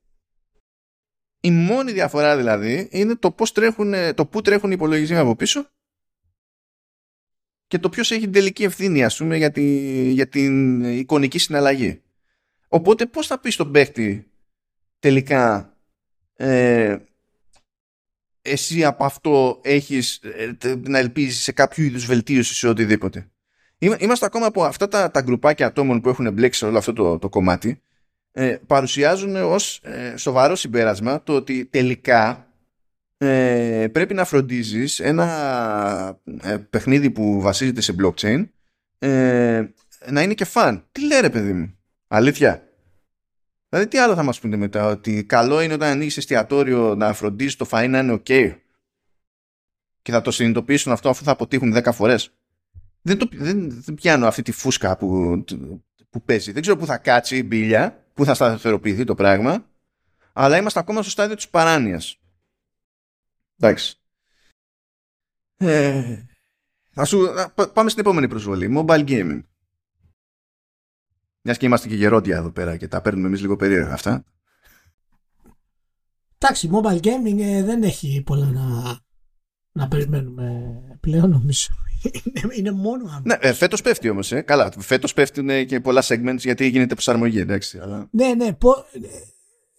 [1.41, 5.71] Η μόνη διαφορά δηλαδή είναι το, πώς τρέχουν, το πού τρέχουν οι υπολογισμοί από πίσω
[7.67, 9.65] και το ποιος έχει την τελική ευθύνη ας πούμε για, τη,
[10.11, 12.03] για την εικονική συναλλαγή.
[12.69, 14.31] Οπότε πώς θα πεις στον παίχτη
[14.99, 15.73] τελικά
[16.35, 16.97] ε,
[18.43, 23.31] εσύ από αυτό έχεις ε, να ελπίζεις σε κάποιο είδους βελτίωση σε οτιδήποτε.
[23.79, 27.19] Είμαστε ακόμα από αυτά τα, τα γκρουπάκια ατόμων που έχουν μπλέξει σε όλο αυτό το,
[27.19, 27.83] το κομμάτι
[28.33, 32.53] ε, παρουσιάζουν ως ε, σοβαρό συμπέρασμα το ότι τελικά
[33.19, 38.49] ε, πρέπει να φροντίζεις ένα ε, παιχνίδι που βασίζεται σε blockchain
[38.99, 39.65] ε,
[40.09, 40.87] να είναι και φαν.
[40.93, 41.79] Τι λέει ρε παιδί μου,
[42.09, 42.67] αλήθεια.
[43.69, 47.57] Δηλαδή τι άλλο θα μας πούνε μετά, ότι καλό είναι όταν ανοίγεις εστιατόριο να φροντίζεις
[47.57, 48.55] το φαΐ να είναι ok
[50.03, 52.35] και θα το συνειδητοποιήσουν αυτό αφού θα αποτύχουν 10 φορές.
[53.03, 55.45] Δεν, το, δεν, δεν πιάνω αυτή τη φούσκα που,
[56.11, 56.53] που παίζει.
[56.53, 59.67] Δεν ξέρω που θα κάτσει η μπίλια πού θα σταθεροποιηθεί το πράγμα,
[60.33, 62.17] αλλά είμαστε ακόμα στο στάδιο της παράνοιας.
[63.59, 63.97] Εντάξει.
[65.57, 66.25] Ε,
[67.05, 67.29] σου,
[67.73, 68.75] πάμε στην επόμενη προσβολή.
[68.77, 69.43] Mobile gaming.
[71.43, 74.25] Μιας και είμαστε και γερόντια εδώ πέρα και τα παίρνουμε εμείς λίγο περίεργα αυτά.
[76.39, 78.99] Εντάξει, mobile gaming ε, δεν έχει πολλά να,
[79.73, 81.69] να περιμένουμε πλέον νομίζω
[82.03, 84.33] είναι, είναι μόνο Ναι, ε, φέτος πέφτει όμως.
[84.33, 84.41] Ε.
[84.41, 87.79] Καλά, φέτος πέφτουν και πολλά segments γιατί γίνεται προσαρμογή, εντάξει.
[87.79, 88.09] Αλλά...
[88.11, 88.75] Ναι, ναι, πο,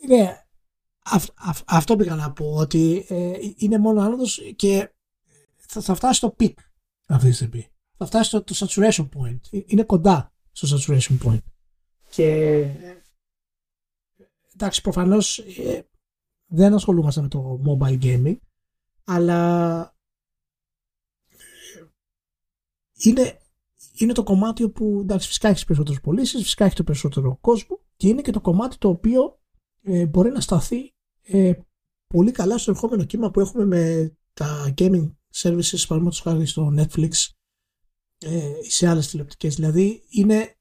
[0.07, 0.37] ναι.
[1.03, 4.89] αυ, αυ, αυτό πήγα να πω ότι ε, είναι μόνο άνοδος και
[5.55, 6.53] θα, θα φτάσει στο peak
[7.07, 7.67] αυτή τη στιγμή.
[7.97, 9.39] Θα φτάσει στο το saturation point.
[9.51, 11.43] Ε, είναι κοντά στο saturation point.
[12.09, 12.65] Και
[14.53, 15.87] εντάξει, προφανώς ε,
[16.45, 18.37] δεν ασχολούμαστε με το mobile gaming,
[19.03, 19.92] αλλά
[23.03, 23.39] είναι,
[23.93, 28.07] είναι το κομμάτι όπου εντάξει, φυσικά έχεις περισσότερες πωλήσεις, φυσικά έχεις το περισσότερο κόσμο και
[28.07, 29.39] είναι και το κομμάτι το οποίο
[29.81, 30.93] ε, μπορεί να σταθεί
[31.23, 31.53] ε,
[32.07, 37.11] πολύ καλά στο ερχόμενο κύμα που έχουμε με τα gaming services, παραδείγματος χάρη στο Netflix
[38.17, 39.55] ε, ή σε άλλες τηλεοπτικές.
[39.55, 40.55] Δηλαδή είναι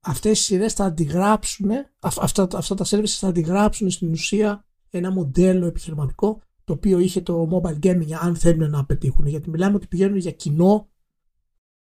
[0.00, 5.66] αυτές οι σειρές θα αντιγράψουν, αυτά, αυτά τα services θα αντιγράψουν στην ουσία ένα μοντέλο
[5.66, 9.26] επιχειρηματικό το οποίο είχε το mobile gaming αν θέλουν να πετύχουν.
[9.26, 10.88] Γιατί μιλάμε ότι πηγαίνουν για κοινό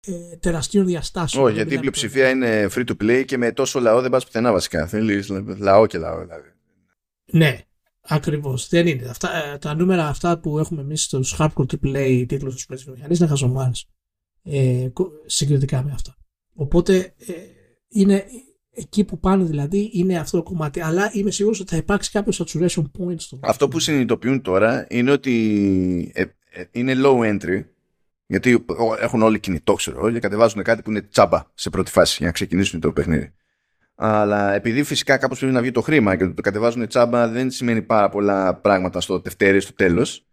[0.07, 1.45] ε, τεραστίων διαστάσεων.
[1.45, 4.53] Όχι, γιατί η πλειοψηφία είναι free to play και με τόσο λαό δεν πας πουθενά
[4.53, 4.87] βασικά.
[4.87, 5.29] Θέλεις
[5.59, 6.49] λαό και λαό δηλαδή.
[7.25, 7.61] Ναι,
[8.01, 8.69] ακριβώς.
[8.69, 9.09] Δεν είναι.
[9.09, 13.27] Αυτά, ε, τα νούμερα αυτά που έχουμε εμείς στους hardcore AAA τίτλους τους μηχανή είναι
[13.27, 13.71] χαζομάρε
[14.43, 14.89] ε,
[15.27, 16.17] συγκριτικά με αυτά.
[16.55, 17.33] Οπότε ε,
[17.89, 18.25] είναι
[18.75, 20.81] εκεί που πάνε δηλαδή είναι αυτό το κομμάτι.
[20.81, 25.11] Αλλά είμαι σίγουρος ότι θα υπάρξει κάποιος saturation point στο Αυτό που συνειδητοποιούν τώρα είναι
[25.11, 27.65] ότι ε, ε, είναι low entry
[28.27, 28.65] γιατί
[29.01, 32.33] έχουν όλοι κινητό, ξέρω και κατεβάζουν κάτι που είναι τσάμπα σε πρώτη φάση για να
[32.33, 33.33] ξεκινήσουν το παιχνίδι.
[33.95, 37.83] Αλλά επειδή φυσικά κάπως πρέπει να βγει το χρήμα και το κατεβάζουν τσάμπα δεν σημαίνει
[37.83, 40.27] πάρα πολλά πράγματα στο τευτέρι, στο τέλος.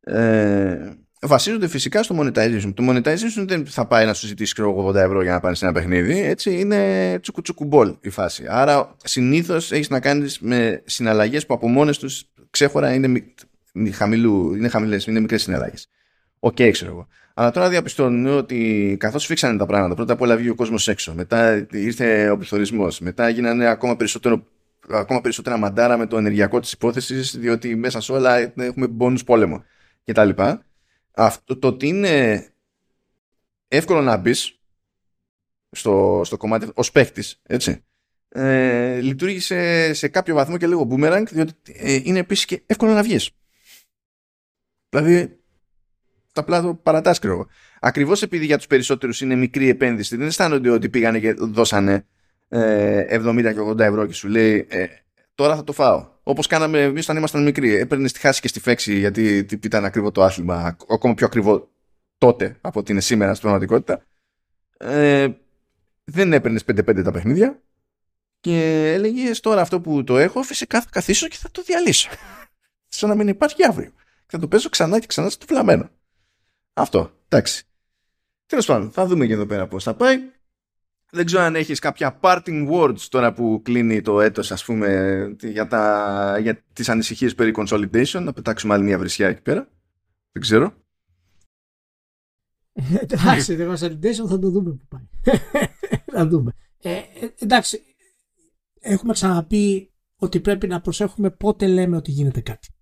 [0.00, 2.72] Ε, βασίζονται φυσικά στο monetization.
[2.74, 4.54] Το monetization δεν θα πάει να σου ζητήσει
[4.86, 6.20] 80 ευρώ για να πάρεις ένα παιχνίδι.
[6.20, 8.44] Έτσι είναι τσουκουτσουκουμπόλ η φάση.
[8.48, 13.24] Άρα συνήθως έχεις να κάνεις με συναλλαγές που από μόνες τους ξέχωρα είναι,
[13.92, 15.88] χαμηλού, είναι χαμηλές, είναι μικρές συναλλαγές.
[16.38, 17.08] OK, okay, ξέρω εγώ.
[17.36, 21.14] Αλλά τώρα διαπιστώνουν ότι καθώς σφίξανε τα πράγματα, πρώτα απ' όλα βγήκε ο κόσμος έξω,
[21.14, 24.46] μετά ήρθε ο πληθωρισμός, μετά γίνανε ακόμα, περισσότερο,
[24.88, 29.64] ακόμα περισσότερα μαντάρα με το ενεργειακό της υπόθεσης, διότι μέσα σε όλα έχουμε μπόνου πόλεμο
[30.04, 30.30] κτλ.
[31.14, 32.46] Αυτό το ότι είναι
[33.68, 34.58] εύκολο να μπεις
[35.70, 37.84] στο, στο κομμάτι ως παίχτης, έτσι.
[38.28, 43.02] Ε, λειτούργησε σε κάποιο βαθμό και λίγο boomerang, διότι ε, είναι επίσης και εύκολο να
[43.02, 43.30] βγεις.
[44.88, 45.43] Δηλαδή,
[46.40, 47.46] απλά το παρατάσκρω.
[47.80, 52.06] Ακριβώς επειδή για τους περισσότερους είναι μικρή επένδυση, δεν αισθάνονται ότι πήγανε και δώσανε
[52.48, 54.86] ε, 70 και 80 ευρώ και σου λέει ε,
[55.34, 56.12] τώρα θα το φάω.
[56.22, 57.74] Όπως κάναμε εμείς όταν ήμασταν μικροί.
[57.74, 61.68] Έπαιρνες στη χάση και στη φέξη γιατί ήταν ακριβό το άθλημα, ακόμα πιο ακριβό
[62.18, 64.04] τότε από ότι είναι σήμερα στην πραγματικότητα.
[64.76, 65.28] Ε,
[66.04, 67.62] δεν έπαιρνες 5-5 τα παιχνίδια
[68.40, 72.08] και έλεγες τώρα αυτό που το έχω, φυσικά θα καθίσω και θα το διαλύσω.
[72.88, 73.92] Σαν να μην υπάρχει αύριο.
[74.26, 75.90] Θα το παίζω ξανά και ξανά στο φλαμμένο.
[76.74, 77.10] Αυτό.
[77.28, 77.64] Εντάξει.
[78.46, 80.18] Τέλος πάντων, θα δούμε και εδώ πέρα πώς θα πάει.
[81.10, 85.66] Δεν ξέρω αν έχεις κάποια parting words τώρα που κλείνει το έτος ας πούμε για,
[85.66, 89.68] τα, για τις ανησυχίες περί consolidation να πετάξουμε άλλη μια βρισιά εκεί πέρα.
[90.32, 90.74] Δεν ξέρω.
[93.00, 95.06] εντάξει, το consolidation θα το δούμε που πάει.
[96.14, 96.52] θα δούμε.
[96.78, 97.04] Ε, ε,
[97.38, 97.82] εντάξει,
[98.80, 102.73] έχουμε ξαναπεί ότι πρέπει να προσέχουμε πότε λέμε ότι γίνεται κάτι.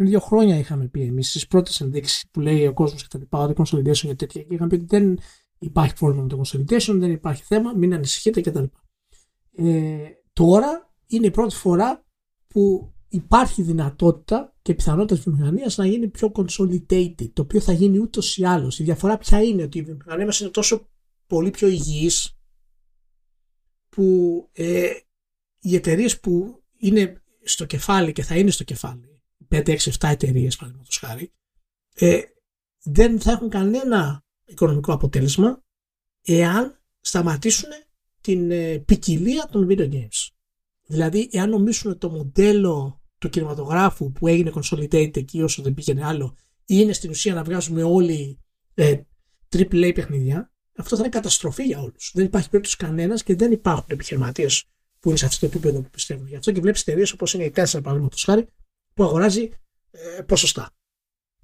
[0.00, 3.18] Πριν δύο χρόνια είχαμε πει εμείς στις πρώτες ενδείξεις που λέει ο κόσμος και τα
[3.18, 5.18] λοιπά, ότι consolidation για τέτοια και είχαμε πει ότι δεν
[5.58, 8.64] υπάρχει πρόβλημα με το consolidation, δεν υπάρχει θέμα, μην ανησυχείτε κτλ.
[9.56, 9.98] Ε,
[10.32, 12.04] τώρα είναι η πρώτη φορά
[12.46, 17.98] που υπάρχει δυνατότητα και πιθανότητα της βιομηχανίας να γίνει πιο consolidated, το οποίο θα γίνει
[17.98, 18.78] ούτως ή άλλως.
[18.78, 20.88] Η διαφορά ποια είναι ότι η βιομηχανία μας είναι τόσο
[21.26, 22.38] πολύ πιο υγιής
[23.88, 24.90] που ε,
[25.60, 30.56] οι εταιρείες που είναι στο κεφάλι και θα είναι στο κεφάλι, 5, 6, 7 εταιρείες
[30.56, 31.32] παραδείγματος χάρη,
[31.94, 32.20] ε,
[32.82, 35.62] δεν θα έχουν κανένα οικονομικό αποτέλεσμα
[36.22, 37.68] εάν σταματήσουν
[38.20, 40.28] την ε, ποικιλία των video games.
[40.86, 46.36] Δηλαδή, εάν νομίσουν το μοντέλο του κινηματογράφου που έγινε consolidated εκεί όσο δεν πήγαινε άλλο,
[46.64, 48.38] είναι στην ουσία να βγάζουμε όλοι
[48.74, 49.00] ε,
[49.48, 52.10] AAA παιχνίδια, αυτό θα είναι καταστροφή για όλους.
[52.14, 54.64] Δεν υπάρχει περίπτωση κανένας και δεν υπάρχουν επιχειρηματίες
[55.00, 56.26] που είναι σε αυτό το επίπεδο που πιστεύουν.
[56.26, 58.46] Γι' αυτό και βλέπεις εταιρείες όπως είναι η Tesla, παραδείγματος χάρη,
[59.00, 59.50] που αγοράζει
[59.90, 60.70] ε, ποσοστά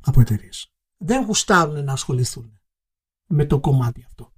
[0.00, 0.72] από εταιρείες.
[0.96, 2.60] Δεν γουστάρουν να ασχοληθούν
[3.26, 4.32] με το κομμάτι αυτό.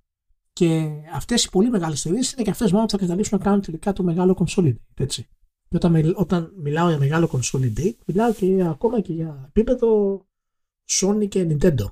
[0.52, 3.60] Και αυτές οι πολύ μεγάλες εταιρείες είναι και αυτές μόνο που θα καταλήξουν να κάνουν
[3.60, 4.76] τελικά το μεγάλο consolidate.
[4.94, 5.28] Έτσι.
[5.68, 10.20] Και όταν, όταν μιλάω για μεγάλο consolidate, μιλάω και ακόμα και για επίπεδο
[10.88, 11.86] Sony και Nintendo.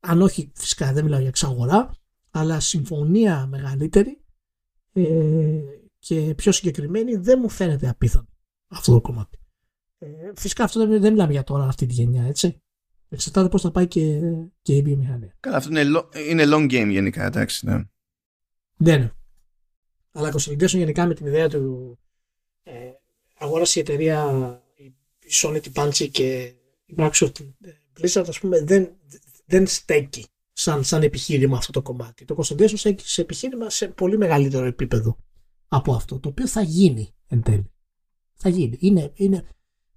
[0.00, 1.94] Αν όχι, φυσικά δεν μιλάω για εξαγορά,
[2.30, 4.24] αλλά συμφωνία μεγαλύτερη
[4.92, 5.60] ε,
[5.98, 8.28] και πιο συγκεκριμένη δεν μου φαίνεται απίθανο
[8.68, 9.41] αυτό το κομμάτι.
[10.02, 12.62] Ε, φυσικά αυτό δεν, δεν μιλάμε για τώρα αυτή τη γενιά, έτσι.
[13.08, 14.20] Εξαρτάται πώς θα πάει και,
[14.62, 15.36] και η βιομηχανία.
[15.40, 15.80] Καλά, αυτό είναι,
[16.28, 17.66] είναι long game γενικά, εντάξει.
[17.66, 17.82] Ναι.
[18.76, 19.10] ναι, ναι.
[20.12, 21.98] Αλλά consolidation γενικά με την ιδέα του
[22.62, 22.72] ε,
[23.38, 24.62] αγόρασε η εταιρεία
[25.24, 26.54] η Sony, την Punchy και
[26.86, 27.32] η Microsoft
[28.00, 28.92] Blizzard, ας πούμε, δεν,
[29.44, 32.24] δεν στέκει σαν, σαν επιχείρημα αυτό το κομμάτι.
[32.24, 35.16] Το consolidation στέκει σε επιχείρημα σε πολύ μεγαλύτερο επίπεδο
[35.68, 37.72] από αυτό, το οποίο θα γίνει εν τέλει.
[38.34, 38.76] Θα γίνει.
[38.80, 39.44] Είναι, είναι,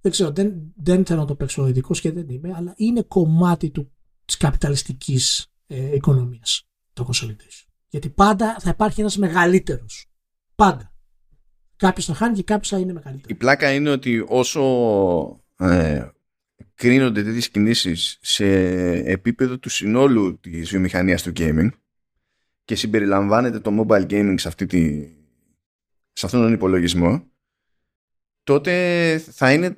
[0.06, 3.70] δεν ξέρω, δεν, δεν θέλω να το παίξω ειδικό και δεν είμαι, αλλά είναι κομμάτι
[3.70, 3.92] του,
[4.24, 7.66] της καπιταλιστικής ε, οικονομίας το consolidation.
[7.88, 10.06] Γιατί πάντα θα υπάρχει ένας μεγαλύτερος.
[10.54, 10.94] Πάντα.
[11.76, 13.30] Κάποιος θα χάνει και κάποιος θα είναι μεγαλύτερος.
[13.30, 14.62] Η πλάκα είναι ότι όσο
[15.58, 16.08] ε,
[16.74, 18.46] κρίνονται τέτοιες κινήσεις σε
[18.92, 21.68] επίπεδο του συνόλου της βιομηχανίας του gaming
[22.64, 25.08] και συμπεριλαμβάνεται το mobile gaming σε, αυτή τη,
[26.12, 27.30] σε αυτόν τον υπολογισμό,
[28.42, 29.76] τότε θα είναι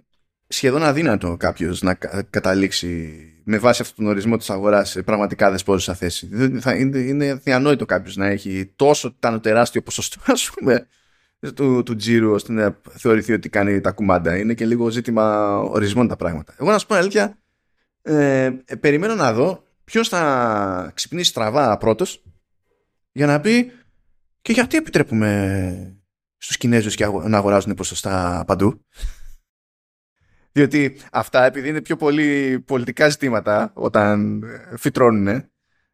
[0.48, 1.94] σχεδόν αδύνατο κάποιος να
[2.30, 6.28] καταλήξει με βάση αυτόν τον ορισμό της αγοράς σε πραγματικά δεσπόζουσα θέση.
[6.60, 10.86] Θα είναι, είναι διανόητο κάποιος να έχει τόσο τάνο τεράστιο ποσοστό ας πούμε,
[11.54, 14.36] του, του τζίρου ώστε να θεωρηθεί ότι κάνει τα κουμάντα.
[14.36, 16.54] Είναι και λίγο ζήτημα ορισμών τα πράγματα.
[16.58, 17.38] Εγώ να σου πω αλήθεια,
[18.02, 18.50] ε,
[18.80, 22.22] περιμένω να δω ποιος θα ξυπνήσει στραβά πρώτος
[23.12, 23.72] για να πει
[24.42, 26.00] και γιατί επιτρέπουμε
[26.36, 28.84] στους Κινέζους να αγοράζουν ποσοστά παντού;
[30.58, 34.42] Διότι αυτά επειδή είναι πιο πολύ πολιτικά ζητήματα όταν
[34.76, 35.50] φυτρώνουν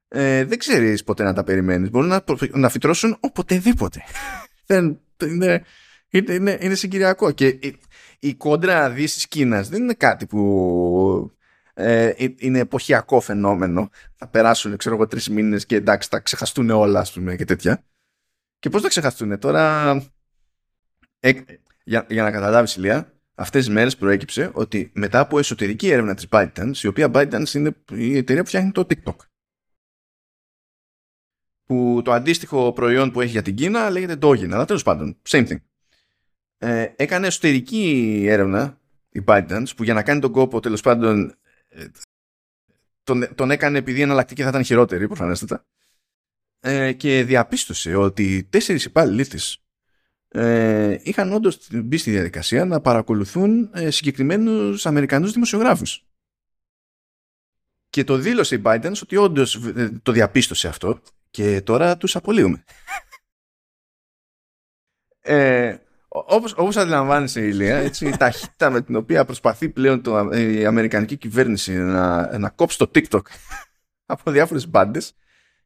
[0.09, 1.91] ε, δεν ξέρεις ποτέ να τα περιμένεις.
[1.91, 4.03] Μπορούν να, να φυτρώσουν οποτεδήποτε.
[4.66, 5.65] δεν, είναι,
[6.11, 7.31] είναι, είναι συγκυριακό.
[7.31, 7.81] Και η,
[8.19, 11.32] η κόντρα Δύσης Κίνας δεν είναι κάτι που
[11.74, 13.91] ε, είναι εποχιακό φαινόμενο.
[14.15, 17.85] Θα περάσουν, ξέρω εγώ, τρεις μήνες και εντάξει, θα ξεχαστούν όλα, ας πούμε, και τέτοια.
[18.59, 19.93] Και πώς θα ξεχαστούν τώρα.
[21.20, 21.32] Ε,
[21.85, 26.27] για, για να καταλάβεις, Ηλία, αυτές τις μέρες προέκυψε ότι μετά από εσωτερική έρευνα της
[26.31, 29.16] ByteDance, η οποία ByteDance είναι η εταιρεία που φτιάχνει το TikTok.
[31.65, 35.48] Που το αντίστοιχο προϊόν που έχει για την Κίνα λέγεται Dogin, αλλά τέλος πάντων, same
[35.48, 35.61] thing.
[36.59, 41.35] Ε, έκανε εσωτερική έρευνα η ByteDance που για να κάνει τον κόπο τέλος πάντων
[43.02, 45.66] τον, τον έκανε επειδή η εναλλακτική θα ήταν χειρότερη προφανέστατα
[46.61, 49.64] ε, και διαπίστωσε ότι τέσσερις υπάλληλοι της
[50.36, 56.06] ε, είχαν όντως μπει στη διαδικασία να παρακολουθούν ε, συγκεκριμένους Αμερικανούς δημοσιογράφους.
[57.90, 61.01] Και το δήλωσε η Biden ότι όντως ε, το διαπίστωσε αυτό
[61.31, 62.65] και τώρα τους απολύουμε.
[65.20, 65.77] ε,
[66.09, 71.16] όπως, όπως αντιλαμβάνεσαι Ηλία, έτσι, η ταχύτητα με την οποία προσπαθεί πλέον το, η Αμερικανική
[71.16, 73.23] κυβέρνηση να, να κόψει το TikTok
[74.06, 75.15] από διάφορες μπάντες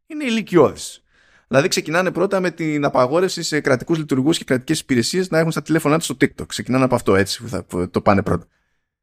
[0.06, 1.02] είναι ηλικιώδης.
[1.48, 5.62] Δηλαδή ξεκινάνε πρώτα με την απαγόρευση σε κρατικούς λειτουργούς και κρατικές υπηρεσίες να έχουν στα
[5.62, 6.46] τηλέφωνά τους το TikTok.
[6.46, 8.46] Ξεκινάνε από αυτό έτσι που θα το πάνε πρώτα.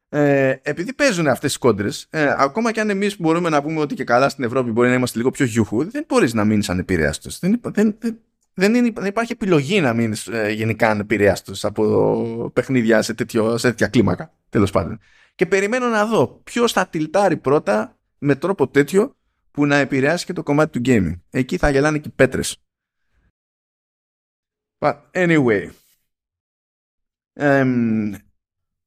[0.09, 3.95] Ε, επειδή παίζουν αυτές τι κόντρες, ε, ακόμα και αν εμείς μπορούμε να πούμε ότι
[3.95, 7.39] και καλά στην Ευρώπη μπορεί να είμαστε λίγο πιο γιούχου, δεν μπορείς να μείνεις ανεπηρέαστος.
[7.39, 8.17] Δεν, δεν, δεν,
[8.53, 13.67] δεν, είναι, δεν υπάρχει επιλογή να μείνεις ε, γενικά ανεπηρέαστος από παιχνίδια σε, τέτοιο, σε
[13.67, 14.34] τέτοια κλίμακα.
[14.49, 14.99] Τέλος πάντων.
[15.35, 19.15] Και περιμένω να δω ποιος θα τυλτάρει πρώτα με τρόπο τέτοιο
[19.56, 21.19] που να επηρεάσει και το κομμάτι του gaming.
[21.30, 22.57] Εκεί θα γελάνε και οι πέτρες.
[24.77, 25.69] But anyway.
[27.40, 28.14] Um,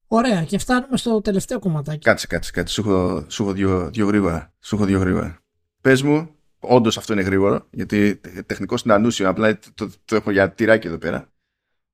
[0.06, 2.04] Ωραία, και φτάνουμε στο τελευταίο κομματάκι.
[2.04, 2.74] Κάτσε, κάτσε, κάτσε.
[2.74, 4.54] Σου έχω, σου έχω δύο, δύο γρήγορα.
[4.60, 5.40] Σου έχω δύο γρήγορα.
[5.80, 10.50] Πες μου, Όντως αυτό είναι γρήγορο, γιατί τεχνικός είναι ανούσιο, απλά το, το, έχω για
[10.50, 11.32] τυράκι εδώ πέρα.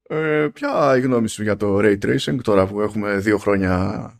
[0.03, 4.13] Ε, ποια η γνώμη σου για το Ray Tracing τώρα που έχουμε δύο χρόνια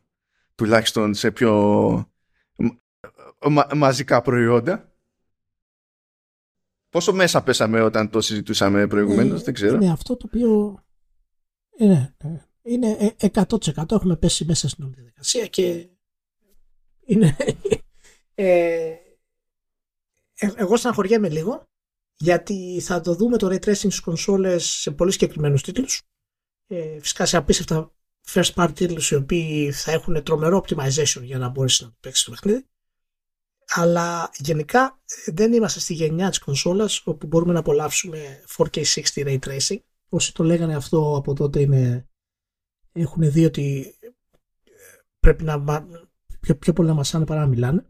[0.55, 2.13] τουλάχιστον σε πιο
[3.51, 4.93] μα, μαζικά προϊόντα.
[6.89, 9.75] Πόσο μέσα πέσαμε όταν το συζητούσαμε προηγουμένως, ε, δεν ξέρω.
[9.75, 10.79] Είναι αυτό το οποίο
[11.77, 12.15] είναι,
[12.63, 15.89] είναι 100% έχουμε πέσει μέσα στην όλη διαδικασία και
[17.05, 17.37] είναι
[18.35, 18.95] ε,
[20.35, 21.69] ε, εγώ στεναχωριέμαι λίγο
[22.17, 26.03] γιατί θα το δούμε το ray tracing στις κονσόλες σε πολύ συγκεκριμένους τίτλους.
[26.67, 27.93] Ε, φυσικά σε απίστευτα
[28.27, 32.25] first party τίτλους οι οποίοι θα έχουν τρομερό optimization για να μπορέσει να το παίξεις
[32.25, 32.67] το παιχνίδι.
[33.69, 39.39] Αλλά γενικά ε, δεν είμαστε στη γενιά της κονσόλας όπου μπορούμε να απολαύσουμε 4K60 ray
[39.39, 39.79] tracing.
[40.09, 42.09] Όσοι το λέγανε αυτό από τότε είναι,
[42.93, 44.09] έχουν δει ότι ε,
[45.21, 45.65] πρέπει να
[46.41, 47.87] πιο, πιο πολύ να μασάνε παρά να μιλάνε.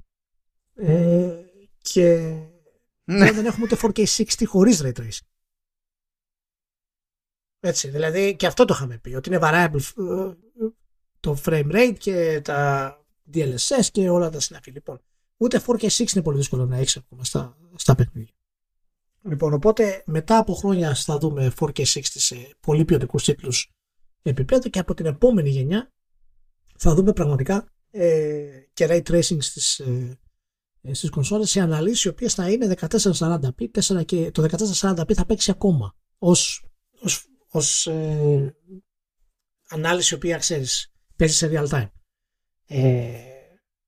[0.74, 1.44] Ε,
[1.78, 2.16] και
[3.04, 3.32] ναι.
[3.32, 5.26] δεν έχουμε ούτε 4K60 χωρίς Ray Tracing.
[7.60, 10.34] Έτσι, δηλαδή και αυτό το είχαμε πει, ότι είναι variable ε,
[11.20, 12.98] το frame rate και τα
[13.34, 14.70] DLSS και όλα τα συναφή.
[14.70, 15.00] Λοιπόν,
[15.36, 18.34] ούτε 4K6 είναι πολύ δύσκολο να έχεις ακόμα στα, στα παιχνίδια.
[19.22, 23.72] Λοιπόν, οπότε μετά από χρόνια θα δούμε 4K60 σε πολύ ποιοτικούς τίτλους
[24.22, 25.92] επίπεδο και από την επόμενη γενιά
[26.76, 30.18] θα δούμε πραγματικά ε, και ray tracing στις, ε,
[30.80, 34.46] ε, στις κονσόλες σε αναλύσεις οι οποίες θα είναι 1440p 4 και το
[34.80, 36.64] 1440p θα παίξει ακόμα ως,
[37.00, 38.56] ως, ως ε,
[39.68, 41.90] ανάλυση η οποία ξέρεις παίζει σε real time
[42.66, 43.33] ε,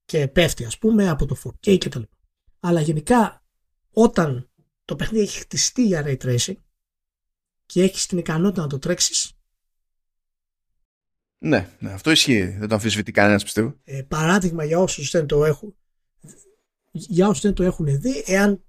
[0.06, 2.16] και πέφτει ας πούμε από το 4K και τα λοιπά.
[2.60, 3.44] Αλλά γενικά
[3.90, 4.50] όταν
[4.84, 6.56] το παιχνίδι έχει χτιστεί για ray tracing
[7.66, 9.36] και έχεις την ικανότητα να το τρέξεις
[11.38, 12.44] ναι, ναι, αυτό ισχύει.
[12.44, 13.74] Δεν το αμφισβητεί κανένας, πιστεύω.
[13.84, 15.76] Ε, παράδειγμα για όσους δεν το έχουν,
[16.90, 18.64] για όσους δεν το έχουν δει, εάν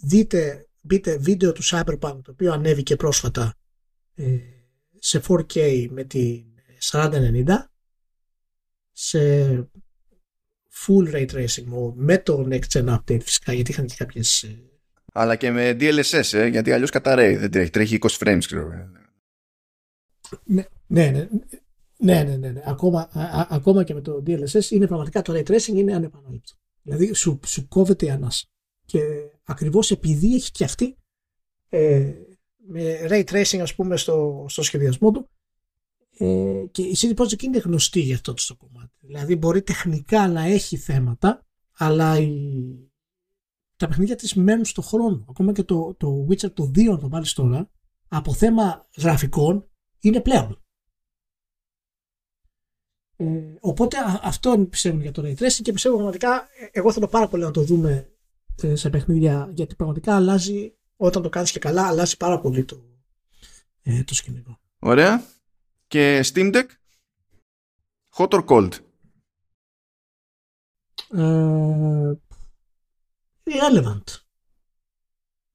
[0.00, 3.54] δείτε, μπείτε βίντεο του Cyberpunk, το οποίο ανέβηκε πρόσφατα
[4.14, 4.36] ε,
[4.98, 6.44] σε 4K με τη
[6.90, 7.44] 4090,
[8.92, 9.52] σε
[10.72, 14.42] full ray tracing με το next gen update φυσικά, γιατί είχαν και κάποιες...
[14.42, 14.62] Ε,
[15.12, 18.70] Αλλά και με DLSS, ε, γιατί αλλιώς καταραίει, δεν τρέχει, τρέχει 20 frames, ξέρω.
[20.44, 21.28] Ναι, ναι, ναι.
[21.96, 22.50] Ναι, ναι, ναι.
[22.50, 22.62] ναι.
[22.64, 26.52] Ακόμα, α, ακόμα και με το DLSS είναι πραγματικά το ray tracing είναι ανεπανάληπτο.
[26.82, 28.46] Δηλαδή σου, σου κόβεται η ανάσα.
[28.86, 29.00] Και
[29.44, 30.96] ακριβώς επειδή έχει και αυτή
[31.68, 32.12] ε,
[32.56, 35.28] με ray tracing ας πούμε στο, στο σχεδιασμό του
[36.18, 38.92] ε, και η CD Projekt είναι γνωστή για αυτό το κομμάτι.
[39.00, 42.30] Δηλαδή μπορεί τεχνικά να έχει θέματα αλλά η,
[43.76, 45.24] τα παιχνίδια της μένουν στο χρόνο.
[45.28, 47.70] Ακόμα και το, το Witcher το 2 το βάλεις τώρα
[48.08, 49.68] από θέμα γραφικών
[49.98, 50.62] είναι πλέον.
[53.16, 57.28] Ε, οπότε αυτό πιστεύω για το Ray Tracing και πιστεύω πραγματικά, ε, εγώ θέλω πάρα
[57.28, 58.12] πολύ να το δούμε
[58.62, 62.84] ε, σε παιχνίδια γιατί πραγματικά αλλάζει, όταν το κάνεις και καλά, αλλάζει πάρα πολύ το,
[63.82, 64.58] ε, το σκηνικό.
[64.78, 65.24] Ωραία.
[65.92, 66.66] Και Steam Deck,
[68.16, 68.70] hot or cold;
[71.10, 72.12] Ε,
[73.44, 74.04] irrelevant.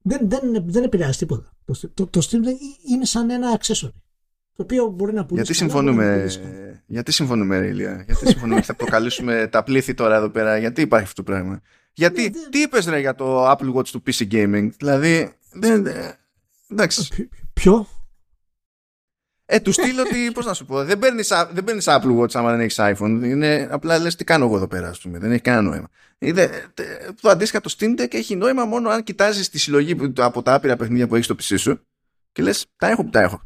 [0.02, 1.54] Δεν, δεν, δεν επηρεάζει τίποτα.
[1.66, 2.58] Το, το, το Steam Deck
[2.90, 3.92] είναι σαν ένα accessory.
[4.54, 5.48] Το οποίο μπορεί να πουλήσεις.
[5.48, 6.28] Γιατί συμφωνούμε,
[6.86, 11.06] γιατί συμφωνούμε, ρε Ηλία; Γιατί συμφωνούμε θα προκαλέσουμε τα πλήθη τώρα εδώ πέρα; Γιατί υπάρχει
[11.06, 11.62] αυτό το πράγμα;
[11.94, 15.88] Γιατί, ναι, τι είπες ρε για το Apple Watch του PC Gaming; Δηλαδή, δεν,
[16.68, 17.30] εντάξει.
[17.54, 17.88] Ποιο;
[19.50, 22.52] Ε, του στείλω ότι, πώς να σου πω, δεν παίρνεις δεν παίρνεις Apple Watch άμα
[22.52, 23.22] δεν έχεις iPhone.
[23.24, 25.20] Είναι, απλά λες τι κάνω εγώ εδώ πέρα, ας πούμε.
[25.20, 25.88] Δεν έχει κανένα νόημα.
[26.18, 26.72] Είδε,
[27.22, 30.76] το αντίστοιχα το Steam Deck έχει νόημα μόνο αν κοιτάζεις τη συλλογή από τα άπειρα
[30.76, 31.80] παιχνίδια που έχεις στο PC σου
[32.32, 33.42] και λες, τα έχω που τα έχω.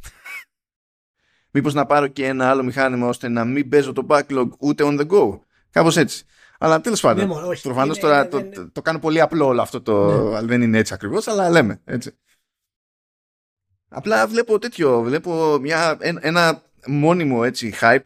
[1.51, 4.99] Μήπως να πάρω και ένα άλλο μηχάνημα ώστε να μην παίζω το backlog ούτε on
[4.99, 5.39] the go.
[5.71, 6.25] Κάπως έτσι.
[6.59, 7.27] Αλλά τέλος πάντων.
[7.27, 10.11] Ναι, Προφανώς τώρα το, το, το, κάνω πολύ απλό όλο αυτό το.
[10.29, 10.41] Ναι.
[10.41, 12.17] Δεν είναι έτσι ακριβώς, αλλά λέμε έτσι.
[13.93, 18.03] Απλά βλέπω τέτοιο, βλέπω μια, ένα μόνιμο έτσι hype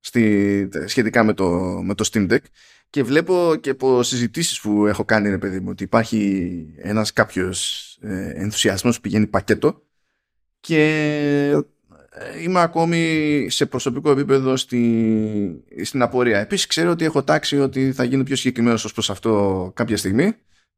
[0.00, 1.48] στη, σχετικά με το,
[1.82, 2.44] με το Steam Deck
[2.90, 7.88] και βλέπω και από συζητήσεις που έχω κάνει ρε παιδί μου ότι υπάρχει ένας κάποιος
[8.00, 9.82] ε, ενθουσιασμός που πηγαίνει πακέτο
[10.60, 10.82] και
[12.10, 16.38] ε, είμαι ακόμη σε προσωπικό επίπεδο στη, στην απορία.
[16.38, 20.34] Επίσης ξέρω ότι έχω τάξει ότι θα γίνω πιο συγκεκριμένος ως προς αυτό κάποια στιγμή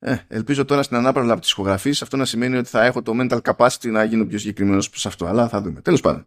[0.06, 3.12] ε, ελπίζω τώρα στην ανάπαυλα από τη ηχογραφή αυτό να σημαίνει ότι θα έχω το
[3.20, 5.26] mental capacity να γίνω πιο συγκεκριμένος προς αυτό.
[5.26, 5.80] Αλλά θα δούμε.
[5.80, 6.26] Τέλος πάντων.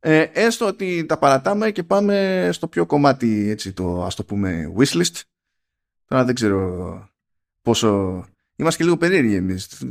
[0.00, 4.72] Ε, έστω ότι τα παρατάμε και πάμε στο πιο κομμάτι, έτσι, το ας το πούμε
[4.76, 5.20] wishlist.
[6.04, 7.08] Τώρα δεν ξέρω
[7.62, 8.24] πόσο...
[8.56, 9.82] Είμαστε και λίγο περίεργοι εμείς.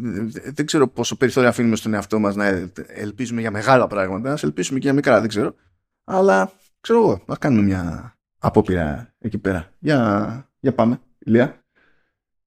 [0.54, 4.32] Δεν ξέρω πόσο περιθώριο αφήνουμε στον εαυτό μας να ελπίζουμε για μεγάλα πράγματα.
[4.34, 5.56] Α ελπίσουμε και για μικρά, δεν ξέρω.
[6.04, 9.70] Αλλά ξέρω εγώ, ας κάνουμε μια απόπειρα εκεί πέρα.
[9.80, 11.62] Για, για πάμε, Ηλία.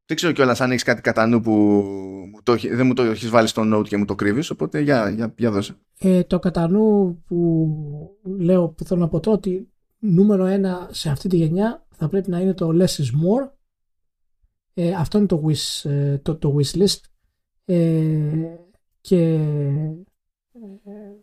[0.07, 1.51] Δεν ξέρω κιόλας αν έχεις κάτι κατά νου που
[2.33, 4.51] μου το, δεν μου το έχεις βάλει στο note και μου το κρύβεις.
[4.51, 5.77] Οπότε για, για, για δώσε.
[5.99, 9.69] Ε, το κατά νου που λέω που θέλω να πω τώρα ότι
[9.99, 13.51] νούμερο ένα σε αυτή τη γενιά θα πρέπει να είναι το less is more.
[14.75, 17.01] Ε, αυτό είναι το wish, ε, το, το wish list.
[17.65, 18.57] Ε,
[19.01, 19.33] και
[20.85, 21.17] ε,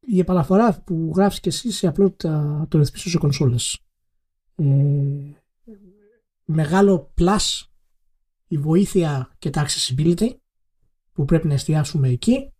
[0.00, 3.78] η επαναφορά που γράφεις και εσύ σε απλότητα το ρυθμίσω σε κονσόλες.
[4.54, 4.64] Ε,
[6.52, 7.62] μεγάλο plus
[8.46, 10.30] η βοήθεια και τα accessibility
[11.12, 12.52] που πρέπει να εστιάσουμε εκεί.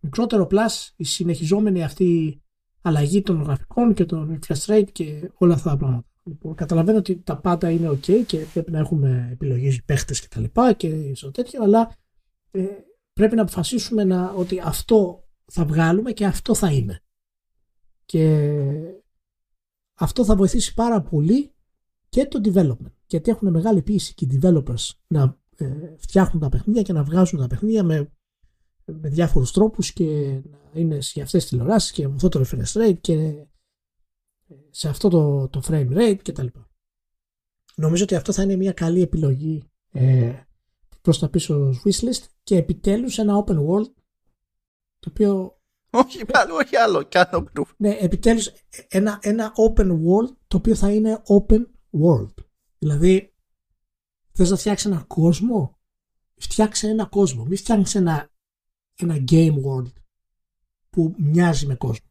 [0.00, 2.42] Μικρότερο plus η συνεχιζόμενη αυτή
[2.82, 6.06] αλλαγή των γραφικών και των refresh rate και όλα αυτά τα πράγματα.
[6.24, 10.40] Λοιπόν, καταλαβαίνω ότι τα πάντα είναι ok και πρέπει να έχουμε επιλογές παίχτες και τα
[10.40, 11.96] λοιπά και στο τέτοιο, αλλά
[12.50, 12.66] ε,
[13.12, 17.00] πρέπει να αποφασίσουμε να, ότι αυτό θα βγάλουμε και αυτό θα είναι.
[18.04, 18.52] Και
[19.94, 21.52] αυτό θα βοηθήσει πάρα πολύ
[22.08, 26.82] και το development γιατί έχουν μεγάλη πίεση και οι developers να ε, φτιάχνουν τα παιχνίδια
[26.82, 28.12] και να βγάζουν τα παιχνίδια με,
[28.84, 30.40] με διάφορους τρόπους και
[30.72, 33.46] να είναι σε αυτές τις τηλεοράσεις και με αυτό το refresh rate και ε,
[34.70, 36.46] σε αυτό το, το frame rate κτλ.
[37.74, 40.32] Νομίζω ότι αυτό θα είναι μια καλή επιλογή ε,
[41.00, 43.92] προς τα πίσω wishlist και επιτέλους ένα open world
[44.98, 45.60] το οποίο
[45.90, 47.08] όχι άλλο, όχι άλλο.
[47.76, 48.50] Ναι, επιτέλους
[48.88, 51.60] ένα, ένα open world το οποίο θα είναι open
[52.02, 52.34] world.
[52.80, 53.34] Δηλαδή,
[54.32, 55.78] θες να φτιάξεις ένα κόσμο,
[56.36, 57.44] φτιάξε ένα κόσμο.
[57.44, 58.30] Μην φτιάξει ένα,
[58.94, 59.92] ένα game world
[60.90, 62.08] που μοιάζει με κόσμο.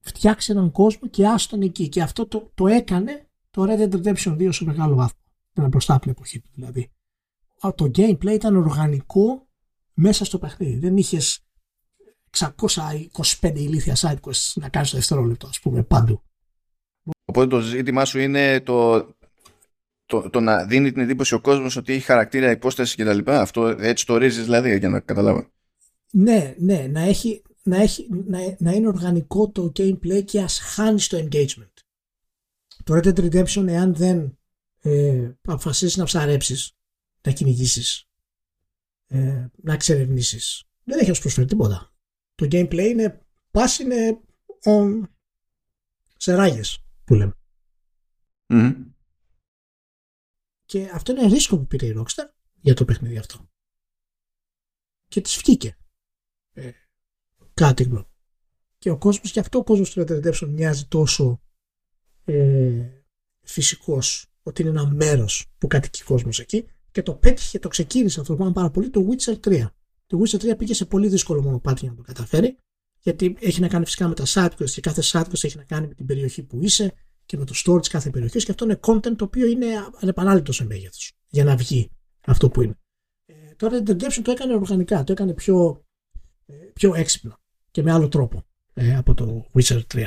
[0.00, 1.88] Φτιάξε έναν κόσμο και άστον εκεί.
[1.88, 5.20] Και αυτό το, το έκανε το Red Dead Redemption 2 σε μεγάλο βάθμο.
[5.52, 6.90] Ήταν μπροστά από την εποχή του δηλαδή.
[7.60, 9.48] Το gameplay ήταν οργανικό
[9.94, 10.78] μέσα στο παιχνίδι.
[10.78, 11.46] Δεν είχες
[12.30, 16.25] 625 ηλίθια side quests να κάνεις το δευτερόλεπτο, ας πούμε, παντού.
[17.24, 19.08] Οπότε το ζήτημά σου είναι το,
[20.06, 23.30] το, το να δίνει την εντύπωση ο κόσμος ότι έχει χαρακτήρα, υπόσταση κτλ.
[23.30, 25.46] Αυτό έτσι το ρίζεις δηλαδή για να καταλάβω.
[26.10, 31.06] Ναι, ναι, να, έχει, να, έχει, να, να είναι οργανικό το gameplay και ας χάνεις
[31.06, 31.72] το engagement.
[32.84, 34.38] Το Red Dead Redemption εάν δεν
[34.82, 36.72] ε, αποφασίσεις να ψαρέψεις,
[37.22, 38.08] να κυνηγήσεις,
[39.06, 40.66] ε, να εξερευνήσει.
[40.84, 41.94] δεν έχει ως προσφέρει τίποτα.
[42.34, 43.20] Το gameplay είναι
[43.50, 44.20] πας είναι
[44.64, 45.00] on,
[46.16, 47.34] σε ράγες που λέμε.
[50.64, 52.28] Και αυτό είναι ρίσκο που πήρε η Rockstar
[52.60, 53.48] για το παιχνίδι αυτό.
[55.08, 55.78] Και της βγήκε.
[56.52, 56.70] Ε,
[57.54, 58.06] κάτι
[58.78, 61.42] Και ο κόσμος, και αυτό ο κόσμος του Red Redemption μοιάζει τόσο
[62.24, 63.02] ε,
[63.40, 68.32] φυσικός, ότι είναι ένα μέρος που κατοικεί κόσμος εκεί και το πέτυχε, το ξεκίνησε αυτό
[68.32, 69.66] το πράγμα πάρα πολύ το Witcher 3.
[70.06, 72.58] Το Witcher 3 πήγε σε πολύ δύσκολο μονοπάτι για να το καταφέρει
[73.06, 75.94] γιατί έχει να κάνει φυσικά με τα sidequests και κάθε sidequest έχει να κάνει με
[75.94, 76.92] την περιοχή που είσαι
[77.26, 79.66] και με το storage κάθε περιοχής και αυτό είναι content το οποίο είναι
[80.00, 81.90] ανεπανάληπτο σε μέγεθος για να βγει
[82.26, 82.78] αυτό που είναι.
[83.26, 85.84] Ε, τώρα το Redemption το έκανε οργανικά, το έκανε πιο,
[86.46, 87.38] ε, πιο έξυπνο
[87.70, 90.06] και με άλλο τρόπο ε, από το Witcher 3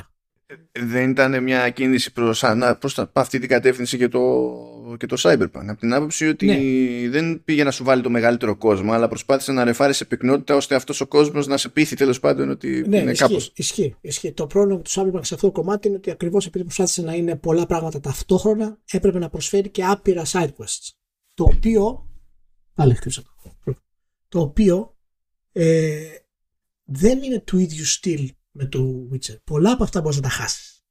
[0.80, 2.44] δεν ήταν μια κίνηση προς,
[2.80, 4.20] προς αυτή την κατεύθυνση και το,
[4.98, 5.66] και το Cyberpunk.
[5.68, 7.10] Από την άποψη ότι ναι.
[7.10, 10.76] δεν πήγε να σου βάλει το μεγαλύτερο κόσμο, αλλά προσπάθησε να ρεφάρει σε πυκνότητα ώστε
[10.76, 13.52] αυτός ο κόσμος να σε πείθει τέλος πάντων ότι ναι, είναι κάπως.
[13.56, 14.32] Ισχύει, ισχύει.
[14.32, 17.36] Το πρόβλημα του Cyberpunk σε αυτό το κομμάτι είναι ότι ακριβώς επειδή προσπάθησε να είναι
[17.36, 20.90] πολλά πράγματα ταυτόχρονα, έπρεπε να προσφέρει και άπειρα side quests.
[21.34, 22.08] Το οποίο.
[22.74, 23.76] Πάλι χτύψα το.
[24.28, 24.98] Το οποίο
[25.52, 26.00] ε,
[26.84, 29.36] δεν είναι του ίδιου στυλ με το Witcher.
[29.44, 30.84] Πολλά από αυτά μπορείς να τα χάσεις.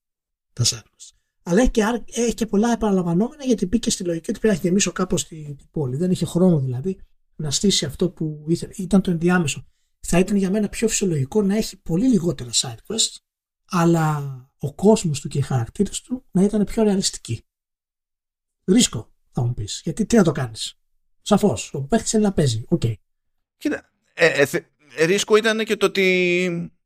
[0.52, 1.17] Τα Shadows.
[1.48, 4.92] Αλλά έχει και, έχει και πολλά επαναλαμβανόμενα γιατί μπήκε στη λογική ότι πρέπει να γεμίσω
[4.92, 5.96] κάπως την πόλη.
[5.96, 7.00] Δεν είχε χρόνο δηλαδή
[7.36, 8.72] να στήσει αυτό που ήθελε.
[8.76, 9.66] Ήταν το ενδιάμεσο.
[10.00, 13.16] Θα ήταν για μένα πιο φυσιολογικό να έχει πολύ λιγότερα side quests,
[13.64, 17.42] αλλά ο κόσμος του και οι χαρακτήρες του να ήταν πιο ρεαλιστικοί.
[18.64, 19.80] Ρίσκο, θα μου πεις.
[19.84, 20.78] Γιατί τι να το κάνεις.
[21.22, 21.74] Σαφώς.
[21.74, 22.64] Ο παίχτης είναι να παίζει.
[22.68, 22.82] OK.
[22.84, 22.94] Okay.
[23.56, 23.90] Κοίτα.
[24.14, 24.44] Ε,
[24.96, 26.77] ε, ρίσκο ήταν και το ότι ε,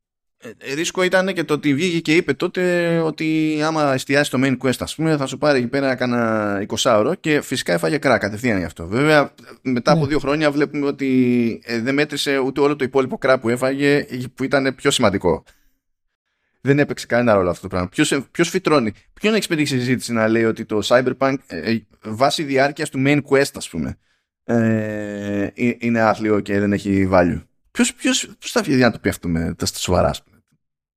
[0.75, 4.79] ρίσκο ήταν και το ότι βγήκε και είπε τότε ότι άμα εστιάσει το main quest
[4.79, 8.63] ας πούμε θα σου πάρει εκεί πέρα κάνα 20ωρο και φυσικά έφαγε κραξ κατευθείαν γι'
[8.63, 8.87] αυτό.
[8.87, 10.07] Βέβαια μετά από ναι.
[10.07, 14.05] δύο χρόνια βλέπουμε ότι ε, δεν μέτρησε ούτε όλο το υπόλοιπο κραξ που έφαγε
[14.35, 15.43] που ήταν πιο σημαντικό.
[16.61, 17.89] Δεν έπαιξε κανένα ρόλο αυτό το πράγμα.
[17.89, 22.89] Ποιος, ποιος φυτρώνει; Ποιον έχεις πετύχει συζήτηση να λέει ότι το Cyberpunk ε, βάσει διάρκειας
[22.89, 23.97] του main quest ας πούμε
[24.43, 25.47] ε,
[25.77, 27.41] είναι άθλιο και δεν έχει value;
[27.73, 30.32] Ποιος, ποιος, ποιος θα βγει να το πει αυτό με τα σοβαρά, ας πούμε;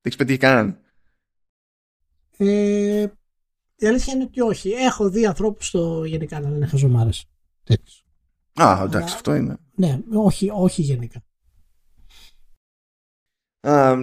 [0.06, 0.80] Έχεις πετύχει κανέναν.
[2.36, 3.06] Ε,
[3.76, 4.70] η αλήθεια είναι ότι όχι.
[4.70, 7.28] Έχω δει ανθρώπους στο γενικά να λένε χαζομάρες.
[8.54, 9.56] Α, εντάξει, αυτό είναι.
[9.74, 11.22] Ναι, όχι, όχι γενικά.
[13.60, 13.94] Α,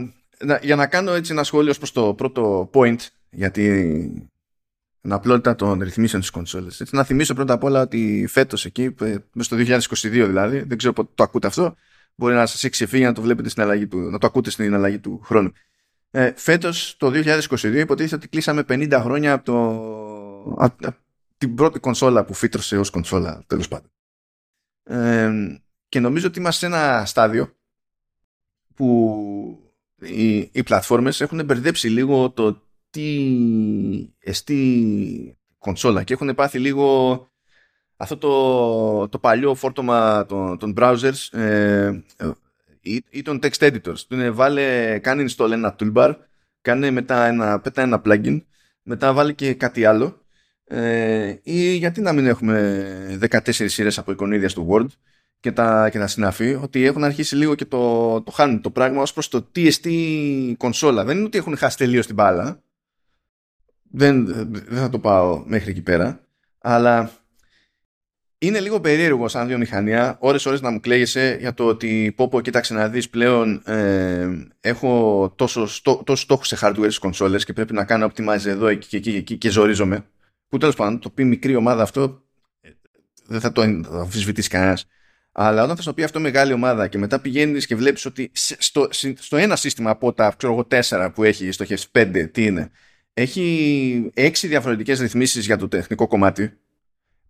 [0.61, 2.99] για να κάνω έτσι ένα σχόλιο προς το πρώτο point
[3.29, 4.29] για την
[5.01, 6.81] απλότητα των ρυθμίσεων της κονσόλες.
[6.81, 8.95] Έτσι, να θυμίσω πρώτα απ' όλα ότι φέτος εκεί,
[9.33, 11.75] μέσα στο 2022 δηλαδή, δεν ξέρω πότε το ακούτε αυτό,
[12.15, 14.73] μπορεί να σας έχει ξεφύγει να το βλέπετε στην αλλαγή του, να το ακούτε στην
[14.73, 15.51] αλλαγή του χρόνου.
[16.15, 20.97] Ε, φέτος το 2022 υποτίθεται ότι κλείσαμε 50 χρόνια από, το,
[21.37, 23.91] την πρώτη κονσόλα που φύτρωσε ως κονσόλα τέλος πάντων.
[24.83, 25.31] Ε,
[25.89, 27.55] και νομίζω ότι είμαστε σε ένα στάδιο
[28.75, 29.63] που
[29.99, 33.29] οι, οι πλατφόρμες έχουν μπερδέψει λίγο το τι
[34.19, 37.27] εστί κονσόλα και έχουν πάθει λίγο
[37.97, 42.03] αυτό το, το παλιό φόρτωμα των, των browsers ε,
[42.83, 43.99] ή, ή των text editors.
[44.07, 46.15] Του είναι βάλε, κάνει install ένα toolbar,
[46.61, 48.41] κάνει μετά ένα, πέτα ένα plugin,
[48.83, 50.21] μετά βάλει και κάτι άλλο.
[50.65, 54.87] Ε, ή γιατί να μην έχουμε 14 σειρές από εικονίδια στο Word
[55.39, 59.01] και τα, και τα συναφή, ότι έχουν αρχίσει λίγο και το, το χάνουν το πράγμα
[59.01, 59.87] ως προς το TST
[60.57, 61.03] κονσόλα.
[61.03, 62.61] Δεν είναι ότι έχουν χάσει τελείως την μπάλα.
[63.91, 66.19] Δεν, δεν θα το πάω μέχρι εκεί πέρα.
[66.57, 67.11] Αλλά
[68.47, 72.41] είναι λίγο περίεργο σαν βιομηχανία ώρες ώρες να μου κλαίγεσαι για το ότι πω πω
[72.41, 74.27] κοίταξε να δεις πλέον ε,
[74.59, 78.67] έχω τόσο, στό, τόσο στόχους σε hardware στις κονσόλες και πρέπει να κάνω optimize εδώ
[78.67, 80.05] εκεί και εκεί και, εκεί και ζορίζομαι
[80.47, 82.23] που τέλος πάντων το πει μικρή ομάδα αυτό
[82.61, 82.69] ε,
[83.27, 83.61] δεν θα το
[83.91, 84.87] αμφισβητήσει κανένας.
[85.31, 88.87] Αλλά όταν θα σου πει αυτό μεγάλη ομάδα και μετά πηγαίνεις και βλέπεις ότι στο,
[89.19, 92.71] στο ένα σύστημα από τα ξέρω εγώ, τέσσερα που έχει στοχεύσεις, πέντε, τι είναι,
[93.13, 96.57] έχει έξι διαφορετικές ρυθμίσεις για το τεχνικό κομμάτι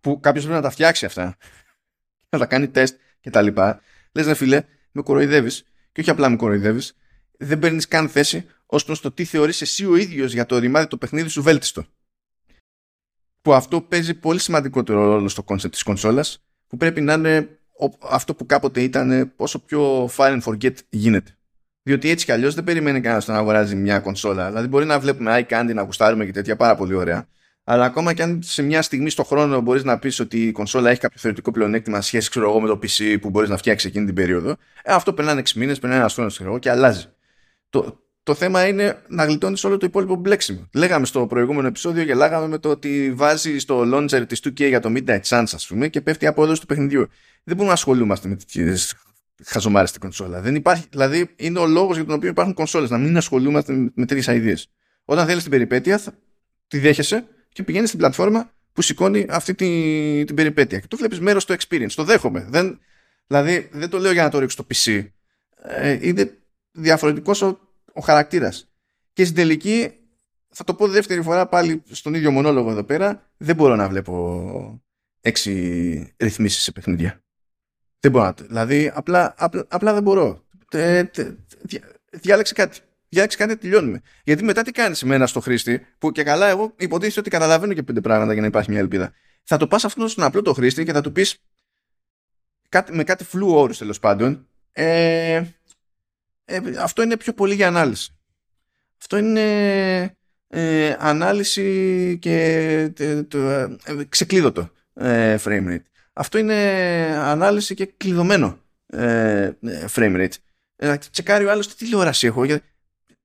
[0.04, 1.36] που κάποιος πρέπει να τα φτιάξει αυτά,
[2.30, 3.80] να τα κάνει τεστ και τα λοιπά.
[4.12, 4.62] Λες, ρε φίλε,
[4.92, 6.96] με κοροϊδεύεις, και όχι απλά με κοροϊδεύεις,
[7.38, 10.86] δεν παίρνεις καν θέση ως προς το τι θεωρείς εσύ ο ίδιος για το ρημάδι
[10.86, 11.84] το παιχνίδι σου βέλτιστο.
[13.42, 17.58] Που αυτό παίζει πολύ σημαντικότερο ρόλο στο κόνσεπτ της κονσόλας, που πρέπει να είναι
[18.00, 21.36] αυτό που κάποτε ήταν όσο πιο fire and forget γίνεται.
[21.82, 24.48] Διότι έτσι κι αλλιώς δεν περιμένει κανένας να αγοράζει μια κονσόλα.
[24.48, 27.28] Δηλαδή, μπορεί να βλέπουμε eye candy, να γουστάρουμε και τέτοια πάρα πολύ ωραία.
[27.64, 30.90] Αλλά ακόμα και αν σε μια στιγμή στο χρόνο μπορείς να πεις ότι η κονσόλα
[30.90, 34.04] έχει κάποιο θεωρητικό πλεονέκτημα σχέση ξέρω εγώ, με το PC που μπορείς να φτιάξεις εκείνη
[34.06, 34.50] την περίοδο,
[34.82, 37.04] ε, αυτό περνάνε 6 μήνες, περνάει ένας χρόνος και αλλάζει.
[37.68, 40.68] Το, το θέμα είναι να γλιτώνεις όλο το υπόλοιπο μπλέξιμο.
[40.74, 44.92] Λέγαμε στο προηγούμενο επεισόδιο, γελάγαμε με το ότι βάζει στο launcher της 2K για το
[44.96, 47.00] Midnight Suns, ας πούμε, και πέφτει από όλο του παιχνιδιού.
[47.44, 48.94] Δεν μπορούμε να ασχολούμαστε με τέτοιες
[49.44, 50.40] χαζομάρε στην κονσόλα.
[50.40, 54.06] Δεν υπάρχει, δηλαδή είναι ο λόγος για τον οποίο υπάρχουν κονσόλες, να μην ασχολούμαστε με
[54.06, 54.56] τέτοιες ιδέε.
[55.04, 56.12] Όταν θέλεις την περιπέτεια, θα,
[56.66, 57.24] τη δέχεσαι
[57.54, 60.78] και πηγαίνει στην πλατφόρμα που σηκώνει αυτή τη, την περιπέτεια.
[60.78, 61.92] Και το βλέπεις μέρος του experience.
[61.94, 62.46] Το δέχομαι.
[62.48, 62.80] Δεν,
[63.26, 65.06] δηλαδή δεν το λέω για να το ρίξω στο PC.
[65.62, 66.38] Ε, είναι
[66.70, 67.58] διαφορετικός ο,
[67.92, 68.70] ο χαρακτήρας.
[69.12, 69.92] Και στην τελική,
[70.48, 74.82] θα το πω δεύτερη φορά πάλι στον ίδιο μονόλογο εδώ πέρα, δεν μπορώ να βλέπω
[75.20, 77.22] έξι ρυθμίσεις σε παιχνίδια.
[78.00, 78.34] Δεν μπορώ να.
[78.46, 80.44] Δηλαδή, απλά, απλά, απλά δεν μπορώ.
[80.70, 81.04] Ε,
[82.10, 82.78] διάλεξε κάτι.
[83.14, 84.00] Διάλεξε κάτι, τελειώνουμε.
[84.24, 87.72] Γιατί μετά τι κάνεις με ένα στο χρήστη, που και καλά εγώ υποτίθεται ότι καταλαβαίνω
[87.72, 89.12] και πέντε πράγματα για να υπάρχει μια ελπίδα.
[89.42, 91.38] Θα το πας αυτό στον απλό το χρήστη και θα του πεις
[92.90, 94.48] με κάτι φλού όρους τέλος πάντων.
[94.72, 95.42] Ε,
[96.44, 98.16] ε, αυτό είναι πιο πολύ για ανάλυση.
[99.00, 100.16] Αυτό είναι
[100.48, 102.36] ε, ανάλυση και
[102.98, 103.22] ε,
[104.08, 104.70] ξεκλείδωτο
[105.44, 105.82] frame rate.
[106.12, 106.54] Αυτό είναι
[107.16, 108.58] ανάλυση και κλειδωμένο
[109.94, 110.96] frame rate.
[111.10, 112.44] τσεκάρει ο άλλος τι τηλεόραση έχω.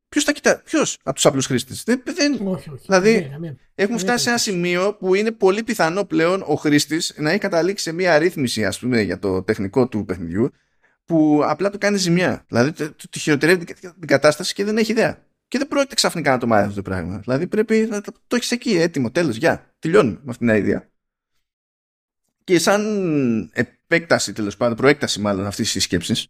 [0.10, 2.48] Ποιος θα κοιτά, ποιος από τους απλούς χρήστες; Δεν, δεν...
[2.48, 2.84] Όχι, όχι.
[2.86, 3.32] Δηλαδή,
[3.76, 7.84] έχουμε φτάσει σε ένα σημείο που είναι πολύ πιθανό πλέον ο χρήστης να έχει καταλήξει
[7.84, 10.52] σε μία αρρύθμιση, ας πούμε, για το τεχνικό του παιχνιδιού,
[11.06, 12.46] που απλά του κάνει ζημιά.
[12.48, 15.26] Δηλαδή, του χειροτερεύει την κατάσταση και δεν έχει ιδέα.
[15.48, 17.18] Και δεν πρόκειται ξαφνικά να το μάθει αυτό το πράγμα.
[17.18, 19.76] Δηλαδή, πρέπει να το, το έχεις εκεί, έτοιμο, τέλος, γεια.
[19.80, 20.90] Τελειώνουμε με αυτήν την ιδέα.
[22.44, 26.28] Και σαν επέκταση, τέλος πάντων, προέκταση μάλλον αυτής της σκέψης,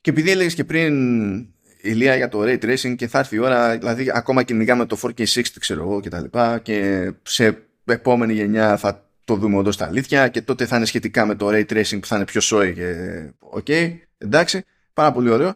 [0.00, 3.78] και επειδή έλεγες και πριν Ηλία για το ray tracing και θα έρθει η ώρα,
[3.78, 8.76] δηλαδή ακόμα και με το 4K60 ξέρω εγώ και τα λοιπά και σε επόμενη γενιά
[8.76, 12.00] θα το δούμε όντως στ' αλήθεια και τότε θα είναι σχετικά με το ray tracing
[12.00, 12.94] που θα είναι πιο σόι και
[13.38, 15.54] ok, okay, εντάξει, πάρα πολύ ωραίο.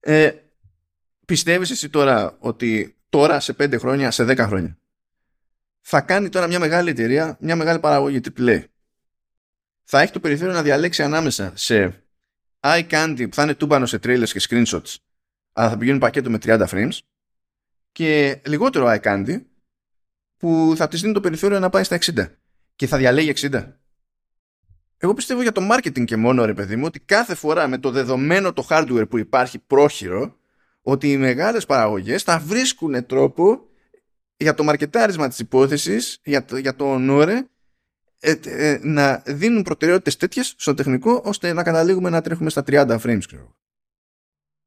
[0.00, 0.30] Ε,
[1.24, 4.76] πιστεύεις εσύ τώρα ότι τώρα σε 5 χρόνια, σε 10 χρόνια
[5.82, 8.64] θα κάνει τώρα μια μεγάλη εταιρεία, μια μεγάλη παραγωγή AAA.
[9.84, 12.02] Θα έχει το περιθώριο να διαλέξει ανάμεσα σε
[12.60, 14.94] iCandy που θα είναι τούμπανο σε trailers και screenshots
[15.52, 16.98] αλλά θα πηγαίνουν πακέτο με 30 frames
[17.92, 19.42] και λιγότερο iCandy
[20.36, 22.26] που θα της δίνει το περιθώριο να πάει στα 60
[22.76, 23.72] και θα διαλέγει 60.
[24.96, 27.90] Εγώ πιστεύω για το marketing και μόνο ρε παιδί μου ότι κάθε φορά με το
[27.90, 30.36] δεδομένο το hardware που υπάρχει πρόχειρο
[30.82, 33.66] ότι οι μεγάλες παραγωγές θα βρίσκουν τρόπο
[34.36, 37.46] για το μαρκετάρισμα της υπόθεσης, για το, για το όνορε,
[38.20, 42.98] ε, ε, να δίνουν προτεραιότητες τέτοιες στο τεχνικό ώστε να καταλήγουμε να τρέχουμε στα 30
[43.00, 43.22] frames.
[43.26, 43.56] Ξέρω.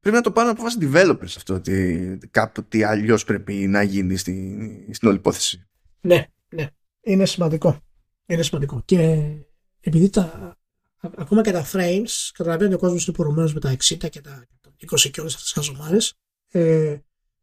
[0.06, 4.94] Πρέπει να το πάρουν από βάση developers αυτό ότι κάποτε αλλιώς πρέπει να γίνει στην,
[4.94, 5.68] στην όλη υπόθεση.
[6.02, 6.68] Ναι, ναι.
[7.02, 7.80] Είναι σημαντικό.
[8.26, 8.82] Είναι σημαντικό.
[8.86, 9.30] Και
[9.80, 10.58] επειδή τα,
[11.00, 14.48] ακόμα και τα frames, καταλαβαίνει ο κόσμος είναι υπορωμένος με τα 60 και τα
[14.92, 16.14] 20 και όλες αυτές τις χαζομάρες.
[16.48, 16.98] Ε,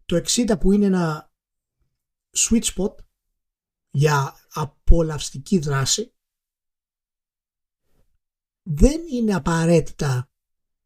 [0.05, 1.33] το 60 που είναι ένα
[2.37, 2.95] sweet spot
[3.91, 6.15] για απολαυστική δράση
[8.63, 10.32] δεν είναι απαραίτητα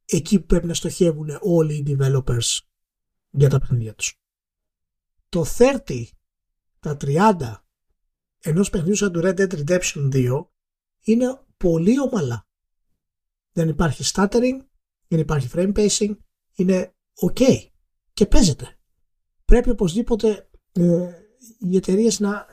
[0.07, 2.59] εκεί που πρέπει να στοχεύουν όλοι οι developers
[3.31, 4.21] για τα παιχνίδια τους.
[5.29, 6.05] Το 30,
[6.81, 7.55] τα 30
[8.41, 10.47] ενός παιχνιδιού σαν το Red Dead Redemption 2
[11.01, 12.49] είναι πολύ ομαλά.
[13.53, 14.65] Δεν υπάρχει stuttering,
[15.09, 16.17] δεν υπάρχει frame pacing,
[16.55, 16.95] είναι
[17.27, 17.41] ok
[18.13, 18.79] και παίζεται.
[19.45, 21.11] Πρέπει οπωσδήποτε ε,
[21.59, 22.47] οι εταιρείες να,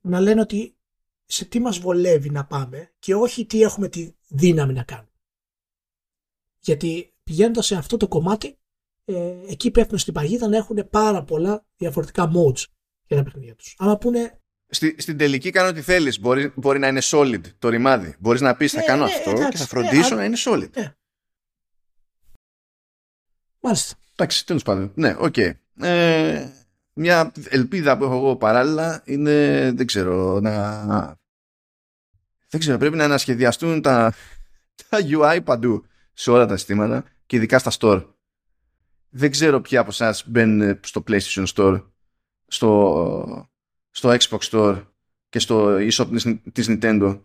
[0.00, 0.76] να λένε ότι
[1.24, 5.09] σε τι μας βολεύει να πάμε και όχι τι έχουμε τη δύναμη να κάνουμε.
[6.60, 8.58] Γιατί πηγαίνοντας σε αυτό το κομμάτι,
[9.04, 12.64] ε, εκεί πέφτουν στην παγίδα να έχουν πάρα πολλά διαφορετικά modes
[13.06, 13.74] για τα παιχνίδια τους.
[13.78, 14.40] Άμα πούνε.
[14.68, 16.20] Στη, στην τελική κάνω ό,τι θέλεις.
[16.20, 18.16] Μπορεί, μπορεί να είναι solid το ρημάδι.
[18.18, 20.70] Μπορείς να πεις θα ναι, κάνω ναι, αυτό και θα φροντίσω ναι, να είναι solid.
[20.76, 20.94] Ναι.
[23.60, 23.96] Μάλιστα.
[24.12, 24.92] Εντάξει, τέλος πάντων.
[24.94, 25.34] Ναι, ok.
[25.36, 25.52] Okay.
[25.80, 26.48] Ε,
[26.92, 30.84] μια ελπίδα που έχω εγώ παράλληλα είναι, δεν ξέρω, να.
[32.48, 34.14] Δεν ξέρω, πρέπει να ανασχεδιαστούν τα,
[34.88, 35.84] τα UI παντού
[36.20, 38.06] σε όλα τα συστήματα και ειδικά στα store.
[39.10, 41.82] Δεν ξέρω ποια από εσάς μπαίνουν στο PlayStation Store,
[42.46, 43.48] στο,
[43.90, 44.84] στο Xbox Store
[45.28, 46.06] και στο eShop
[46.52, 47.20] της Nintendo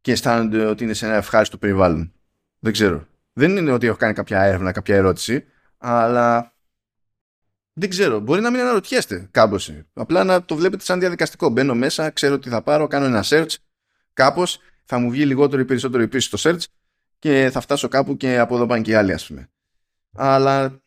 [0.00, 2.12] και αισθάνονται ότι είναι σε ένα ευχάριστο περιβάλλον.
[2.58, 3.06] Δεν ξέρω.
[3.32, 5.44] Δεν είναι ότι έχω κάνει κάποια έρευνα, κάποια ερώτηση,
[5.78, 6.54] αλλά
[7.72, 8.20] δεν ξέρω.
[8.20, 9.86] Μπορεί να μην αναρωτιέστε κάμποση.
[9.92, 11.48] Απλά να το βλέπετε σαν διαδικαστικό.
[11.48, 13.54] Μπαίνω μέσα, ξέρω τι θα πάρω, κάνω ένα search.
[14.12, 16.64] Κάπως θα μου βγει λιγότερο ή περισσότερο η στο search
[17.24, 19.48] και θα φτάσω κάπου και από εδώ πάνε και οι άλλοι ας πούμε.
[20.14, 20.80] Αλλά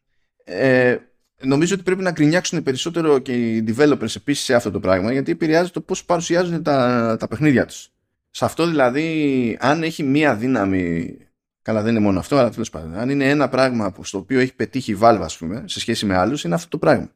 [0.43, 0.97] ε,
[1.41, 5.31] νομίζω ότι πρέπει να γκρινιάξουν περισσότερο και οι developers επίσης σε αυτό το πράγμα γιατί
[5.31, 7.89] επηρεάζει το πώς παρουσιάζουν τα, τα παιχνίδια τους.
[8.31, 11.17] Σε αυτό δηλαδή αν έχει μία δύναμη
[11.61, 12.95] Καλά, δεν είναι μόνο αυτό, αλλά τέλος πάντων.
[12.95, 16.05] Αν είναι ένα πράγμα που, στο οποίο έχει πετύχει η Valve, ας πούμε, σε σχέση
[16.05, 17.11] με άλλους, είναι αυτό το πράγμα.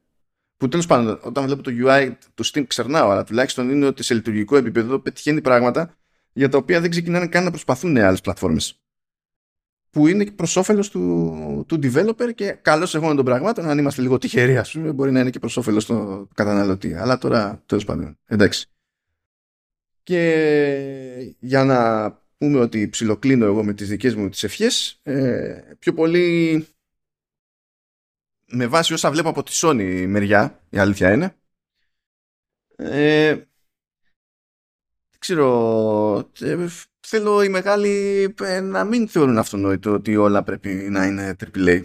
[0.57, 4.13] Που τέλος πάντων, όταν βλέπω το UI του Steam, ξερνάω, αλλά τουλάχιστον είναι ότι σε
[4.13, 5.95] λειτουργικό επίπεδο πετυχαίνει πράγματα
[6.33, 8.81] για τα οποία δεν ξεκινάνε καν να προσπαθούν άλλες πλατφόρμες.
[9.91, 14.01] Που είναι και προς όφελος του, του developer και καλώς εγώ των πραγμάτων, αν είμαστε
[14.01, 16.93] λίγο τυχεροί, ας πούμε, μπορεί να είναι και προς όφελος του καταναλωτή.
[16.93, 18.17] Αλλά τώρα τέλος πάντων.
[18.25, 18.65] Εντάξει.
[20.03, 25.93] Και για να πούμε ότι ψιλοκλίνω εγώ με τις δικές μου τις ευχές, ε, πιο
[25.93, 26.67] πολύ
[28.45, 31.35] με βάση όσα βλέπω από τη Sony μεριά, η αλήθεια είναι,
[32.75, 33.35] ε,
[35.09, 36.67] δεν ξέρω, ε,
[37.01, 41.83] θέλω οι μεγάλοι ε, να μην θεωρούν αυτονόητο ότι όλα πρέπει να είναι AAA.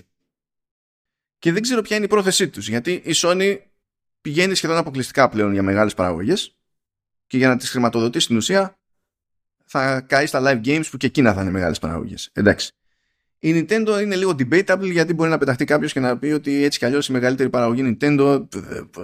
[1.38, 3.56] Και δεν ξέρω ποια είναι η πρόθεσή τους, γιατί η Sony
[4.20, 6.56] πηγαίνει σχεδόν αποκλειστικά πλέον για μεγάλες παραγωγές
[7.26, 8.78] και για να τις χρηματοδοτήσει στην ουσία
[9.64, 12.30] θα καεί στα live games που και εκείνα θα είναι μεγάλες παραγωγές.
[12.32, 12.70] Εντάξει.
[13.38, 16.78] Η Nintendo είναι λίγο debatable γιατί μπορεί να πεταχτεί κάποιος και να πει ότι έτσι
[16.78, 18.46] κι αλλιώς η μεγαλύτερη παραγωγή Nintendo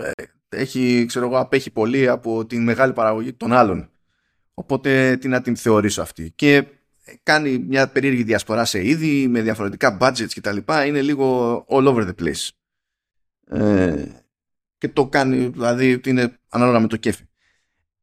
[0.02, 3.91] ε, έχει, ξέρω εγώ, απέχει πολύ από τη μεγάλη παραγωγή των άλλων.
[4.54, 6.66] Οπότε τι να την θεωρήσω αυτή; Και
[7.22, 10.56] κάνει μια περίεργη διασπορά σε είδη με διαφορετικά budgets κτλ.
[10.86, 12.48] Είναι λίγο all over the place.
[13.58, 14.06] Ε,
[14.78, 17.24] και το κάνει, δηλαδή είναι ανάλογα με το κέφι.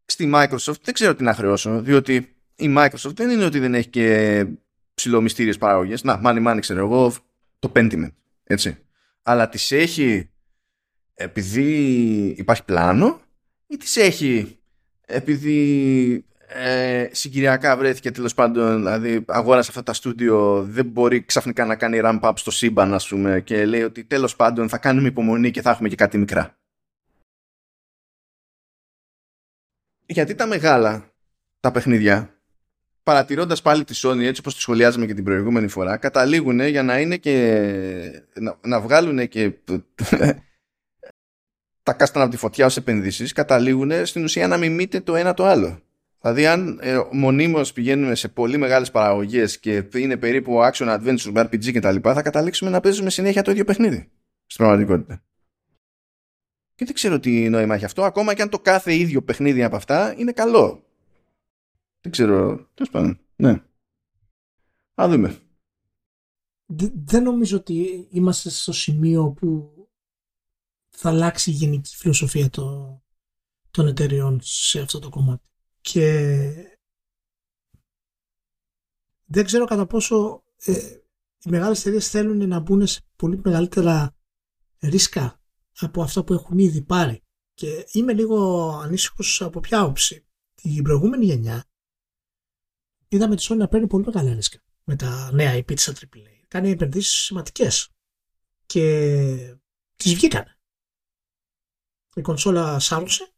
[0.06, 3.88] Στη Microsoft δεν ξέρω τι να χρεώσω, διότι η Microsoft δεν είναι ότι δεν έχει
[3.88, 4.46] και
[4.94, 6.04] ψηλομυστήριες παραγωγές.
[6.04, 7.14] Να, money money ξέρω εγώ,
[7.60, 8.14] το Pentiment,
[8.44, 8.78] έτσι.
[9.22, 10.30] Αλλά τις έχει
[11.14, 11.74] επειδή
[12.38, 13.22] υπάρχει πλάνο
[13.68, 14.60] ή τις έχει
[15.06, 21.76] επειδή ε, συγκυριακά βρέθηκε τέλος πάντων, δηλαδή αγόρασε αυτά τα στούντιο, δεν μπορεί ξαφνικά να
[21.76, 25.52] κάνει ramp up στο σύμπαν, ας πούμε, και λέει ότι τέλος πάντων θα κάνουμε υπομονή
[25.52, 26.58] και θα έχουμε και κάτι μικρά.
[30.06, 31.14] Γιατί τα μεγάλα,
[31.60, 32.40] τα παιχνίδια,
[33.04, 37.00] παρατηρώντας πάλι τη Sony έτσι όπως τη σχολιάζαμε και την προηγούμενη φορά, καταλήγουν για να
[37.00, 38.26] είναι και.
[38.34, 39.54] να, να βγάλουν και.
[41.84, 45.46] τα κάστανα από τη φωτιά ως επενδύσεις, καταλήγουν στην ουσία να μιμείτε το ένα το
[45.46, 45.82] άλλο.
[46.22, 51.72] Δηλαδή, αν ε, μονίμως πηγαίνουμε σε πολύ μεγάλες παραγωγές και είναι περίπου action adventure, RPG
[51.74, 54.12] κτλ., θα καταλήξουμε να παίζουμε συνέχεια το ίδιο παιχνίδι.
[54.46, 55.24] Στην πραγματικότητα.
[56.76, 59.76] Και δεν ξέρω τι νόημα έχει αυτό, ακόμα και αν το κάθε ίδιο παιχνίδι από
[59.76, 60.84] αυτά είναι καλό.
[62.02, 62.68] Δεν ξέρω.
[62.74, 63.20] Τέλος πάντων.
[63.36, 63.64] Ναι.
[65.02, 65.40] Α δούμε.
[67.06, 69.74] Δεν νομίζω ότι είμαστε στο σημείο που
[70.90, 73.02] θα αλλάξει η γενική φιλοσοφία το,
[73.72, 75.48] των εταιριών σε αυτό το κομμάτι.
[75.92, 76.78] Και
[79.26, 80.74] δεν ξέρω κατά πόσο ε,
[81.44, 84.16] οι μεγάλες εταιρείες θέλουν να μπουν σε πολύ μεγαλύτερα
[84.80, 85.42] ρίσκα
[85.80, 87.24] από αυτά που έχουν ήδη πάρει.
[87.54, 90.28] Και είμαι λίγο ανήσυχος από ποια όψη.
[90.56, 91.66] Την προηγούμενη γενιά
[93.08, 96.46] είδαμε τη Sony να παίρνει πολύ μεγάλα ρίσκα με τα νέα IP της AAA.
[96.48, 97.90] Κάνει επενδύσεις σημαντικές
[98.66, 99.58] και
[99.96, 100.46] τις βγήκαν.
[102.16, 103.34] Η κονσόλα σάρωσε,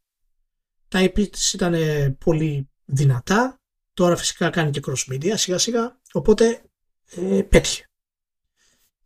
[0.92, 1.74] τα IP της ήταν
[2.18, 3.60] πολύ δυνατά,
[3.92, 6.64] τώρα φυσικά κάνει και cross media σιγά σιγά, οπότε
[7.10, 7.84] ε, πέτυχε.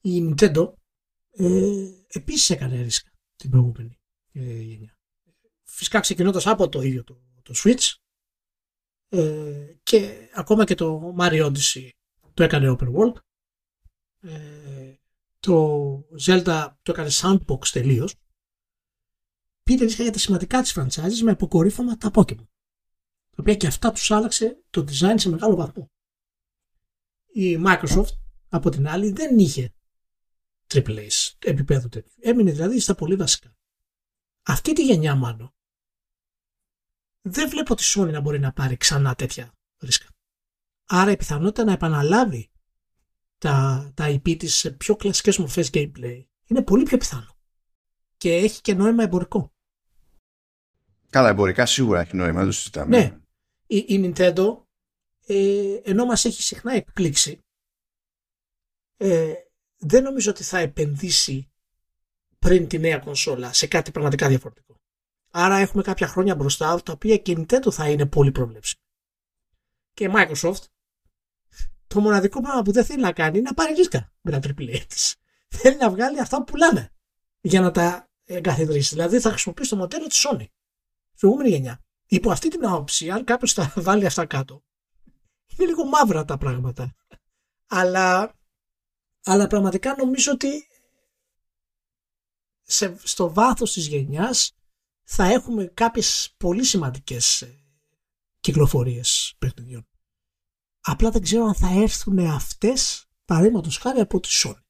[0.01, 0.73] Η Nintendo
[1.31, 3.99] ε, επίσης έκανε ρίσκα την προηγούμενη
[4.33, 4.99] ε, γενιά.
[5.63, 7.95] Φυσικά ξεκινώντας από το ίδιο το, το Switch,
[9.09, 11.89] ε, και ακόμα και το Mario Odyssey
[12.35, 13.17] το έκανε open world.
[14.21, 14.95] Ε,
[15.41, 15.89] το
[16.27, 18.15] Zelda το έκανε sandbox τελείως.
[19.71, 22.47] Πήρε ρίσκα για τα σημαντικά της franchises με αποκορύφωμα τα Pokemon.
[23.31, 25.91] Τα οποία και αυτά τους άλλαξε το design σε μεγάλο βαθμό.
[27.27, 28.17] Η Microsoft
[28.49, 29.75] από την άλλη δεν είχε
[30.67, 31.07] AAA
[31.39, 32.13] επίπεδο τέτοιο.
[32.21, 33.57] Έμεινε δηλαδή στα πολύ βασικά.
[34.43, 35.55] Αυτή τη γενιά μάλλον
[37.23, 40.09] δεν βλέπω τη Sony να μπορεί να πάρει ξανά τέτοια ρίσκα.
[40.85, 42.51] Άρα η πιθανότητα να επαναλάβει
[43.39, 47.39] τα, τα IP της σε πιο κλασικές μορφές gameplay είναι πολύ πιο πιθανό.
[48.17, 49.55] Και έχει και νόημα εμπορικό.
[51.11, 52.99] Καλά, εμπορικά σίγουρα έχει νόημα, δεν το συζητάμε.
[52.99, 53.19] Ναι.
[53.67, 54.57] Η, η Nintendo,
[55.27, 57.45] ε, ενώ μας έχει συχνά εκπλήξει,
[58.97, 59.33] ε,
[59.77, 61.51] δεν νομίζω ότι θα επενδύσει
[62.39, 64.81] πριν τη νέα κονσόλα σε κάτι πραγματικά διαφορετικό.
[65.31, 68.77] Άρα έχουμε κάποια χρόνια μπροστά τα οποία και η Nintendo θα είναι πολύ προβλέψη.
[69.93, 70.65] Και η Microsoft
[71.87, 74.81] το μοναδικό πράγμα που δεν θέλει να κάνει είναι να πάρει ρίσκα με τα AAA
[74.89, 75.17] της.
[75.49, 76.93] Θέλει να βγάλει αυτά που πουλάνε
[77.41, 78.95] για να τα εγκαθιδρύσει.
[78.95, 80.47] Δηλαδή θα χρησιμοποιήσει το μοντέλο της Sony.
[81.19, 81.81] Προηγούμενη γενιά.
[82.07, 84.65] Υπό αυτή την άποψη, αν κάποιος τα βάλει αυτά κάτω,
[85.47, 86.95] είναι λίγο μαύρα τα πράγματα.
[87.67, 88.35] Αλλά,
[89.25, 90.69] αλλά πραγματικά νομίζω ότι
[92.63, 94.57] σε, στο βάθος της γενιάς
[95.03, 97.61] θα έχουμε κάποιες πολύ σημαντικές ε,
[98.41, 99.89] κυκλοφορίες παιχνιδιών.
[100.81, 104.61] Απλά δεν ξέρω αν θα έρθουν αυτές παραδείγματος χάρη από τη Sony.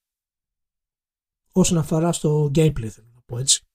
[1.53, 3.66] Όσον αφορά στο gameplay θέλω να πω έτσι.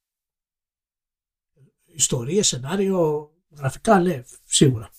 [1.94, 4.90] Ιστορία, σενάριο, γραφικά ναι, σίγουρα.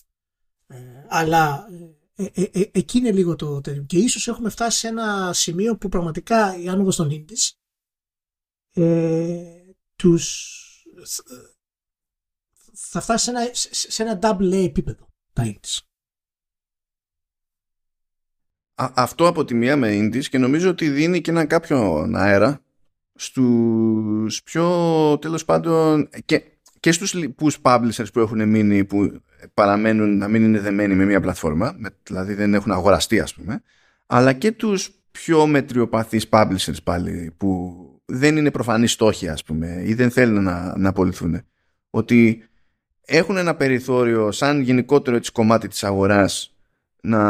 [0.66, 0.76] Ε,
[1.08, 1.66] αλλά
[2.14, 3.82] ε, ε, ε, ε, εκεί είναι λίγο το τέτοιο.
[3.82, 7.50] Και ίσως έχουμε φτάσει σε ένα σημείο που πραγματικά οι άνοδος των indies
[8.74, 9.42] ε,
[9.96, 10.58] τους
[12.72, 15.78] θα φτάσει σε ένα, σε ένα double A επίπεδο τα indies.
[18.74, 22.64] αυτό από τη μία με indies και νομίζω ότι δίνει και ένα κάποιο αέρα
[23.14, 26.51] στους πιο τέλος πάντων και,
[26.82, 29.22] και στους λοιπούς publishers που έχουν μείνει που
[29.54, 33.62] παραμένουν να μην είναι δεμένοι με μια πλατφόρμα δηλαδή δεν έχουν αγοραστεί ας πούμε
[34.06, 39.94] αλλά και τους πιο μετριοπαθείς publishers πάλι που δεν είναι προφανή στόχοι ας πούμε ή
[39.94, 41.42] δεν θέλουν να, να απολυθούν
[41.90, 42.48] ότι
[43.04, 46.56] έχουν ένα περιθώριο σαν γενικότερο έτσι, κομμάτι της αγοράς
[47.02, 47.20] να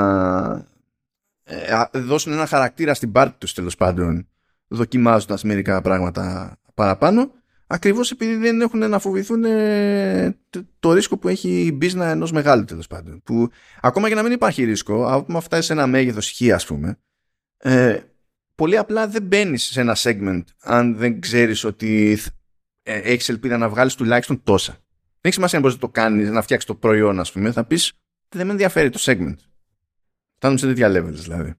[1.43, 4.29] ε, δώσουν ένα χαρακτήρα στην πάρτη τους τέλος πάντων
[4.69, 7.33] δοκιμάζοντας μερικά πράγματα παραπάνω
[7.73, 10.36] ακριβώς επειδή δεν έχουν να φοβηθούν ε,
[10.81, 13.51] το ρίσκο που έχει η business ενός μεγάλου τέλος πάντων που
[13.81, 16.99] ακόμα και να μην υπάρχει ρίσκο άμα φτάσεις σε ένα μέγεθος χ ας πούμε
[17.57, 18.01] ε,
[18.55, 22.19] πολύ απλά δεν μπαίνεις σε ένα segment αν δεν ξέρεις ότι
[22.82, 24.82] ε, έχεις ελπίδα να βγάλεις τουλάχιστον τόσα
[25.23, 27.53] δεν έχει σημασία να μπορείς να το κάνεις, να φτιάξεις το προϊόν, ας πούμε.
[27.53, 27.93] Θα πεις,
[28.28, 29.36] δεν με ενδιαφέρει το segment.
[30.36, 31.55] Φτάνουμε σε τέτοια levels δηλαδή.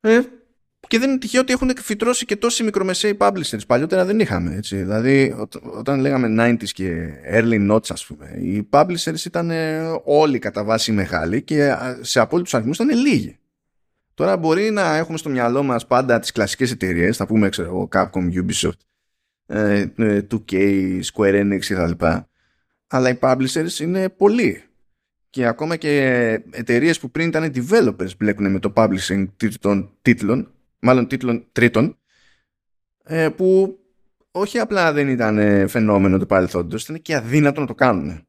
[0.00, 0.20] Ε,
[0.88, 3.66] και δεν είναι τυχαίο ότι έχουν φυτρώσει και τόσοι μικρομεσαίοι publishers.
[3.66, 4.54] Παλιότερα δεν είχαμε.
[4.54, 4.76] Έτσι.
[4.76, 9.50] Δηλαδή, ό, όταν λέγαμε 90s και early notes, ας πούμε, οι publishers ήταν
[10.04, 13.38] όλοι κατά βάση μεγάλοι και σε απόλυτους αριθμούς ήταν λίγοι.
[14.14, 17.88] Τώρα μπορεί να έχουμε στο μυαλό μας πάντα τις κλασικές εταιρείες, θα πούμε, ξέρω εγώ,
[17.92, 18.80] Capcom, Ubisoft,
[20.30, 22.06] 2K, ε, Square Enix κτλ.
[22.86, 24.62] Αλλά οι publishers είναι πολλοί.
[25.30, 26.00] Και ακόμα και
[26.50, 29.26] εταιρείες που πριν ήταν developers μπλέκουν με το publishing
[29.60, 30.50] των τίτλων,
[30.86, 31.98] μάλλον τίτλων τρίτων,
[33.04, 33.78] ε, που
[34.30, 38.26] όχι απλά δεν ήταν ε, φαινόμενο του παρελθόντος, ήταν και αδύνατο να το κάνουν.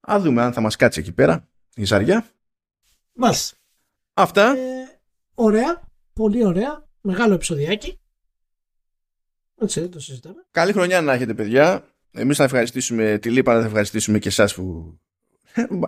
[0.00, 2.26] Α δούμε αν θα μας κάτσει εκεί πέρα η ζαριά.
[3.12, 3.56] Μάλιστα.
[4.12, 4.54] Αυτά.
[5.34, 5.82] ωραία.
[6.12, 6.88] Πολύ ωραία.
[7.00, 8.00] Μεγάλο επεισοδιάκι.
[9.60, 10.46] Έτσι, το συζητάμε.
[10.50, 11.84] Καλή χρονιά να έχετε, παιδιά.
[12.10, 14.98] Εμείς θα ευχαριστήσουμε τη Λίπα, θα ευχαριστήσουμε και εσάς που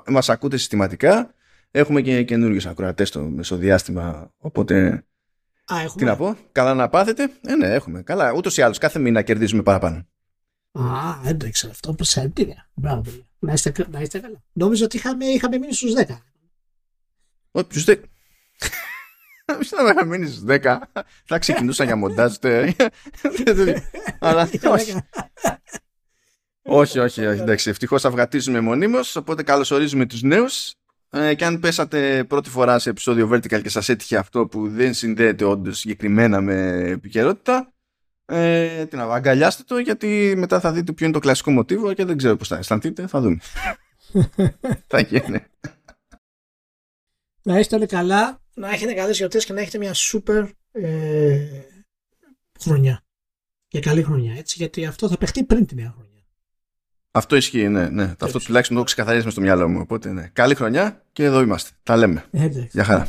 [0.07, 1.35] μας ακούτε συστηματικά.
[1.77, 5.05] Έχουμε και καινούριου ακροατές στο μεσοδιάστημα, οπότε...
[5.73, 5.95] Α, έχουμε.
[5.97, 7.31] Τι να πω, καλά να πάθετε.
[7.47, 8.03] Ε, ναι, έχουμε.
[8.03, 10.07] Καλά, ούτως ή άλλως, κάθε μήνα κερδίζουμε παραπάνω.
[10.73, 11.95] Α, δεν το ήξερα αυτό.
[12.01, 12.69] Συγχαρητήρια.
[12.75, 13.03] Μπράβο,
[13.39, 14.43] να είστε, να είστε καλά.
[14.53, 16.05] Νόμιζα ότι είχαμε, είχαμε μείνει στους 10.
[17.51, 17.97] Όχι, στους 10.
[19.59, 20.79] Μισό να είχα μείνει στους 10.
[21.25, 22.35] Θα ξεκινούσα για μοντάζ.
[24.19, 24.43] Αλλά
[24.75, 24.95] όχι.
[26.63, 27.41] όχι, όχι, όχι.
[27.41, 29.17] Εντάξει, ευτυχώς αυγατίζουμε μονίμως.
[29.17, 30.75] Οπότε καλωσορίζουμε τους νέους.
[31.17, 34.95] Ε, και αν πέσατε πρώτη φορά σε επεισόδιο Vertical και σας έτυχε αυτό που δεν
[34.95, 36.55] συνδέεται όντως συγκεκριμένα με
[36.89, 37.73] επικαιρότητα,
[38.25, 42.17] ε, την αγκαλιάστε το γιατί μετά θα δείτε ποιο είναι το κλασικό μοτίβο και δεν
[42.17, 43.07] ξέρω πώς θα αισθανθείτε.
[43.07, 43.39] Θα δούμε.
[44.93, 45.45] θα γίνει.
[47.43, 51.49] Να είστε όλοι καλά να έχετε καλές γιορτές και να έχετε μια σούπερ ε,
[52.61, 53.05] χρονιά.
[53.69, 56.14] Και καλή χρονιά, έτσι, γιατί αυτό θα παιχτεί πριν τη νέα χρονιά.
[57.17, 57.89] Αυτό ισχύει, ναι.
[57.89, 58.15] ναι.
[58.21, 59.79] Αυτό τουλάχιστον το έχω ξεκαθαρίσει στο μυαλό μου.
[59.81, 60.31] Οπότε, ναι.
[60.33, 61.71] Καλή χρονιά και εδώ είμαστε.
[61.83, 62.25] Τα λέμε.
[62.31, 62.69] Εντάξει.
[62.73, 63.09] Γεια χαρά.